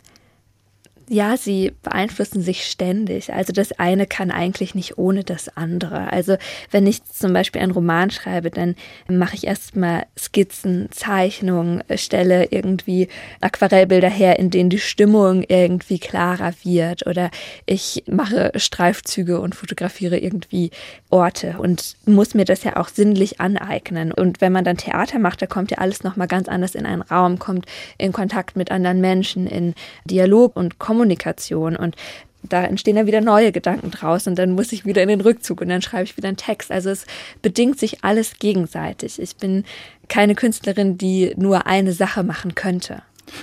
Ja, 1.08 1.36
sie 1.36 1.72
beeinflussen 1.82 2.42
sich 2.42 2.66
ständig. 2.66 3.32
Also 3.32 3.52
das 3.52 3.72
eine 3.78 4.06
kann 4.06 4.32
eigentlich 4.32 4.74
nicht 4.74 4.98
ohne 4.98 5.22
das 5.22 5.56
andere. 5.56 6.12
Also 6.12 6.36
wenn 6.72 6.86
ich 6.86 7.04
zum 7.04 7.32
Beispiel 7.32 7.62
einen 7.62 7.70
Roman 7.70 8.10
schreibe, 8.10 8.50
dann 8.50 8.74
mache 9.08 9.36
ich 9.36 9.46
erstmal 9.46 10.06
Skizzen, 10.18 10.88
Zeichnungen, 10.90 11.84
stelle 11.94 12.48
irgendwie 12.50 13.06
Aquarellbilder 13.40 14.10
her, 14.10 14.40
in 14.40 14.50
denen 14.50 14.68
die 14.68 14.80
Stimmung 14.80 15.44
irgendwie 15.46 16.00
klarer 16.00 16.52
wird. 16.64 17.06
Oder 17.06 17.30
ich 17.66 18.02
mache 18.08 18.50
Streifzüge 18.56 19.40
und 19.40 19.54
fotografiere 19.54 20.18
irgendwie 20.18 20.72
Orte 21.08 21.56
und 21.58 21.94
muss 22.04 22.34
mir 22.34 22.44
das 22.44 22.64
ja 22.64 22.76
auch 22.76 22.88
sinnlich 22.88 23.40
aneignen. 23.40 24.10
Und 24.10 24.40
wenn 24.40 24.52
man 24.52 24.64
dann 24.64 24.76
Theater 24.76 25.20
macht, 25.20 25.40
da 25.40 25.46
kommt 25.46 25.70
ja 25.70 25.78
alles 25.78 26.02
nochmal 26.02 26.26
ganz 26.26 26.48
anders 26.48 26.74
in 26.74 26.84
einen 26.84 27.02
Raum, 27.02 27.38
kommt 27.38 27.66
in 27.96 28.12
Kontakt 28.12 28.56
mit 28.56 28.72
anderen 28.72 29.00
Menschen, 29.00 29.46
in 29.46 29.74
Dialog 30.04 30.56
und 30.56 30.80
Kommunikation 30.80 30.95
Kommunikation 30.96 31.76
und 31.76 31.94
da 32.42 32.64
entstehen 32.64 32.96
dann 32.96 33.06
wieder 33.06 33.20
neue 33.20 33.52
Gedanken 33.52 33.90
draus 33.90 34.26
und 34.26 34.36
dann 34.38 34.52
muss 34.52 34.72
ich 34.72 34.86
wieder 34.86 35.02
in 35.02 35.08
den 35.08 35.20
Rückzug 35.20 35.60
und 35.60 35.68
dann 35.68 35.82
schreibe 35.82 36.04
ich 36.04 36.16
wieder 36.16 36.28
einen 36.28 36.36
Text. 36.36 36.70
Also 36.70 36.90
es 36.90 37.04
bedingt 37.42 37.78
sich 37.78 38.02
alles 38.04 38.38
gegenseitig. 38.38 39.20
Ich 39.20 39.36
bin 39.36 39.64
keine 40.08 40.34
Künstlerin, 40.34 40.96
die 40.96 41.34
nur 41.36 41.66
eine 41.66 41.92
Sache 41.92 42.22
machen 42.22 42.54
könnte. 42.54 43.02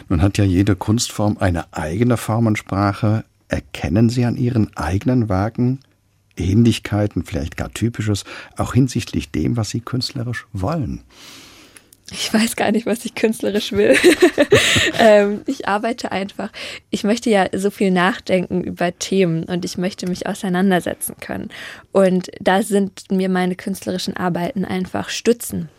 Nun 0.09 0.21
hat 0.21 0.37
ja 0.37 0.45
jede 0.45 0.75
Kunstform 0.75 1.37
eine 1.39 1.65
eigene 1.73 2.17
Formensprache. 2.17 3.25
Erkennen 3.49 4.09
Sie 4.09 4.25
an 4.25 4.37
Ihren 4.37 4.75
eigenen 4.77 5.29
Werken 5.29 5.79
Ähnlichkeiten, 6.35 7.23
vielleicht 7.23 7.57
gar 7.57 7.71
Typisches, 7.71 8.23
auch 8.57 8.73
hinsichtlich 8.73 9.29
dem, 9.29 9.57
was 9.57 9.69
Sie 9.69 9.81
künstlerisch 9.81 10.47
wollen? 10.51 11.01
Ich 12.11 12.33
weiß 12.33 12.55
gar 12.55 12.71
nicht, 12.71 12.85
was 12.85 13.05
ich 13.05 13.15
künstlerisch 13.15 13.71
will. 13.71 13.95
ähm, 14.99 15.41
ich 15.45 15.67
arbeite 15.67 16.11
einfach. 16.11 16.51
Ich 16.89 17.03
möchte 17.03 17.29
ja 17.29 17.47
so 17.53 17.71
viel 17.71 17.91
nachdenken 17.91 18.63
über 18.63 18.97
Themen 18.97 19.45
und 19.45 19.65
ich 19.65 19.77
möchte 19.77 20.07
mich 20.07 20.27
auseinandersetzen 20.27 21.15
können. 21.19 21.49
Und 21.91 22.29
da 22.39 22.61
sind 22.61 23.09
mir 23.09 23.29
meine 23.29 23.55
künstlerischen 23.55 24.17
Arbeiten 24.17 24.65
einfach 24.65 25.09
Stützen. 25.09 25.69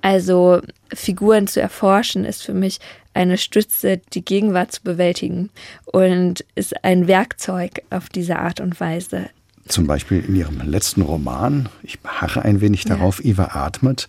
Also 0.00 0.60
Figuren 0.92 1.46
zu 1.46 1.60
erforschen 1.60 2.24
ist 2.24 2.42
für 2.42 2.54
mich 2.54 2.78
eine 3.14 3.38
Stütze, 3.38 4.00
die 4.12 4.24
Gegenwart 4.24 4.72
zu 4.72 4.82
bewältigen 4.82 5.50
und 5.86 6.44
ist 6.54 6.84
ein 6.84 7.06
Werkzeug 7.06 7.82
auf 7.90 8.08
diese 8.08 8.38
Art 8.38 8.60
und 8.60 8.78
Weise. 8.80 9.30
Zum 9.66 9.86
Beispiel 9.86 10.22
in 10.22 10.36
Ihrem 10.36 10.60
letzten 10.60 11.00
Roman, 11.00 11.70
ich 11.82 12.00
beharre 12.00 12.42
ein 12.42 12.60
wenig 12.60 12.84
darauf, 12.84 13.24
ja. 13.24 13.30
Eva 13.30 13.50
atmet, 13.54 14.08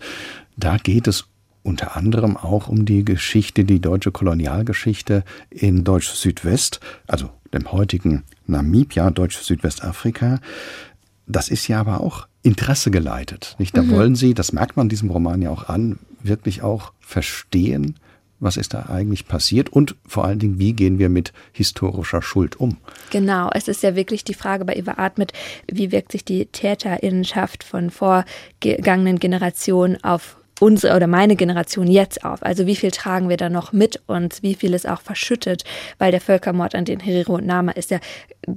da 0.58 0.76
geht 0.76 1.06
es 1.06 1.24
unter 1.66 1.96
anderem 1.96 2.36
auch 2.36 2.68
um 2.68 2.84
die 2.84 3.04
Geschichte, 3.04 3.64
die 3.64 3.80
deutsche 3.80 4.12
Kolonialgeschichte 4.12 5.24
in 5.50 5.82
Deutsch-Südwest, 5.84 6.80
also 7.06 7.30
dem 7.52 7.72
heutigen 7.72 8.22
Namibia, 8.46 9.10
Deutsch-Südwestafrika. 9.10 10.38
Das 11.26 11.48
ist 11.48 11.66
ja 11.66 11.80
aber 11.80 12.00
auch 12.00 12.28
Interesse 12.42 12.92
geleitet. 12.92 13.56
Nicht? 13.58 13.76
Da 13.76 13.82
mhm. 13.82 13.90
wollen 13.90 14.14
Sie, 14.14 14.32
das 14.32 14.52
merkt 14.52 14.76
man 14.76 14.88
diesem 14.88 15.10
Roman 15.10 15.42
ja 15.42 15.50
auch 15.50 15.68
an, 15.68 15.98
wirklich 16.22 16.62
auch 16.62 16.92
verstehen, 17.00 17.96
was 18.38 18.56
ist 18.56 18.74
da 18.74 18.86
eigentlich 18.86 19.26
passiert 19.26 19.70
und 19.70 19.96
vor 20.06 20.24
allen 20.24 20.38
Dingen, 20.38 20.58
wie 20.58 20.74
gehen 20.74 20.98
wir 20.98 21.08
mit 21.08 21.32
historischer 21.52 22.20
Schuld 22.22 22.60
um? 22.60 22.76
Genau, 23.10 23.50
es 23.52 23.66
ist 23.66 23.82
ja 23.82 23.96
wirklich 23.96 24.24
die 24.24 24.34
Frage 24.34 24.64
bei 24.64 24.74
Eva 24.74 24.94
Atmet, 24.98 25.32
wie 25.66 25.90
wirkt 25.90 26.12
sich 26.12 26.24
die 26.24 26.46
Täterinnenschaft 26.46 27.64
von 27.64 27.90
vorgegangenen 27.90 29.18
Generationen 29.18 30.02
auf 30.04 30.36
unsere 30.60 30.96
oder 30.96 31.06
meine 31.06 31.36
Generation 31.36 31.86
jetzt 31.86 32.24
auf? 32.24 32.42
Also 32.42 32.66
wie 32.66 32.76
viel 32.76 32.90
tragen 32.90 33.28
wir 33.28 33.36
da 33.36 33.48
noch 33.48 33.72
mit 33.72 34.00
uns? 34.06 34.42
Wie 34.42 34.54
viel 34.54 34.74
ist 34.74 34.88
auch 34.88 35.00
verschüttet? 35.00 35.64
Weil 35.98 36.10
der 36.10 36.20
Völkermord 36.20 36.74
an 36.74 36.84
den 36.84 37.00
Herero 37.00 37.34
und 37.34 37.46
Nama 37.46 37.72
ist 37.72 37.90
ja 37.90 37.98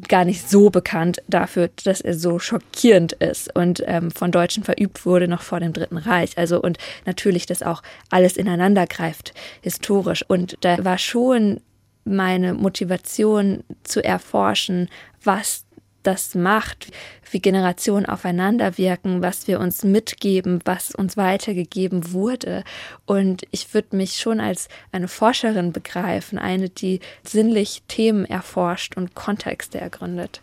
gar 0.07 0.25
nicht 0.25 0.49
so 0.49 0.69
bekannt 0.69 1.21
dafür, 1.27 1.69
dass 1.83 2.01
er 2.01 2.13
so 2.13 2.39
schockierend 2.39 3.13
ist 3.13 3.55
und 3.55 3.83
ähm, 3.87 4.11
von 4.11 4.31
Deutschen 4.31 4.63
verübt 4.63 5.05
wurde 5.05 5.27
noch 5.27 5.41
vor 5.41 5.59
dem 5.59 5.73
Dritten 5.73 5.97
Reich. 5.97 6.37
Also 6.37 6.61
und 6.61 6.77
natürlich 7.05 7.45
das 7.45 7.63
auch 7.63 7.81
alles 8.09 8.37
ineinander 8.37 8.85
greift 8.87 9.33
historisch. 9.61 10.23
Und 10.27 10.57
da 10.61 10.83
war 10.83 10.97
schon 10.97 11.59
meine 12.05 12.53
Motivation 12.53 13.63
zu 13.83 14.03
erforschen, 14.03 14.89
was 15.23 15.65
das 16.09 16.33
macht, 16.33 16.91
wie 17.29 17.39
Generationen 17.39 18.07
aufeinander 18.07 18.79
wirken, 18.79 19.21
was 19.21 19.47
wir 19.47 19.59
uns 19.59 19.83
mitgeben, 19.83 20.59
was 20.65 20.95
uns 20.95 21.17
weitergegeben 21.17 22.11
wurde. 22.11 22.63
Und 23.05 23.43
ich 23.51 23.73
würde 23.75 23.95
mich 23.95 24.15
schon 24.15 24.39
als 24.39 24.69
eine 24.91 25.07
Forscherin 25.07 25.71
begreifen, 25.71 26.39
eine, 26.39 26.69
die 26.69 26.99
sinnlich 27.23 27.83
Themen 27.87 28.25
erforscht 28.25 28.97
und 28.97 29.13
Kontexte 29.13 29.79
ergründet. 29.79 30.41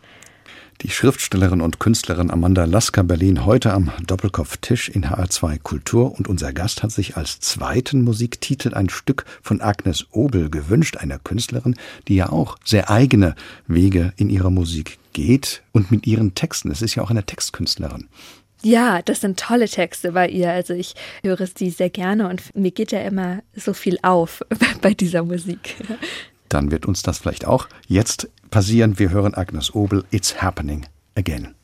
Die 0.83 0.91
Schriftstellerin 0.91 1.63
und 1.63 1.81
Künstlerin 1.81 2.31
Amanda 2.31 2.67
Lasker 2.67 3.03
Berlin 3.03 3.47
heute 3.47 3.73
am 3.73 3.91
Doppelkopftisch 4.07 4.91
in 4.91 5.07
HR2 5.07 5.59
Kultur 5.59 6.13
und 6.13 6.29
unser 6.29 6.53
Gast 6.53 6.83
hat 6.83 6.93
sich 6.93 7.17
als 7.17 7.41
zweiten 7.41 8.03
Musiktitel 8.03 8.75
ein 8.75 8.91
Stück 8.91 9.25
von 9.41 9.63
Agnes 9.63 10.07
Obel 10.11 10.51
gewünscht, 10.51 10.99
einer 10.99 11.19
Künstlerin, 11.19 11.77
die 12.09 12.17
ja 12.17 12.29
auch 12.29 12.59
sehr 12.63 12.91
eigene 12.91 13.35
Wege 13.67 14.13
in 14.17 14.29
ihrer 14.29 14.51
Musik 14.51 14.99
geht 15.15 15.63
und 15.73 15.91
mit 15.91 16.07
ihren 16.07 16.35
Texten. 16.35 16.71
Es 16.71 16.83
ist 16.83 16.95
ja 16.95 17.03
auch 17.03 17.11
eine 17.11 17.25
Textkünstlerin. 17.25 18.09
Ja, 18.63 19.01
das 19.01 19.23
sind 19.23 19.41
tolle 19.41 19.69
Texte 19.69 20.13
bei 20.13 20.29
ihr. 20.29 20.51
Also 20.51 20.75
ich 20.75 20.95
höre 21.23 21.47
sie 21.47 21.71
sehr 21.71 21.91
gerne 21.91 22.29
und 22.29 22.55
mir 22.55 22.71
geht 22.71 22.93
ja 22.93 23.01
immer 23.01 23.43
so 23.55 23.73
viel 23.73 23.99
auf 24.03 24.43
bei 24.83 24.93
dieser 24.93 25.23
Musik 25.23 25.77
dann 26.49 26.71
wird 26.71 26.87
uns 26.87 27.03
das 27.03 27.19
vielleicht 27.19 27.47
auch 27.47 27.69
jetzt 27.87 28.29
passieren. 28.51 28.99
Wir 28.99 29.11
hören 29.11 29.35
Agnes 29.35 29.75
Obel, 29.75 30.05
It's 30.11 30.41
Happening 30.43 30.87
Again. 31.15 31.55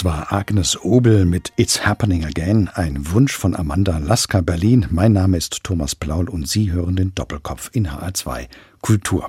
Das 0.00 0.06
war 0.06 0.32
Agnes 0.32 0.82
Obel 0.82 1.26
mit 1.26 1.52
It's 1.56 1.84
Happening 1.84 2.24
Again, 2.24 2.70
ein 2.72 3.12
Wunsch 3.12 3.36
von 3.36 3.54
Amanda 3.54 3.98
Lasker 3.98 4.40
Berlin. 4.40 4.86
Mein 4.88 5.12
Name 5.12 5.36
ist 5.36 5.62
Thomas 5.62 5.94
Plaul 5.94 6.30
und 6.30 6.48
Sie 6.48 6.72
hören 6.72 6.96
den 6.96 7.14
Doppelkopf 7.14 7.68
in 7.74 7.86
HR2 7.86 8.48
Kultur. 8.80 9.26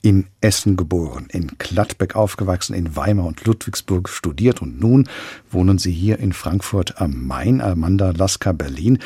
In 0.00 0.24
Essen 0.40 0.78
geboren, 0.78 1.28
in 1.30 1.48
Gladbeck 1.58 2.16
aufgewachsen, 2.16 2.72
in 2.72 2.96
Weimar 2.96 3.26
und 3.26 3.44
Ludwigsburg 3.44 4.08
studiert 4.08 4.62
und 4.62 4.80
nun 4.80 5.10
wohnen 5.50 5.76
Sie 5.76 5.92
hier 5.92 6.18
in 6.20 6.32
Frankfurt 6.32 7.02
am 7.02 7.26
Main, 7.26 7.60
Amanda 7.60 8.12
Lasker 8.12 8.54
Berlin. 8.54 9.00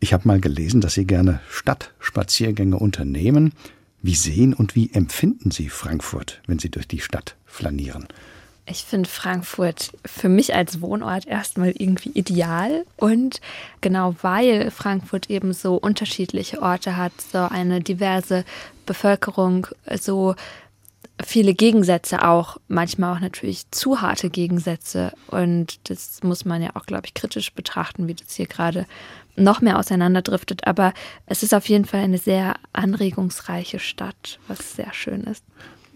Ich 0.00 0.12
habe 0.12 0.26
mal 0.26 0.40
gelesen, 0.40 0.80
dass 0.80 0.94
Sie 0.94 1.06
gerne 1.06 1.38
Stadtspaziergänge 1.50 2.78
unternehmen. 2.78 3.52
Wie 4.02 4.16
sehen 4.16 4.54
und 4.54 4.74
wie 4.74 4.92
empfinden 4.92 5.52
Sie 5.52 5.68
Frankfurt, 5.68 6.42
wenn 6.48 6.58
Sie 6.58 6.68
durch 6.68 6.88
die 6.88 6.98
Stadt 6.98 7.36
flanieren? 7.46 8.08
Ich 8.70 8.84
finde 8.84 9.08
Frankfurt 9.08 9.92
für 10.04 10.28
mich 10.28 10.54
als 10.54 10.82
Wohnort 10.82 11.26
erstmal 11.26 11.70
irgendwie 11.70 12.10
ideal 12.10 12.84
und 12.96 13.40
genau 13.80 14.14
weil 14.20 14.70
Frankfurt 14.70 15.30
eben 15.30 15.54
so 15.54 15.76
unterschiedliche 15.76 16.60
Orte 16.60 16.96
hat, 16.96 17.12
so 17.32 17.38
eine 17.38 17.80
diverse 17.80 18.44
Bevölkerung, 18.84 19.68
so 19.98 20.34
viele 21.24 21.54
Gegensätze 21.54 22.26
auch, 22.26 22.58
manchmal 22.68 23.16
auch 23.16 23.20
natürlich 23.20 23.70
zu 23.70 24.02
harte 24.02 24.28
Gegensätze 24.28 25.12
und 25.28 25.90
das 25.90 26.22
muss 26.22 26.44
man 26.44 26.62
ja 26.62 26.70
auch, 26.74 26.84
glaube 26.84 27.06
ich, 27.06 27.14
kritisch 27.14 27.52
betrachten, 27.54 28.06
wie 28.06 28.14
das 28.14 28.34
hier 28.34 28.46
gerade 28.46 28.86
noch 29.34 29.60
mehr 29.60 29.78
auseinanderdriftet. 29.78 30.66
Aber 30.66 30.92
es 31.26 31.42
ist 31.42 31.54
auf 31.54 31.68
jeden 31.68 31.84
Fall 31.84 32.00
eine 32.00 32.18
sehr 32.18 32.56
anregungsreiche 32.72 33.78
Stadt, 33.78 34.38
was 34.48 34.74
sehr 34.74 34.92
schön 34.92 35.22
ist. 35.24 35.44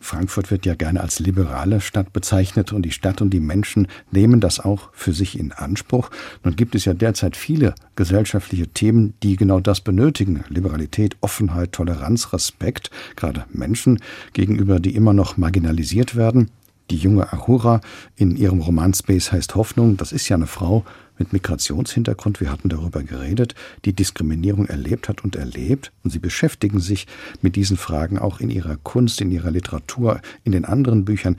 Frankfurt 0.02 0.50
wird 0.50 0.66
ja 0.66 0.74
gerne 0.74 1.00
als 1.00 1.20
liberale 1.20 1.80
Stadt 1.80 2.12
bezeichnet 2.12 2.72
und 2.72 2.82
die 2.82 2.90
Stadt 2.90 3.22
und 3.22 3.30
die 3.30 3.40
Menschen 3.40 3.86
nehmen 4.10 4.40
das 4.40 4.58
auch 4.58 4.90
für 4.92 5.12
sich 5.12 5.38
in 5.38 5.52
Anspruch. 5.52 6.10
Nun 6.42 6.56
gibt 6.56 6.74
es 6.74 6.84
ja 6.84 6.92
derzeit 6.92 7.36
viele 7.36 7.74
gesellschaftliche 7.94 8.66
Themen, 8.66 9.14
die 9.22 9.36
genau 9.36 9.60
das 9.60 9.80
benötigen. 9.80 10.44
Liberalität, 10.48 11.16
Offenheit, 11.20 11.72
Toleranz, 11.72 12.32
Respekt, 12.32 12.90
gerade 13.14 13.44
Menschen 13.52 14.00
gegenüber, 14.32 14.80
die 14.80 14.94
immer 14.96 15.12
noch 15.12 15.36
marginalisiert 15.36 16.16
werden. 16.16 16.50
Die 16.90 16.96
junge 16.96 17.32
Ahura 17.32 17.80
in 18.16 18.36
ihrem 18.36 18.60
Roman 18.60 18.92
Space 18.92 19.30
heißt 19.32 19.54
Hoffnung, 19.54 19.96
das 19.96 20.12
ist 20.12 20.28
ja 20.28 20.36
eine 20.36 20.48
Frau, 20.48 20.84
mit 21.22 21.32
Migrationshintergrund, 21.32 22.40
wir 22.40 22.50
hatten 22.50 22.68
darüber 22.68 23.02
geredet, 23.04 23.54
die 23.84 23.92
Diskriminierung 23.92 24.66
erlebt 24.66 25.08
hat 25.08 25.22
und 25.22 25.36
erlebt. 25.36 25.92
Und 26.02 26.10
Sie 26.10 26.18
beschäftigen 26.18 26.80
sich 26.80 27.06
mit 27.42 27.54
diesen 27.54 27.76
Fragen 27.76 28.18
auch 28.18 28.40
in 28.40 28.50
Ihrer 28.50 28.76
Kunst, 28.82 29.20
in 29.20 29.30
Ihrer 29.30 29.52
Literatur, 29.52 30.20
in 30.42 30.50
den 30.50 30.64
anderen 30.64 31.04
Büchern. 31.04 31.36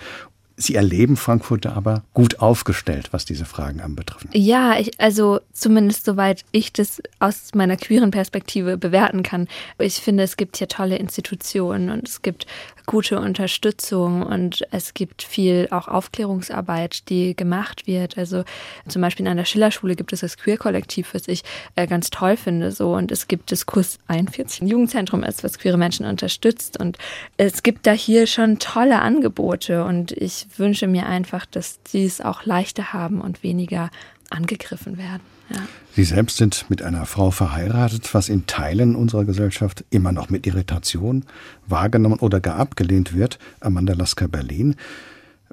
Sie 0.56 0.76
erleben 0.76 1.18
Frankfurter 1.18 1.76
aber 1.76 2.04
gut 2.14 2.40
aufgestellt, 2.40 3.10
was 3.12 3.26
diese 3.26 3.44
Fragen 3.44 3.82
anbetrifft. 3.82 4.28
Ja, 4.34 4.80
ich, 4.80 4.98
also 5.02 5.42
zumindest 5.52 6.06
soweit 6.06 6.46
ich 6.52 6.72
das 6.72 7.02
aus 7.20 7.50
meiner 7.56 7.76
queeren 7.76 8.12
Perspektive 8.12 8.78
bewerten 8.78 9.24
kann. 9.24 9.48
Ich 9.80 9.96
finde, 9.96 10.24
es 10.24 10.38
gibt 10.38 10.58
hier 10.58 10.68
tolle 10.68 10.98
Institutionen 10.98 11.90
und 11.90 12.08
es 12.08 12.22
gibt 12.22 12.46
gute 12.86 13.20
Unterstützung 13.20 14.24
und 14.24 14.64
es 14.72 14.94
gibt 14.94 15.24
viel 15.24 15.68
auch 15.72 15.88
Aufklärungsarbeit, 15.88 17.10
die 17.10 17.36
gemacht 17.36 17.88
wird. 17.88 18.18
Also 18.18 18.44
zum 18.88 19.02
Beispiel 19.02 19.28
an 19.28 19.38
der 19.38 19.46
Schillerschule 19.46 19.96
gibt 19.96 20.14
es 20.14 20.22
das 20.22 20.38
Queer-Kollektiv, 20.38 21.14
was 21.14 21.28
ich 21.28 21.44
äh, 21.76 21.88
ganz 21.88 22.10
toll 22.10 22.38
finde. 22.38 22.72
So 22.72 22.94
und 22.96 23.12
es 23.12 23.28
gibt 23.28 23.52
das 23.52 23.66
Kurs 23.66 24.00
41, 24.08 24.62
ein 24.62 24.68
Jugendzentrum 24.68 25.24
ist, 25.24 25.44
was 25.44 25.60
queere 25.60 25.78
Menschen 25.78 26.06
unterstützt 26.06 26.80
und 26.80 26.98
es 27.38 27.64
gibt 27.64 27.88
da 27.88 27.92
hier 27.92 28.28
schon 28.28 28.60
tolle 28.60 29.02
Angebote 29.02 29.84
und 29.86 30.12
ich 30.12 30.48
wünsche 30.58 30.88
mir 30.88 31.06
einfach, 31.06 31.46
dass 31.46 31.82
die 31.84 32.06
es 32.06 32.22
auch 32.22 32.46
leichter 32.46 32.94
haben 32.94 33.22
und 33.22 33.44
weniger 33.44 33.90
angegriffen 34.30 34.98
werden. 34.98 35.33
Ja. 35.54 35.62
Sie 35.96 36.04
selbst 36.04 36.38
sind 36.38 36.66
mit 36.70 36.82
einer 36.82 37.06
Frau 37.06 37.30
verheiratet, 37.30 38.14
was 38.14 38.28
in 38.28 38.48
Teilen 38.48 38.96
unserer 38.96 39.26
Gesellschaft 39.26 39.86
immer 39.92 40.12
noch 40.12 40.30
mit 40.30 40.48
Irritation 40.48 41.24
wahrgenommen 41.68 42.20
oder 42.20 42.40
gar 42.40 42.56
abgelehnt 42.56 43.14
wird. 43.14 43.38
Amanda 43.60 43.94
Lasker 43.94 44.28
Berlin. 44.28 44.76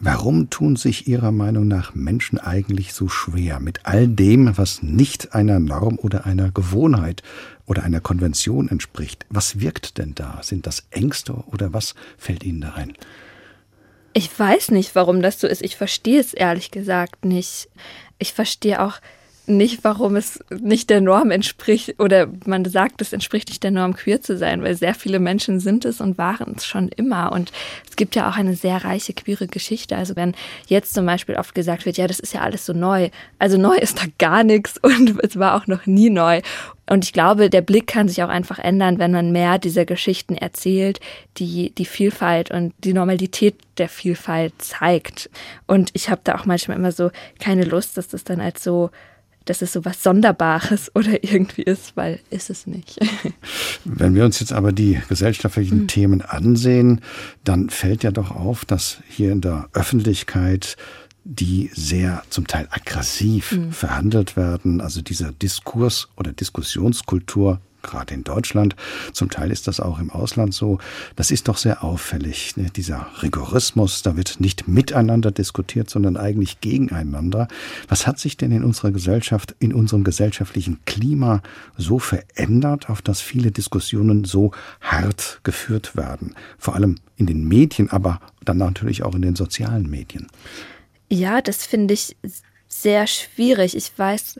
Warum 0.03 0.49
tun 0.49 0.77
sich 0.77 1.07
Ihrer 1.09 1.31
Meinung 1.31 1.69
nach 1.69 1.95
Menschen 1.95 2.39
eigentlich 2.39 2.95
so 2.95 3.09
schwer 3.09 3.61
mit 3.61 3.85
all 3.85 4.09
dem, 4.09 4.57
was 4.57 4.83
nicht 4.83 5.35
einer 5.35 5.61
Norm 5.61 5.99
oder 5.99 6.25
einer 6.25 6.51
Gewohnheit 6.51 7.23
oder 7.67 7.83
einer 7.83 8.01
Konvention 8.01 8.71
entspricht? 8.71 9.27
Was 9.29 9.61
wirkt 9.61 9.99
denn 9.99 10.15
da? 10.15 10.41
Sind 10.43 10.67
das 10.67 10.87
Ängste 10.91 11.35
oder 11.35 11.75
was 11.75 11.95
fällt 12.17 12.45
Ihnen 12.45 12.63
da 12.63 12.73
ein? 12.73 12.95
Ich 14.15 14.31
weiß 14.39 14.71
nicht, 14.71 14.95
warum 14.95 15.21
das 15.21 15.39
so 15.39 15.47
ist. 15.47 15.61
Ich 15.61 15.77
verstehe 15.77 16.19
es 16.19 16.33
ehrlich 16.33 16.71
gesagt 16.71 17.27
nicht. 17.27 17.69
Ich 18.19 18.33
verstehe 18.33 18.83
auch 18.83 19.01
nicht, 19.57 19.85
warum 19.85 20.17
es 20.17 20.41
nicht 20.51 20.91
der 20.91 21.01
Norm 21.01 21.31
entspricht 21.31 21.99
oder 21.99 22.29
man 22.47 22.65
sagt, 22.65 23.03
es 23.03 23.13
entspricht 23.13 23.49
nicht 23.49 23.63
der 23.63 23.71
Norm, 23.71 23.95
queer 23.95 24.21
zu 24.21 24.37
sein, 24.37 24.63
weil 24.63 24.75
sehr 24.77 24.95
viele 24.95 25.19
Menschen 25.19 25.61
sind 25.61 25.85
es 25.85 26.01
und 26.01 26.19
waren 26.19 26.55
es 26.57 26.67
schon 26.67 26.89
immer. 26.89 27.33
Und 27.33 27.53
es 27.89 27.97
gibt 27.97 28.15
ja 28.15 28.29
auch 28.29 28.37
eine 28.37 28.57
sehr 28.57 28.85
reiche 28.85 29.13
queere 29.13 29.47
Geschichte. 29.47 29.97
Also 29.97 30.17
wenn 30.17 30.35
jetzt 30.67 30.95
zum 30.95 31.07
Beispiel 31.07 31.37
oft 31.37 31.55
gesagt 31.55 31.87
wird, 31.87 31.97
ja, 31.97 32.07
das 32.07 32.21
ist 32.21 32.35
ja 32.35 32.41
alles 32.41 32.67
so 32.67 32.73
neu. 32.73 33.11
Also 33.39 33.59
neu 33.59 33.77
ist 33.77 33.99
da 33.99 34.05
gar 34.19 34.45
nichts 34.45 34.79
und 34.83 35.23
es 35.23 35.39
war 35.39 35.55
auch 35.55 35.67
noch 35.67 35.87
nie 35.87 36.11
neu. 36.11 36.41
Und 36.91 37.05
ich 37.05 37.13
glaube, 37.13 37.51
der 37.51 37.61
Blick 37.61 37.87
kann 37.87 38.09
sich 38.09 38.21
auch 38.25 38.29
einfach 38.29 38.59
ändern, 38.59 38.99
wenn 38.99 39.13
man 39.13 39.31
mehr 39.31 39.59
dieser 39.59 39.85
Geschichten 39.85 40.35
erzählt, 40.35 40.99
die 41.37 41.73
die 41.73 41.85
Vielfalt 41.85 42.51
und 42.51 42.75
die 42.83 42.93
Normalität 42.93 43.55
der 43.79 43.89
Vielfalt 43.89 44.55
zeigt. 44.59 45.31
Und 45.69 45.91
ich 45.93 46.11
habe 46.11 46.23
da 46.25 46.35
auch 46.35 46.47
manchmal 46.47 46.77
immer 46.77 46.91
so 46.91 47.13
keine 47.39 47.63
Lust, 47.63 47.97
dass 47.97 48.09
das 48.09 48.25
dann 48.25 48.41
als 48.41 48.65
so 48.65 48.91
dass 49.45 49.63
es 49.63 49.73
so 49.73 49.85
was 49.85 50.03
Sonderbares 50.03 50.91
oder 50.95 51.23
irgendwie 51.25 51.63
ist, 51.63 51.97
weil 51.97 52.21
ist 52.31 52.51
es 52.51 52.67
nicht. 52.67 52.99
Wenn 53.85 54.15
wir 54.15 54.25
uns 54.25 54.41
jetzt 54.41 54.53
aber 54.53 54.73
die 54.73 55.01
gesellschaftlichen 55.09 55.83
mhm. 55.83 55.89
Themen 55.89 56.23
ansehen, 56.23 57.01
dann 57.45 57.71
fällt 57.71 58.03
ja 58.03 58.11
doch 58.11 58.31
auf, 58.31 58.65
dass 58.65 58.99
hier 59.09 59.33
in 59.33 59.41
der 59.41 59.69
Öffentlichkeit 59.73 60.77
die 61.25 61.71
sehr 61.75 62.23
zum 62.31 62.47
Teil 62.47 62.67
aggressiv 62.71 63.53
mhm. 63.53 63.73
verhandelt 63.73 64.37
werden. 64.37 64.81
Also 64.81 65.03
dieser 65.03 65.33
Diskurs 65.33 66.09
oder 66.17 66.33
Diskussionskultur 66.33 67.61
gerade 67.83 68.15
in 68.15 68.25
Deutschland, 68.25 68.77
zum 69.13 69.31
Teil 69.31 69.51
ist 69.51 69.69
das 69.69 69.81
auch 69.81 69.99
im 69.99 70.11
Ausland 70.11 70.55
so, 70.55 70.79
das 71.17 71.31
ist 71.31 71.49
doch 71.49 71.57
sehr 71.57 71.83
auffällig. 71.85 72.57
Ne? 72.57 72.69
Dieser 72.75 73.07
Rigorismus, 73.23 74.03
da 74.03 74.17
wird 74.17 74.41
nicht 74.41 74.69
miteinander 74.69 75.31
diskutiert, 75.31 75.91
sondern 75.91 76.17
eigentlich 76.17 76.61
gegeneinander. 76.61 77.49
Was 77.89 78.07
hat 78.07 78.19
sich 78.19 78.37
denn 78.37 78.53
in 78.53 78.65
unserer 78.65 78.91
Gesellschaft, 78.91 79.55
in 79.59 79.73
unserem 79.73 80.05
gesellschaftlichen 80.05 80.79
Klima 80.85 81.43
so 81.77 81.99
verändert, 81.99 82.91
auf 82.91 83.03
dass 83.03 83.21
viele 83.21 83.51
Diskussionen 83.51 84.25
so 84.25 84.53
hart 84.81 85.41
geführt 85.43 85.97
werden? 85.97 86.35
Vor 86.59 86.75
allem 86.75 86.97
in 87.17 87.27
den 87.27 87.47
Medien, 87.47 87.91
aber 87.91 88.21
dann 88.45 88.59
natürlich 88.59 89.03
auch 89.03 89.15
in 89.15 89.23
den 89.23 89.37
sozialen 89.37 89.89
Medien. 89.89 90.27
Ja, 91.09 91.43
das 91.43 91.67
finde 91.67 91.95
ich 91.95 92.17
sehr 92.69 93.07
schwierig. 93.07 93.77
Ich 93.77 93.93
weiß 93.97 94.39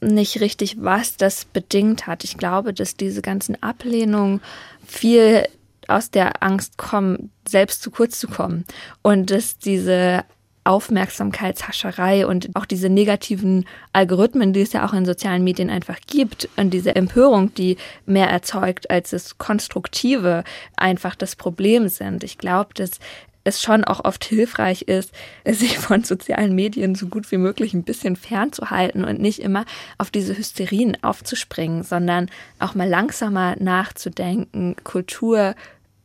nicht 0.00 0.40
richtig, 0.40 0.76
was 0.80 1.16
das 1.16 1.44
bedingt 1.44 2.06
hat. 2.06 2.24
Ich 2.24 2.36
glaube, 2.36 2.72
dass 2.72 2.96
diese 2.96 3.22
ganzen 3.22 3.62
Ablehnungen 3.62 4.40
viel 4.86 5.46
aus 5.88 6.10
der 6.10 6.42
Angst 6.42 6.78
kommen, 6.78 7.30
selbst 7.48 7.82
zu 7.82 7.90
kurz 7.90 8.18
zu 8.18 8.28
kommen. 8.28 8.64
Und 9.02 9.30
dass 9.30 9.58
diese 9.58 10.24
Aufmerksamkeitshascherei 10.64 12.26
und 12.26 12.50
auch 12.54 12.66
diese 12.66 12.90
negativen 12.90 13.64
Algorithmen, 13.92 14.52
die 14.52 14.60
es 14.60 14.72
ja 14.72 14.86
auch 14.86 14.92
in 14.92 15.06
sozialen 15.06 15.42
Medien 15.42 15.70
einfach 15.70 15.98
gibt 16.06 16.48
und 16.56 16.70
diese 16.70 16.94
Empörung, 16.94 17.54
die 17.54 17.76
mehr 18.04 18.28
erzeugt 18.28 18.90
als 18.90 19.10
das 19.10 19.38
Konstruktive, 19.38 20.44
einfach 20.76 21.14
das 21.14 21.34
Problem 21.34 21.88
sind. 21.88 22.24
Ich 22.24 22.36
glaube, 22.36 22.74
dass 22.74 23.00
es 23.44 23.62
schon 23.62 23.84
auch 23.84 24.04
oft 24.04 24.24
hilfreich 24.24 24.82
ist, 24.82 25.12
sich 25.46 25.78
von 25.78 26.04
sozialen 26.04 26.54
Medien 26.54 26.94
so 26.94 27.06
gut 27.06 27.30
wie 27.32 27.38
möglich 27.38 27.74
ein 27.74 27.84
bisschen 27.84 28.16
fernzuhalten 28.16 29.04
und 29.04 29.20
nicht 29.20 29.40
immer 29.40 29.64
auf 29.98 30.10
diese 30.10 30.36
Hysterien 30.36 30.96
aufzuspringen, 31.02 31.82
sondern 31.82 32.30
auch 32.58 32.74
mal 32.74 32.88
langsamer 32.88 33.56
nachzudenken, 33.58 34.76
Kultur 34.84 35.54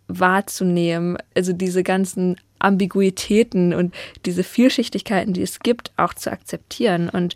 wahrzunehmen, 0.07 1.17
also 1.33 1.51
diese 1.51 1.83
ganzen 1.83 2.38
Ambiguitäten 2.59 3.73
und 3.73 3.93
diese 4.25 4.43
Vielschichtigkeiten, 4.43 5.33
die 5.33 5.41
es 5.41 5.59
gibt, 5.59 5.91
auch 5.97 6.13
zu 6.13 6.31
akzeptieren. 6.31 7.09
Und 7.09 7.36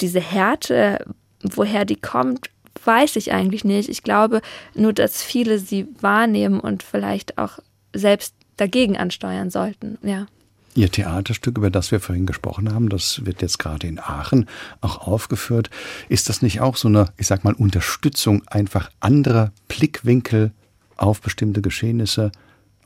diese 0.00 0.20
Härte, 0.20 1.04
woher 1.42 1.84
die 1.84 1.96
kommt, 1.96 2.50
weiß 2.84 3.16
ich 3.16 3.32
eigentlich 3.32 3.64
nicht. 3.64 3.88
Ich 3.88 4.02
glaube 4.02 4.40
nur, 4.74 4.92
dass 4.92 5.22
viele 5.22 5.58
sie 5.58 5.86
wahrnehmen 6.00 6.60
und 6.60 6.82
vielleicht 6.82 7.38
auch 7.38 7.58
selbst 7.94 8.35
dagegen 8.56 8.96
ansteuern 8.96 9.50
sollten. 9.50 9.98
Ja. 10.02 10.26
Ihr 10.74 10.90
Theaterstück, 10.90 11.56
über 11.56 11.70
das 11.70 11.90
wir 11.90 12.00
vorhin 12.00 12.26
gesprochen 12.26 12.72
haben, 12.72 12.90
das 12.90 13.24
wird 13.24 13.40
jetzt 13.40 13.58
gerade 13.58 13.86
in 13.86 13.98
Aachen 13.98 14.46
auch 14.82 15.06
aufgeführt. 15.06 15.70
Ist 16.10 16.28
das 16.28 16.42
nicht 16.42 16.60
auch 16.60 16.76
so 16.76 16.88
eine, 16.88 17.06
ich 17.16 17.26
sag 17.26 17.44
mal, 17.44 17.54
Unterstützung 17.54 18.42
einfach 18.46 18.90
anderer 19.00 19.52
Blickwinkel 19.68 20.52
auf 20.96 21.22
bestimmte 21.22 21.62
Geschehnisse 21.62 22.30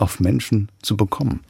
auf 0.01 0.21
Menschen 0.21 0.69
zu 0.83 0.97
bekommen. 0.97 1.41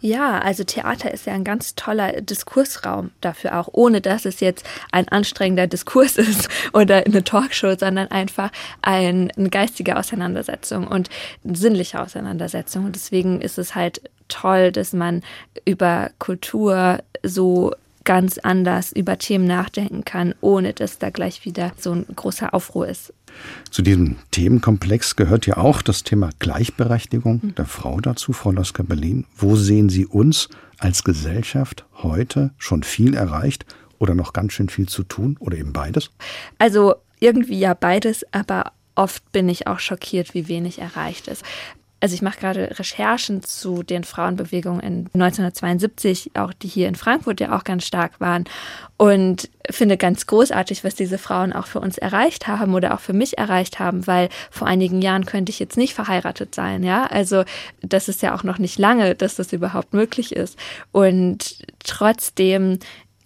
Ja, 0.00 0.38
also 0.38 0.64
Theater 0.64 1.12
ist 1.12 1.26
ja 1.26 1.34
ein 1.34 1.44
ganz 1.44 1.74
toller 1.74 2.20
Diskursraum 2.22 3.10
dafür 3.20 3.58
auch, 3.58 3.68
ohne 3.72 4.00
dass 4.00 4.24
es 4.24 4.40
jetzt 4.40 4.64
ein 4.92 5.08
anstrengender 5.08 5.66
Diskurs 5.66 6.16
ist 6.16 6.48
oder 6.72 7.04
eine 7.04 7.24
Talkshow, 7.24 7.76
sondern 7.78 8.08
einfach 8.08 8.50
ein, 8.82 9.30
eine 9.36 9.50
geistige 9.50 9.96
Auseinandersetzung 9.96 10.86
und 10.86 11.10
eine 11.44 11.56
sinnliche 11.56 12.00
Auseinandersetzung. 12.00 12.86
Und 12.86 12.94
deswegen 12.94 13.40
ist 13.40 13.58
es 13.58 13.74
halt 13.74 14.00
toll, 14.28 14.72
dass 14.72 14.92
man 14.92 15.22
über 15.64 16.10
Kultur 16.18 17.00
so 17.22 17.74
ganz 18.04 18.38
anders 18.38 18.92
über 18.92 19.18
Themen 19.18 19.46
nachdenken 19.46 20.02
kann, 20.04 20.34
ohne 20.40 20.72
dass 20.72 20.98
da 20.98 21.10
gleich 21.10 21.44
wieder 21.44 21.72
so 21.76 21.92
ein 21.92 22.06
großer 22.14 22.54
Aufruhr 22.54 22.88
ist. 22.88 23.12
Zu 23.70 23.82
diesem 23.82 24.16
Themenkomplex 24.30 25.16
gehört 25.16 25.46
ja 25.46 25.56
auch 25.56 25.82
das 25.82 26.02
Thema 26.02 26.30
Gleichberechtigung 26.38 27.40
mhm. 27.42 27.54
der 27.54 27.66
Frau 27.66 28.00
dazu, 28.00 28.32
Frau 28.32 28.50
Lasker-Berlin. 28.50 29.26
Wo 29.36 29.56
sehen 29.56 29.88
Sie 29.88 30.06
uns 30.06 30.48
als 30.78 31.04
Gesellschaft 31.04 31.84
heute 32.02 32.52
schon 32.58 32.82
viel 32.82 33.14
erreicht 33.14 33.66
oder 33.98 34.14
noch 34.14 34.32
ganz 34.32 34.52
schön 34.52 34.68
viel 34.68 34.88
zu 34.88 35.02
tun 35.02 35.36
oder 35.40 35.56
eben 35.56 35.72
beides? 35.72 36.10
Also 36.58 36.94
irgendwie 37.20 37.58
ja 37.58 37.74
beides, 37.74 38.24
aber 38.32 38.72
oft 38.94 39.30
bin 39.32 39.48
ich 39.48 39.66
auch 39.66 39.78
schockiert, 39.78 40.34
wie 40.34 40.48
wenig 40.48 40.80
erreicht 40.80 41.28
ist 41.28 41.44
also 42.00 42.14
ich 42.14 42.22
mache 42.22 42.38
gerade 42.38 42.78
Recherchen 42.78 43.42
zu 43.42 43.82
den 43.82 44.04
Frauenbewegungen 44.04 44.80
in 44.80 45.10
1972, 45.14 46.32
auch 46.34 46.52
die 46.52 46.68
hier 46.68 46.88
in 46.88 46.94
Frankfurt 46.94 47.40
ja 47.40 47.56
auch 47.56 47.64
ganz 47.64 47.84
stark 47.84 48.20
waren 48.20 48.44
und 48.96 49.50
finde 49.68 49.96
ganz 49.96 50.26
großartig, 50.26 50.84
was 50.84 50.94
diese 50.94 51.18
Frauen 51.18 51.52
auch 51.52 51.66
für 51.66 51.80
uns 51.80 51.98
erreicht 51.98 52.46
haben 52.46 52.74
oder 52.74 52.94
auch 52.94 53.00
für 53.00 53.12
mich 53.12 53.36
erreicht 53.36 53.80
haben, 53.80 54.06
weil 54.06 54.28
vor 54.50 54.68
einigen 54.68 55.02
Jahren 55.02 55.26
könnte 55.26 55.50
ich 55.50 55.58
jetzt 55.58 55.76
nicht 55.76 55.94
verheiratet 55.94 56.54
sein, 56.54 56.84
ja? 56.84 57.06
Also 57.06 57.44
das 57.82 58.08
ist 58.08 58.22
ja 58.22 58.34
auch 58.34 58.44
noch 58.44 58.58
nicht 58.58 58.78
lange, 58.78 59.14
dass 59.14 59.34
das 59.34 59.52
überhaupt 59.52 59.92
möglich 59.92 60.34
ist 60.34 60.56
und 60.92 61.58
trotzdem 61.80 62.78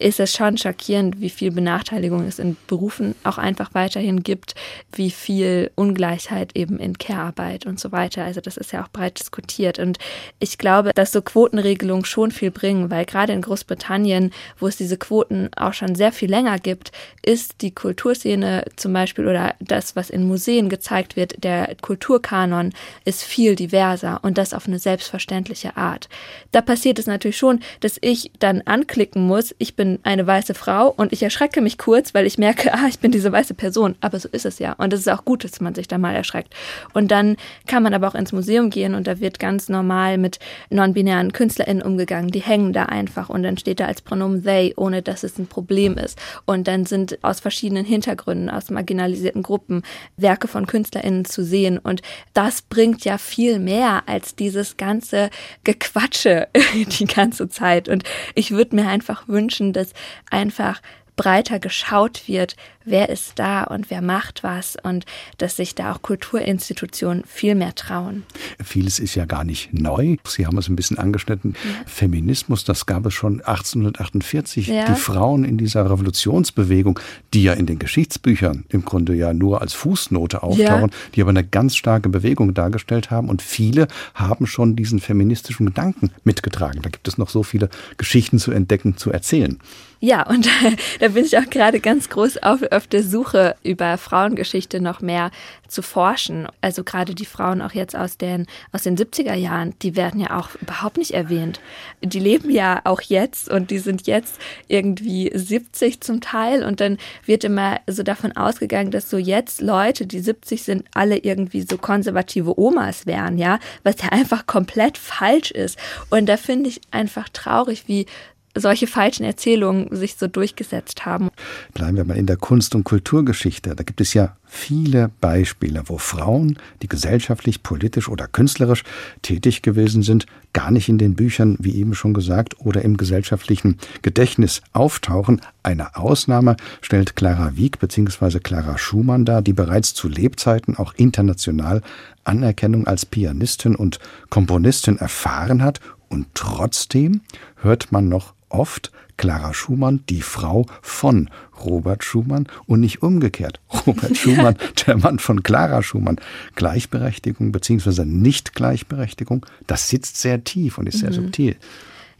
ist 0.02 0.20
es 0.20 0.34
schon 0.34 0.58
schockierend, 0.58 1.20
wie 1.20 1.30
viel 1.30 1.50
Benachteiligung 1.50 2.26
es 2.26 2.38
in 2.38 2.56
Berufen 2.66 3.14
auch 3.24 3.38
einfach 3.38 3.74
weiterhin 3.74 4.22
gibt, 4.22 4.54
wie 4.92 5.10
viel 5.10 5.70
Ungleichheit 5.74 6.54
eben 6.54 6.78
in 6.78 6.98
Care-Arbeit 6.98 7.66
und 7.66 7.78
so 7.78 7.92
weiter. 7.92 8.24
Also 8.24 8.40
das 8.40 8.56
ist 8.56 8.72
ja 8.72 8.82
auch 8.84 8.88
breit 8.88 9.18
diskutiert. 9.20 9.78
Und 9.78 9.98
ich 10.38 10.58
glaube, 10.58 10.90
dass 10.94 11.12
so 11.12 11.22
Quotenregelungen 11.22 12.04
schon 12.04 12.30
viel 12.30 12.50
bringen, 12.50 12.90
weil 12.90 13.04
gerade 13.04 13.32
in 13.32 13.42
Großbritannien, 13.42 14.32
wo 14.58 14.66
es 14.66 14.76
diese 14.76 14.96
Quoten 14.96 15.50
auch 15.56 15.74
schon 15.74 15.94
sehr 15.94 16.12
viel 16.12 16.30
länger 16.30 16.58
gibt, 16.58 16.92
ist 17.24 17.62
die 17.62 17.74
Kulturszene 17.74 18.64
zum 18.76 18.92
Beispiel 18.92 19.26
oder 19.26 19.54
das, 19.60 19.96
was 19.96 20.10
in 20.10 20.26
Museen 20.26 20.68
gezeigt 20.68 21.16
wird, 21.16 21.42
der 21.44 21.76
Kulturkanon 21.80 22.72
ist 23.04 23.22
viel 23.22 23.54
diverser 23.54 24.20
und 24.22 24.38
das 24.38 24.54
auf 24.54 24.66
eine 24.66 24.78
selbstverständliche 24.78 25.76
Art. 25.76 26.08
Da 26.50 26.60
passiert 26.60 26.98
es 26.98 27.06
natürlich 27.06 27.36
schon, 27.36 27.60
dass 27.80 27.98
ich 28.00 28.32
dann 28.38 28.62
anklicken 28.62 29.26
muss, 29.26 29.54
ich 29.58 29.76
bin 29.76 29.91
eine 30.02 30.26
weiße 30.26 30.54
Frau 30.54 30.88
und 30.96 31.12
ich 31.12 31.22
erschrecke 31.22 31.60
mich 31.60 31.78
kurz, 31.78 32.14
weil 32.14 32.26
ich 32.26 32.38
merke, 32.38 32.72
ah, 32.74 32.86
ich 32.88 32.98
bin 32.98 33.12
diese 33.12 33.32
weiße 33.32 33.54
Person. 33.54 33.96
Aber 34.00 34.18
so 34.18 34.28
ist 34.28 34.46
es 34.46 34.58
ja. 34.58 34.72
Und 34.74 34.92
es 34.92 35.00
ist 35.00 35.08
auch 35.08 35.24
gut, 35.24 35.44
dass 35.44 35.60
man 35.60 35.74
sich 35.74 35.88
da 35.88 35.98
mal 35.98 36.14
erschreckt. 36.14 36.54
Und 36.92 37.10
dann 37.10 37.36
kann 37.66 37.82
man 37.82 37.94
aber 37.94 38.08
auch 38.08 38.14
ins 38.14 38.32
Museum 38.32 38.70
gehen 38.70 38.94
und 38.94 39.06
da 39.06 39.20
wird 39.20 39.38
ganz 39.38 39.68
normal 39.68 40.18
mit 40.18 40.38
non-binären 40.70 41.32
KünstlerInnen 41.32 41.82
umgegangen. 41.82 42.30
Die 42.30 42.42
hängen 42.42 42.72
da 42.72 42.86
einfach 42.86 43.28
und 43.28 43.42
dann 43.42 43.58
steht 43.58 43.80
da 43.80 43.86
als 43.86 44.02
Pronomen 44.02 44.42
they, 44.42 44.74
ohne 44.76 45.02
dass 45.02 45.22
es 45.22 45.38
ein 45.38 45.46
Problem 45.46 45.96
ist. 45.98 46.18
Und 46.44 46.68
dann 46.68 46.86
sind 46.86 47.22
aus 47.22 47.40
verschiedenen 47.40 47.84
Hintergründen, 47.84 48.50
aus 48.50 48.70
marginalisierten 48.70 49.42
Gruppen 49.42 49.82
Werke 50.16 50.48
von 50.48 50.66
KünstlerInnen 50.66 51.24
zu 51.24 51.44
sehen. 51.44 51.78
Und 51.78 52.02
das 52.34 52.62
bringt 52.62 53.04
ja 53.04 53.18
viel 53.18 53.58
mehr 53.58 54.02
als 54.06 54.34
dieses 54.34 54.76
ganze 54.76 55.30
Gequatsche 55.64 56.48
die 56.74 57.06
ganze 57.06 57.48
Zeit. 57.48 57.88
Und 57.88 58.04
ich 58.34 58.50
würde 58.50 58.76
mir 58.76 58.88
einfach 58.88 59.28
wünschen, 59.28 59.71
dass 59.72 59.92
einfach 60.30 60.80
breiter 61.16 61.58
geschaut 61.58 62.26
wird, 62.26 62.56
wer 62.84 63.08
ist 63.08 63.38
da 63.38 63.64
und 63.64 63.90
wer 63.90 64.02
macht 64.02 64.42
was 64.42 64.76
und 64.82 65.04
dass 65.38 65.56
sich 65.56 65.74
da 65.74 65.92
auch 65.92 66.02
Kulturinstitutionen 66.02 67.24
viel 67.26 67.54
mehr 67.54 67.74
trauen. 67.74 68.24
Vieles 68.62 68.98
ist 68.98 69.14
ja 69.14 69.24
gar 69.24 69.44
nicht 69.44 69.72
neu. 69.72 70.16
Sie 70.26 70.46
haben 70.46 70.58
es 70.58 70.68
ein 70.68 70.76
bisschen 70.76 70.98
angeschnitten. 70.98 71.54
Ja. 71.64 71.70
Feminismus, 71.86 72.64
das 72.64 72.86
gab 72.86 73.06
es 73.06 73.14
schon 73.14 73.40
1848. 73.40 74.66
Ja. 74.66 74.86
Die 74.86 75.00
Frauen 75.00 75.44
in 75.44 75.58
dieser 75.58 75.84
Revolutionsbewegung, 75.90 76.98
die 77.34 77.44
ja 77.44 77.52
in 77.52 77.66
den 77.66 77.78
Geschichtsbüchern 77.78 78.64
im 78.68 78.84
Grunde 78.84 79.14
ja 79.14 79.32
nur 79.32 79.60
als 79.60 79.72
Fußnote 79.74 80.42
auftauchen, 80.42 80.90
ja. 80.90 80.96
die 81.14 81.22
aber 81.22 81.30
eine 81.30 81.44
ganz 81.44 81.76
starke 81.76 82.08
Bewegung 82.08 82.54
dargestellt 82.54 83.10
haben 83.10 83.28
und 83.28 83.42
viele 83.42 83.88
haben 84.14 84.46
schon 84.46 84.76
diesen 84.76 85.00
feministischen 85.00 85.66
Gedanken 85.66 86.10
mitgetragen. 86.24 86.80
Da 86.82 86.90
gibt 86.90 87.08
es 87.08 87.18
noch 87.18 87.28
so 87.28 87.42
viele 87.42 87.68
Geschichten 87.96 88.38
zu 88.38 88.52
entdecken, 88.52 88.96
zu 88.96 89.10
erzählen. 89.10 89.58
Ja, 90.04 90.28
und 90.28 90.48
da 91.00 91.08
bin 91.08 91.24
ich 91.24 91.38
auch 91.38 91.48
gerade 91.48 91.78
ganz 91.78 92.08
groß 92.08 92.38
auf, 92.38 92.60
auf 92.72 92.86
der 92.86 93.02
Suche 93.02 93.54
über 93.62 93.98
Frauengeschichte 93.98 94.80
noch 94.80 95.00
mehr 95.00 95.30
zu 95.68 95.82
forschen. 95.82 96.46
Also 96.60 96.84
gerade 96.84 97.14
die 97.14 97.24
Frauen 97.24 97.62
auch 97.62 97.72
jetzt 97.72 97.96
aus 97.96 98.18
den, 98.18 98.46
aus 98.72 98.82
den 98.82 98.96
70er 98.96 99.34
Jahren, 99.34 99.74
die 99.80 99.96
werden 99.96 100.20
ja 100.20 100.38
auch 100.38 100.50
überhaupt 100.60 100.98
nicht 100.98 101.12
erwähnt. 101.12 101.60
Die 102.02 102.18
leben 102.18 102.50
ja 102.50 102.80
auch 102.84 103.00
jetzt 103.00 103.48
und 103.48 103.70
die 103.70 103.78
sind 103.78 104.06
jetzt 104.06 104.40
irgendwie 104.68 105.30
70 105.34 106.00
zum 106.00 106.20
Teil 106.20 106.64
und 106.64 106.80
dann 106.80 106.98
wird 107.24 107.44
immer 107.44 107.80
so 107.86 108.02
davon 108.02 108.32
ausgegangen, 108.36 108.90
dass 108.90 109.10
so 109.10 109.16
jetzt 109.16 109.60
Leute, 109.60 110.06
die 110.06 110.20
70 110.20 110.62
sind, 110.62 110.84
alle 110.94 111.18
irgendwie 111.18 111.62
so 111.62 111.78
konservative 111.78 112.58
Omas 112.58 113.06
wären, 113.06 113.38
ja, 113.38 113.58
was 113.82 113.96
ja 114.02 114.10
einfach 114.10 114.46
komplett 114.46 114.98
falsch 114.98 115.50
ist. 115.50 115.78
Und 116.10 116.26
da 116.26 116.36
finde 116.36 116.68
ich 116.68 116.80
einfach 116.90 117.28
traurig, 117.30 117.84
wie 117.86 118.06
solche 118.54 118.86
falschen 118.86 119.24
Erzählungen 119.24 119.94
sich 119.94 120.16
so 120.16 120.26
durchgesetzt 120.26 121.06
haben. 121.06 121.30
Bleiben 121.74 121.96
wir 121.96 122.04
mal 122.04 122.16
in 122.16 122.26
der 122.26 122.36
Kunst- 122.36 122.74
und 122.74 122.84
Kulturgeschichte. 122.84 123.74
Da 123.74 123.82
gibt 123.82 124.00
es 124.00 124.14
ja 124.14 124.36
viele 124.44 125.10
Beispiele, 125.20 125.84
wo 125.86 125.96
Frauen, 125.96 126.58
die 126.82 126.88
gesellschaftlich, 126.88 127.62
politisch 127.62 128.08
oder 128.08 128.26
künstlerisch 128.26 128.84
tätig 129.22 129.62
gewesen 129.62 130.02
sind, 130.02 130.26
gar 130.52 130.70
nicht 130.70 130.90
in 130.90 130.98
den 130.98 131.14
Büchern, 131.14 131.56
wie 131.58 131.74
eben 131.76 131.94
schon 131.94 132.12
gesagt, 132.12 132.60
oder 132.60 132.82
im 132.82 132.98
gesellschaftlichen 132.98 133.78
Gedächtnis 134.02 134.60
auftauchen. 134.74 135.40
Eine 135.62 135.96
Ausnahme 135.96 136.56
stellt 136.82 137.16
Clara 137.16 137.56
Wieck 137.56 137.78
bzw. 137.78 138.40
Clara 138.40 138.76
Schumann 138.76 139.24
dar, 139.24 139.40
die 139.40 139.54
bereits 139.54 139.94
zu 139.94 140.08
Lebzeiten 140.08 140.76
auch 140.76 140.92
international 140.94 141.80
Anerkennung 142.24 142.86
als 142.86 143.06
Pianistin 143.06 143.74
und 143.74 143.98
Komponistin 144.28 144.98
erfahren 144.98 145.62
hat 145.62 145.80
und 146.12 146.26
trotzdem 146.34 147.22
hört 147.56 147.90
man 147.90 148.08
noch 148.08 148.34
oft 148.52 148.92
Clara 149.16 149.54
Schumann, 149.54 150.00
die 150.08 150.22
Frau 150.22 150.66
von 150.80 151.30
Robert 151.64 152.02
Schumann 152.04 152.48
und 152.66 152.80
nicht 152.80 153.02
umgekehrt. 153.02 153.60
Robert 153.86 154.16
Schumann, 154.16 154.56
der 154.86 154.96
Mann 154.96 155.18
von 155.18 155.42
Clara 155.42 155.82
Schumann. 155.82 156.16
Gleichberechtigung 156.54 157.52
bzw. 157.52 158.04
Nicht-Gleichberechtigung, 158.04 159.46
das 159.66 159.88
sitzt 159.88 160.16
sehr 160.16 160.42
tief 160.44 160.78
und 160.78 160.88
ist 160.88 160.98
sehr 160.98 161.10
mhm. 161.10 161.14
subtil. 161.14 161.56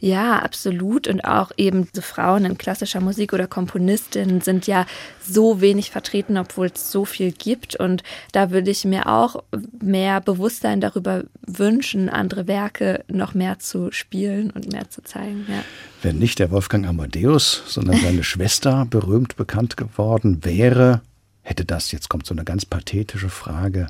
Ja, 0.03 0.39
absolut. 0.39 1.07
Und 1.07 1.23
auch 1.23 1.53
eben 1.55 1.87
so 1.93 2.01
Frauen 2.01 2.43
in 2.43 2.57
klassischer 2.57 2.99
Musik 2.99 3.31
oder 3.31 3.47
Komponistinnen 3.47 4.41
sind 4.41 4.67
ja 4.67 4.85
so 5.25 5.61
wenig 5.61 5.91
vertreten, 5.91 6.37
obwohl 6.37 6.65
es 6.65 6.91
so 6.91 7.05
viel 7.05 7.31
gibt. 7.31 7.77
Und 7.77 8.03
da 8.33 8.51
würde 8.51 8.69
ich 8.69 8.83
mir 8.83 9.07
auch 9.07 9.45
mehr 9.81 10.19
Bewusstsein 10.19 10.81
darüber 10.81 11.23
wünschen, 11.47 12.09
andere 12.09 12.49
Werke 12.49 13.05
noch 13.07 13.33
mehr 13.33 13.59
zu 13.59 13.93
spielen 13.93 14.49
und 14.51 14.73
mehr 14.73 14.89
zu 14.89 15.01
zeigen. 15.03 15.45
Ja. 15.47 15.63
Wenn 16.01 16.19
nicht 16.19 16.39
der 16.39 16.51
Wolfgang 16.51 16.85
Amadeus, 16.85 17.63
sondern 17.67 17.95
seine 17.95 18.23
Schwester 18.25 18.85
berühmt 18.89 19.37
bekannt 19.37 19.77
geworden 19.77 20.43
wäre, 20.43 20.99
hätte 21.43 21.63
das, 21.63 21.93
jetzt 21.93 22.09
kommt 22.09 22.25
so 22.25 22.33
eine 22.33 22.43
ganz 22.43 22.65
pathetische 22.65 23.29
Frage, 23.29 23.87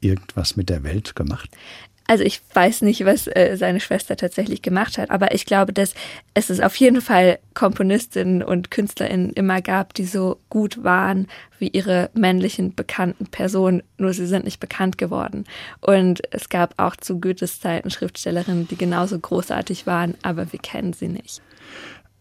irgendwas 0.00 0.56
mit 0.56 0.68
der 0.68 0.82
Welt 0.82 1.16
gemacht? 1.16 1.48
Also 2.06 2.22
ich 2.22 2.42
weiß 2.52 2.82
nicht, 2.82 3.04
was 3.06 3.26
äh, 3.28 3.56
seine 3.56 3.80
Schwester 3.80 4.16
tatsächlich 4.16 4.60
gemacht 4.60 4.98
hat, 4.98 5.10
aber 5.10 5.34
ich 5.34 5.46
glaube, 5.46 5.72
dass 5.72 5.94
es 6.34 6.50
es 6.50 6.60
auf 6.60 6.76
jeden 6.76 7.00
Fall 7.00 7.38
Komponistinnen 7.54 8.42
und 8.42 8.70
Künstlerinnen 8.70 9.30
immer 9.30 9.62
gab, 9.62 9.94
die 9.94 10.04
so 10.04 10.38
gut 10.50 10.84
waren 10.84 11.28
wie 11.58 11.68
ihre 11.68 12.10
männlichen 12.12 12.74
bekannten 12.74 13.26
Personen, 13.26 13.82
nur 13.96 14.12
sie 14.12 14.26
sind 14.26 14.44
nicht 14.44 14.60
bekannt 14.60 14.98
geworden. 14.98 15.44
Und 15.80 16.20
es 16.30 16.50
gab 16.50 16.74
auch 16.76 16.96
zu 16.96 17.20
Goethes 17.20 17.60
Zeiten 17.60 17.90
Schriftstellerinnen, 17.90 18.68
die 18.68 18.76
genauso 18.76 19.18
großartig 19.18 19.86
waren, 19.86 20.14
aber 20.22 20.52
wir 20.52 20.60
kennen 20.60 20.92
sie 20.92 21.08
nicht. 21.08 21.40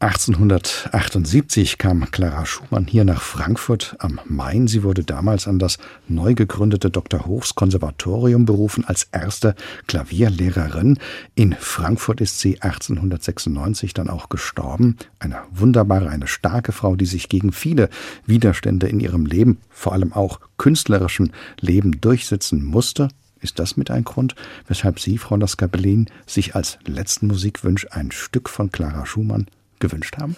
1878 0.03 1.77
kam 1.77 2.11
Clara 2.11 2.45
Schumann 2.45 2.87
hier 2.87 3.05
nach 3.05 3.21
Frankfurt 3.21 3.95
am 3.99 4.19
Main. 4.25 4.67
Sie 4.67 4.83
wurde 4.83 5.05
damals 5.05 5.47
an 5.47 5.59
das 5.59 5.77
neu 6.09 6.33
gegründete 6.33 6.89
Dr. 6.89 7.25
Hochs 7.25 7.55
Konservatorium 7.55 8.43
berufen 8.43 8.83
als 8.83 9.07
erste 9.13 9.55
Klavierlehrerin. 9.87 10.99
In 11.35 11.53
Frankfurt 11.57 12.19
ist 12.19 12.41
sie 12.41 12.61
1896 12.61 13.93
dann 13.93 14.09
auch 14.09 14.27
gestorben. 14.27 14.97
Eine 15.19 15.37
wunderbare, 15.51 16.09
eine 16.09 16.27
starke 16.27 16.73
Frau, 16.73 16.97
die 16.97 17.05
sich 17.05 17.29
gegen 17.29 17.53
viele 17.53 17.87
Widerstände 18.25 18.89
in 18.89 18.99
ihrem 18.99 19.25
Leben, 19.25 19.59
vor 19.69 19.93
allem 19.93 20.11
auch 20.11 20.41
künstlerischen 20.57 21.31
Leben 21.61 22.01
durchsetzen 22.01 22.61
musste 22.65 23.07
Ist 23.39 23.57
das 23.57 23.77
mit 23.77 23.89
ein 23.89 24.03
Grund, 24.03 24.35
weshalb 24.67 24.99
Sie, 24.99 25.17
Frau 25.17 25.37
Lasker-Berlin, 25.37 26.07
sich 26.27 26.55
als 26.55 26.77
letzten 26.85 27.27
Musikwunsch 27.27 27.87
ein 27.91 28.11
Stück 28.11 28.49
von 28.49 28.69
Clara 28.69 29.05
Schumann 29.05 29.47
gewünscht 29.83 30.17
haben? 30.17 30.35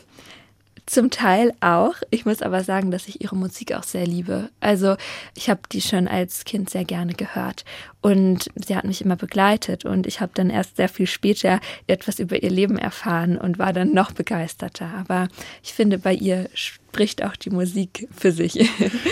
Zum 0.88 1.10
Teil 1.10 1.52
auch. 1.62 1.96
Ich 2.12 2.26
muss 2.28 2.44
aber 2.44 2.64
sagen, 2.64 2.92
dass 2.92 3.08
ich 3.08 3.20
ihre 3.22 3.36
Musik 3.36 3.74
auch 3.74 3.84
sehr 3.84 4.06
liebe. 4.06 4.50
Also 4.60 4.98
ich 5.36 5.50
habe 5.50 5.62
die 5.72 5.82
schon 5.82 6.08
als 6.08 6.44
Kind 6.44 6.70
sehr 6.70 6.86
gerne 6.86 7.14
gehört 7.14 7.66
und 8.02 8.50
sie 8.54 8.76
hat 8.76 8.86
mich 8.86 9.02
immer 9.02 9.16
begleitet 9.16 9.84
und 9.84 10.06
ich 10.06 10.22
habe 10.22 10.34
dann 10.36 10.52
erst 10.52 10.76
sehr 10.76 10.90
viel 10.90 11.08
später 11.08 11.60
etwas 11.88 12.20
über 12.20 12.44
ihr 12.44 12.52
Leben 12.52 12.78
erfahren 12.78 13.36
und 13.38 13.58
war 13.58 13.74
dann 13.74 13.94
noch 13.94 14.12
begeisterter. 14.12 14.90
Aber 15.00 15.28
ich 15.64 15.74
finde, 15.74 15.98
bei 15.98 16.14
ihr 16.14 16.50
spricht 16.54 17.24
auch 17.24 17.36
die 17.36 17.50
Musik 17.50 18.08
für 18.16 18.32
sich. 18.32 18.70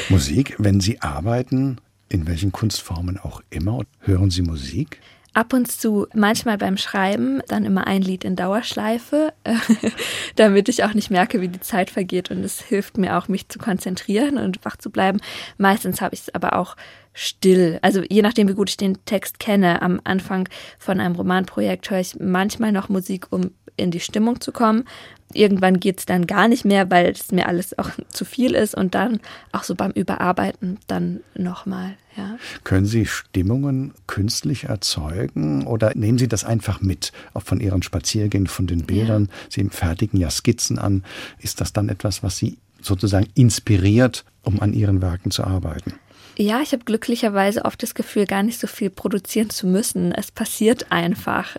Musik, 0.10 0.56
wenn 0.60 0.80
Sie 0.80 1.02
arbeiten, 1.02 1.78
in 2.08 2.28
welchen 2.28 2.52
Kunstformen 2.52 3.18
auch 3.18 3.42
immer, 3.50 3.82
hören 4.02 4.30
Sie 4.30 4.44
Musik? 4.44 5.00
Ab 5.34 5.54
und 5.54 5.72
zu, 5.72 6.08
manchmal 6.14 6.58
beim 6.58 6.78
Schreiben, 6.78 7.42
dann 7.48 7.66
immer 7.66 7.88
ein 7.88 8.02
Lied 8.02 8.24
in 8.24 8.36
Dauerschleife, 8.36 9.34
damit 10.36 10.70
ich 10.70 10.84
auch 10.84 10.94
nicht 10.94 11.10
merke, 11.10 11.42
wie 11.42 11.48
die 11.48 11.60
Zeit 11.60 11.90
vergeht. 11.90 12.32
Und 12.32 12.44
es 12.44 12.62
hilft 12.62 12.98
mir 12.98 13.18
auch, 13.18 13.28
mich 13.28 13.50
zu 13.50 13.60
konzentrieren 13.60 14.38
und 14.38 14.64
wach 14.64 14.78
zu 14.78 14.90
bleiben. 14.90 15.20
Meistens 15.58 16.02
habe 16.02 16.14
ich 16.14 16.22
es 16.22 16.36
aber 16.36 16.58
auch 16.58 16.76
still. 17.14 17.80
Also 17.82 18.02
je 18.08 18.22
nachdem, 18.22 18.48
wie 18.50 18.54
gut 18.54 18.70
ich 18.70 18.78
den 18.78 19.04
Text 19.06 19.40
kenne. 19.40 19.82
Am 19.82 20.02
Anfang 20.04 20.50
von 20.80 21.00
einem 21.00 21.16
Romanprojekt 21.16 21.90
höre 21.90 22.00
ich 22.00 22.20
manchmal 22.20 22.72
noch 22.72 22.90
Musik, 22.90 23.28
um 23.30 23.52
in 23.76 23.92
die 23.92 24.00
Stimmung 24.00 24.42
zu 24.42 24.52
kommen. 24.52 24.86
Irgendwann 25.34 25.80
geht 25.80 26.00
es 26.00 26.06
dann 26.06 26.28
gar 26.28 26.48
nicht 26.48 26.66
mehr, 26.66 26.90
weil 26.92 27.12
es 27.12 27.32
mir 27.32 27.48
alles 27.48 27.78
auch 27.78 27.90
zu 28.10 28.26
viel 28.26 28.56
ist 28.56 28.76
und 28.76 28.96
dann 28.96 29.20
auch 29.52 29.64
so 29.64 29.76
beim 29.76 29.92
Überarbeiten 29.92 30.80
dann 30.88 31.22
nochmal. 31.36 31.96
Ja. 32.16 32.38
Können 32.64 32.86
Sie 32.86 33.06
Stimmungen 33.06 33.94
künstlich 34.06 34.66
erzeugen 34.66 35.66
oder 35.66 35.94
nehmen 35.96 36.20
Sie 36.20 36.28
das 36.28 36.44
einfach 36.44 36.80
mit, 36.82 37.12
auch 37.34 37.42
von 37.42 37.60
Ihren 37.60 37.82
Spaziergängen, 37.82 38.48
von 38.48 38.68
den 38.68 38.86
Bildern? 38.86 39.30
Ja. 39.30 39.48
Sie 39.50 39.70
fertigen 39.70 40.20
ja 40.20 40.30
Skizzen 40.30 40.78
an. 40.78 41.04
Ist 41.40 41.60
das 41.60 41.74
dann 41.74 41.90
etwas, 41.90 42.22
was 42.22 42.38
Sie 42.38 42.58
sozusagen 42.82 43.28
inspiriert, 43.34 44.26
um 44.44 44.62
an 44.62 44.74
Ihren 44.74 45.02
Werken 45.02 45.32
zu 45.32 45.44
arbeiten? 45.44 45.94
Ja, 46.38 46.62
ich 46.62 46.72
habe 46.72 46.84
glücklicherweise 46.84 47.64
oft 47.64 47.84
das 47.84 47.94
Gefühl, 47.94 48.26
gar 48.26 48.42
nicht 48.42 48.60
so 48.60 48.66
viel 48.66 48.90
produzieren 48.90 49.52
zu 49.52 49.68
müssen. 49.68 50.12
Es 50.12 50.32
passiert 50.32 50.92
einfach 50.92 51.58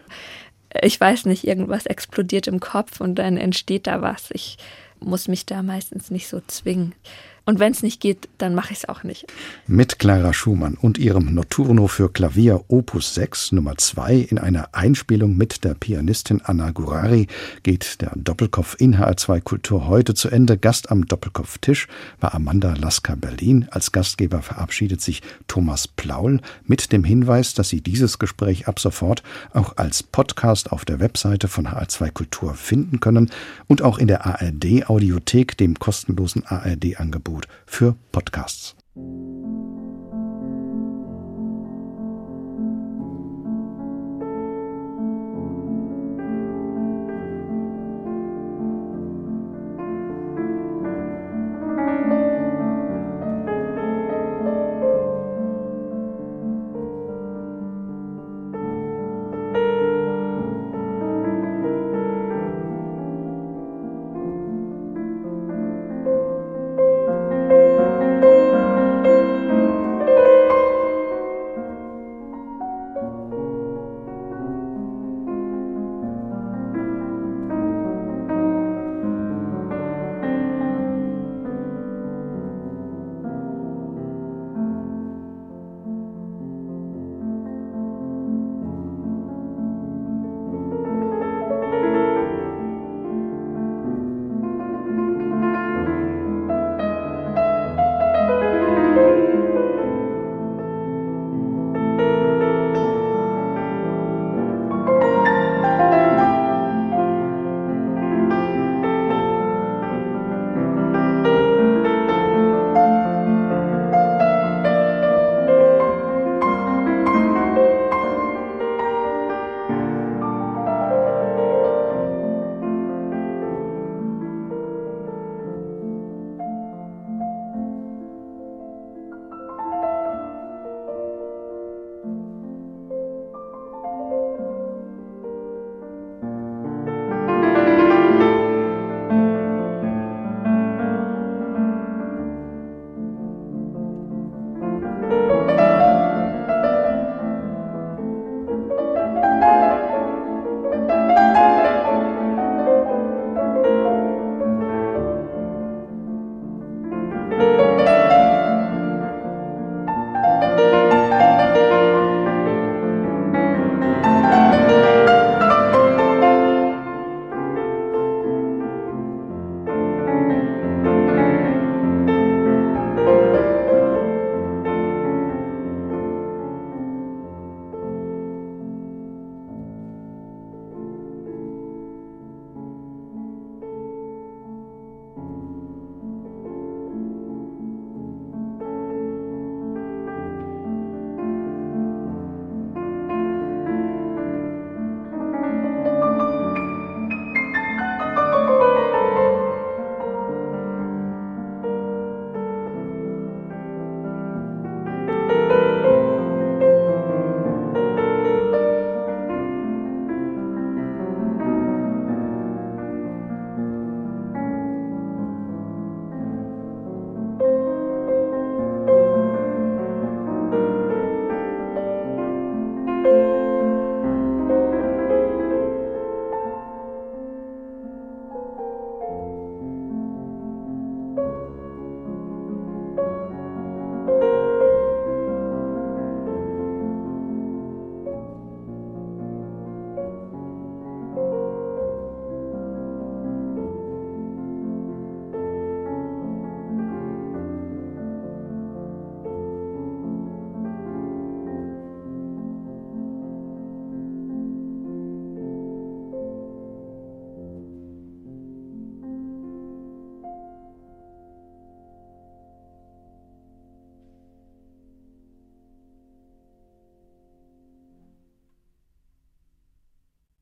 ich 0.82 1.00
weiß 1.00 1.26
nicht, 1.26 1.46
irgendwas 1.46 1.86
explodiert 1.86 2.46
im 2.46 2.60
Kopf 2.60 3.00
und 3.00 3.16
dann 3.16 3.36
entsteht 3.36 3.86
da 3.86 4.02
was. 4.02 4.30
Ich 4.32 4.58
muss 5.00 5.28
mich 5.28 5.46
da 5.46 5.62
meistens 5.62 6.10
nicht 6.10 6.28
so 6.28 6.40
zwingen. 6.46 6.94
Und 7.46 7.58
wenn 7.58 7.72
es 7.72 7.82
nicht 7.82 8.00
geht, 8.00 8.28
dann 8.38 8.54
mache 8.54 8.72
ich 8.72 8.78
es 8.78 8.88
auch 8.88 9.02
nicht. 9.02 9.26
Mit 9.66 9.98
Clara 9.98 10.32
Schumann 10.32 10.78
und 10.80 10.96
ihrem 10.96 11.34
Notturno 11.34 11.88
für 11.88 12.10
Klavier 12.10 12.64
Opus 12.68 13.14
6 13.14 13.52
Nummer 13.52 13.76
2 13.76 14.14
in 14.16 14.38
einer 14.38 14.70
Einspielung 14.72 15.36
mit 15.36 15.62
der 15.62 15.74
Pianistin 15.74 16.40
Anna 16.42 16.70
Gurari 16.70 17.26
geht 17.62 18.00
der 18.00 18.12
Doppelkopf 18.14 18.76
in 18.78 18.96
HR2 18.96 19.42
Kultur 19.42 19.88
heute 19.88 20.14
zu 20.14 20.30
Ende. 20.30 20.56
Gast 20.56 20.90
am 20.90 21.06
Doppelkopftisch 21.06 21.86
war 22.18 22.34
Amanda 22.34 22.72
Lasker 22.72 23.14
Berlin. 23.14 23.68
Als 23.70 23.92
Gastgeber 23.92 24.40
verabschiedet 24.40 25.02
sich 25.02 25.20
Thomas 25.46 25.86
Plaul 25.86 26.40
mit 26.64 26.92
dem 26.92 27.04
Hinweis, 27.04 27.52
dass 27.52 27.68
Sie 27.68 27.82
dieses 27.82 28.18
Gespräch 28.18 28.68
ab 28.68 28.80
sofort 28.80 29.22
auch 29.52 29.76
als 29.76 30.02
Podcast 30.02 30.72
auf 30.72 30.86
der 30.86 30.98
Webseite 30.98 31.48
von 31.48 31.68
HR2 31.68 32.10
Kultur 32.10 32.54
finden 32.54 33.00
können 33.00 33.30
und 33.66 33.82
auch 33.82 33.98
in 33.98 34.08
der 34.08 34.24
ARD 34.24 34.88
Audiothek, 34.88 35.58
dem 35.58 35.78
kostenlosen 35.78 36.46
ARD 36.46 36.98
Angebot 36.98 37.33
gut 37.34 37.48
für 37.66 37.96
Podcasts. 38.12 38.76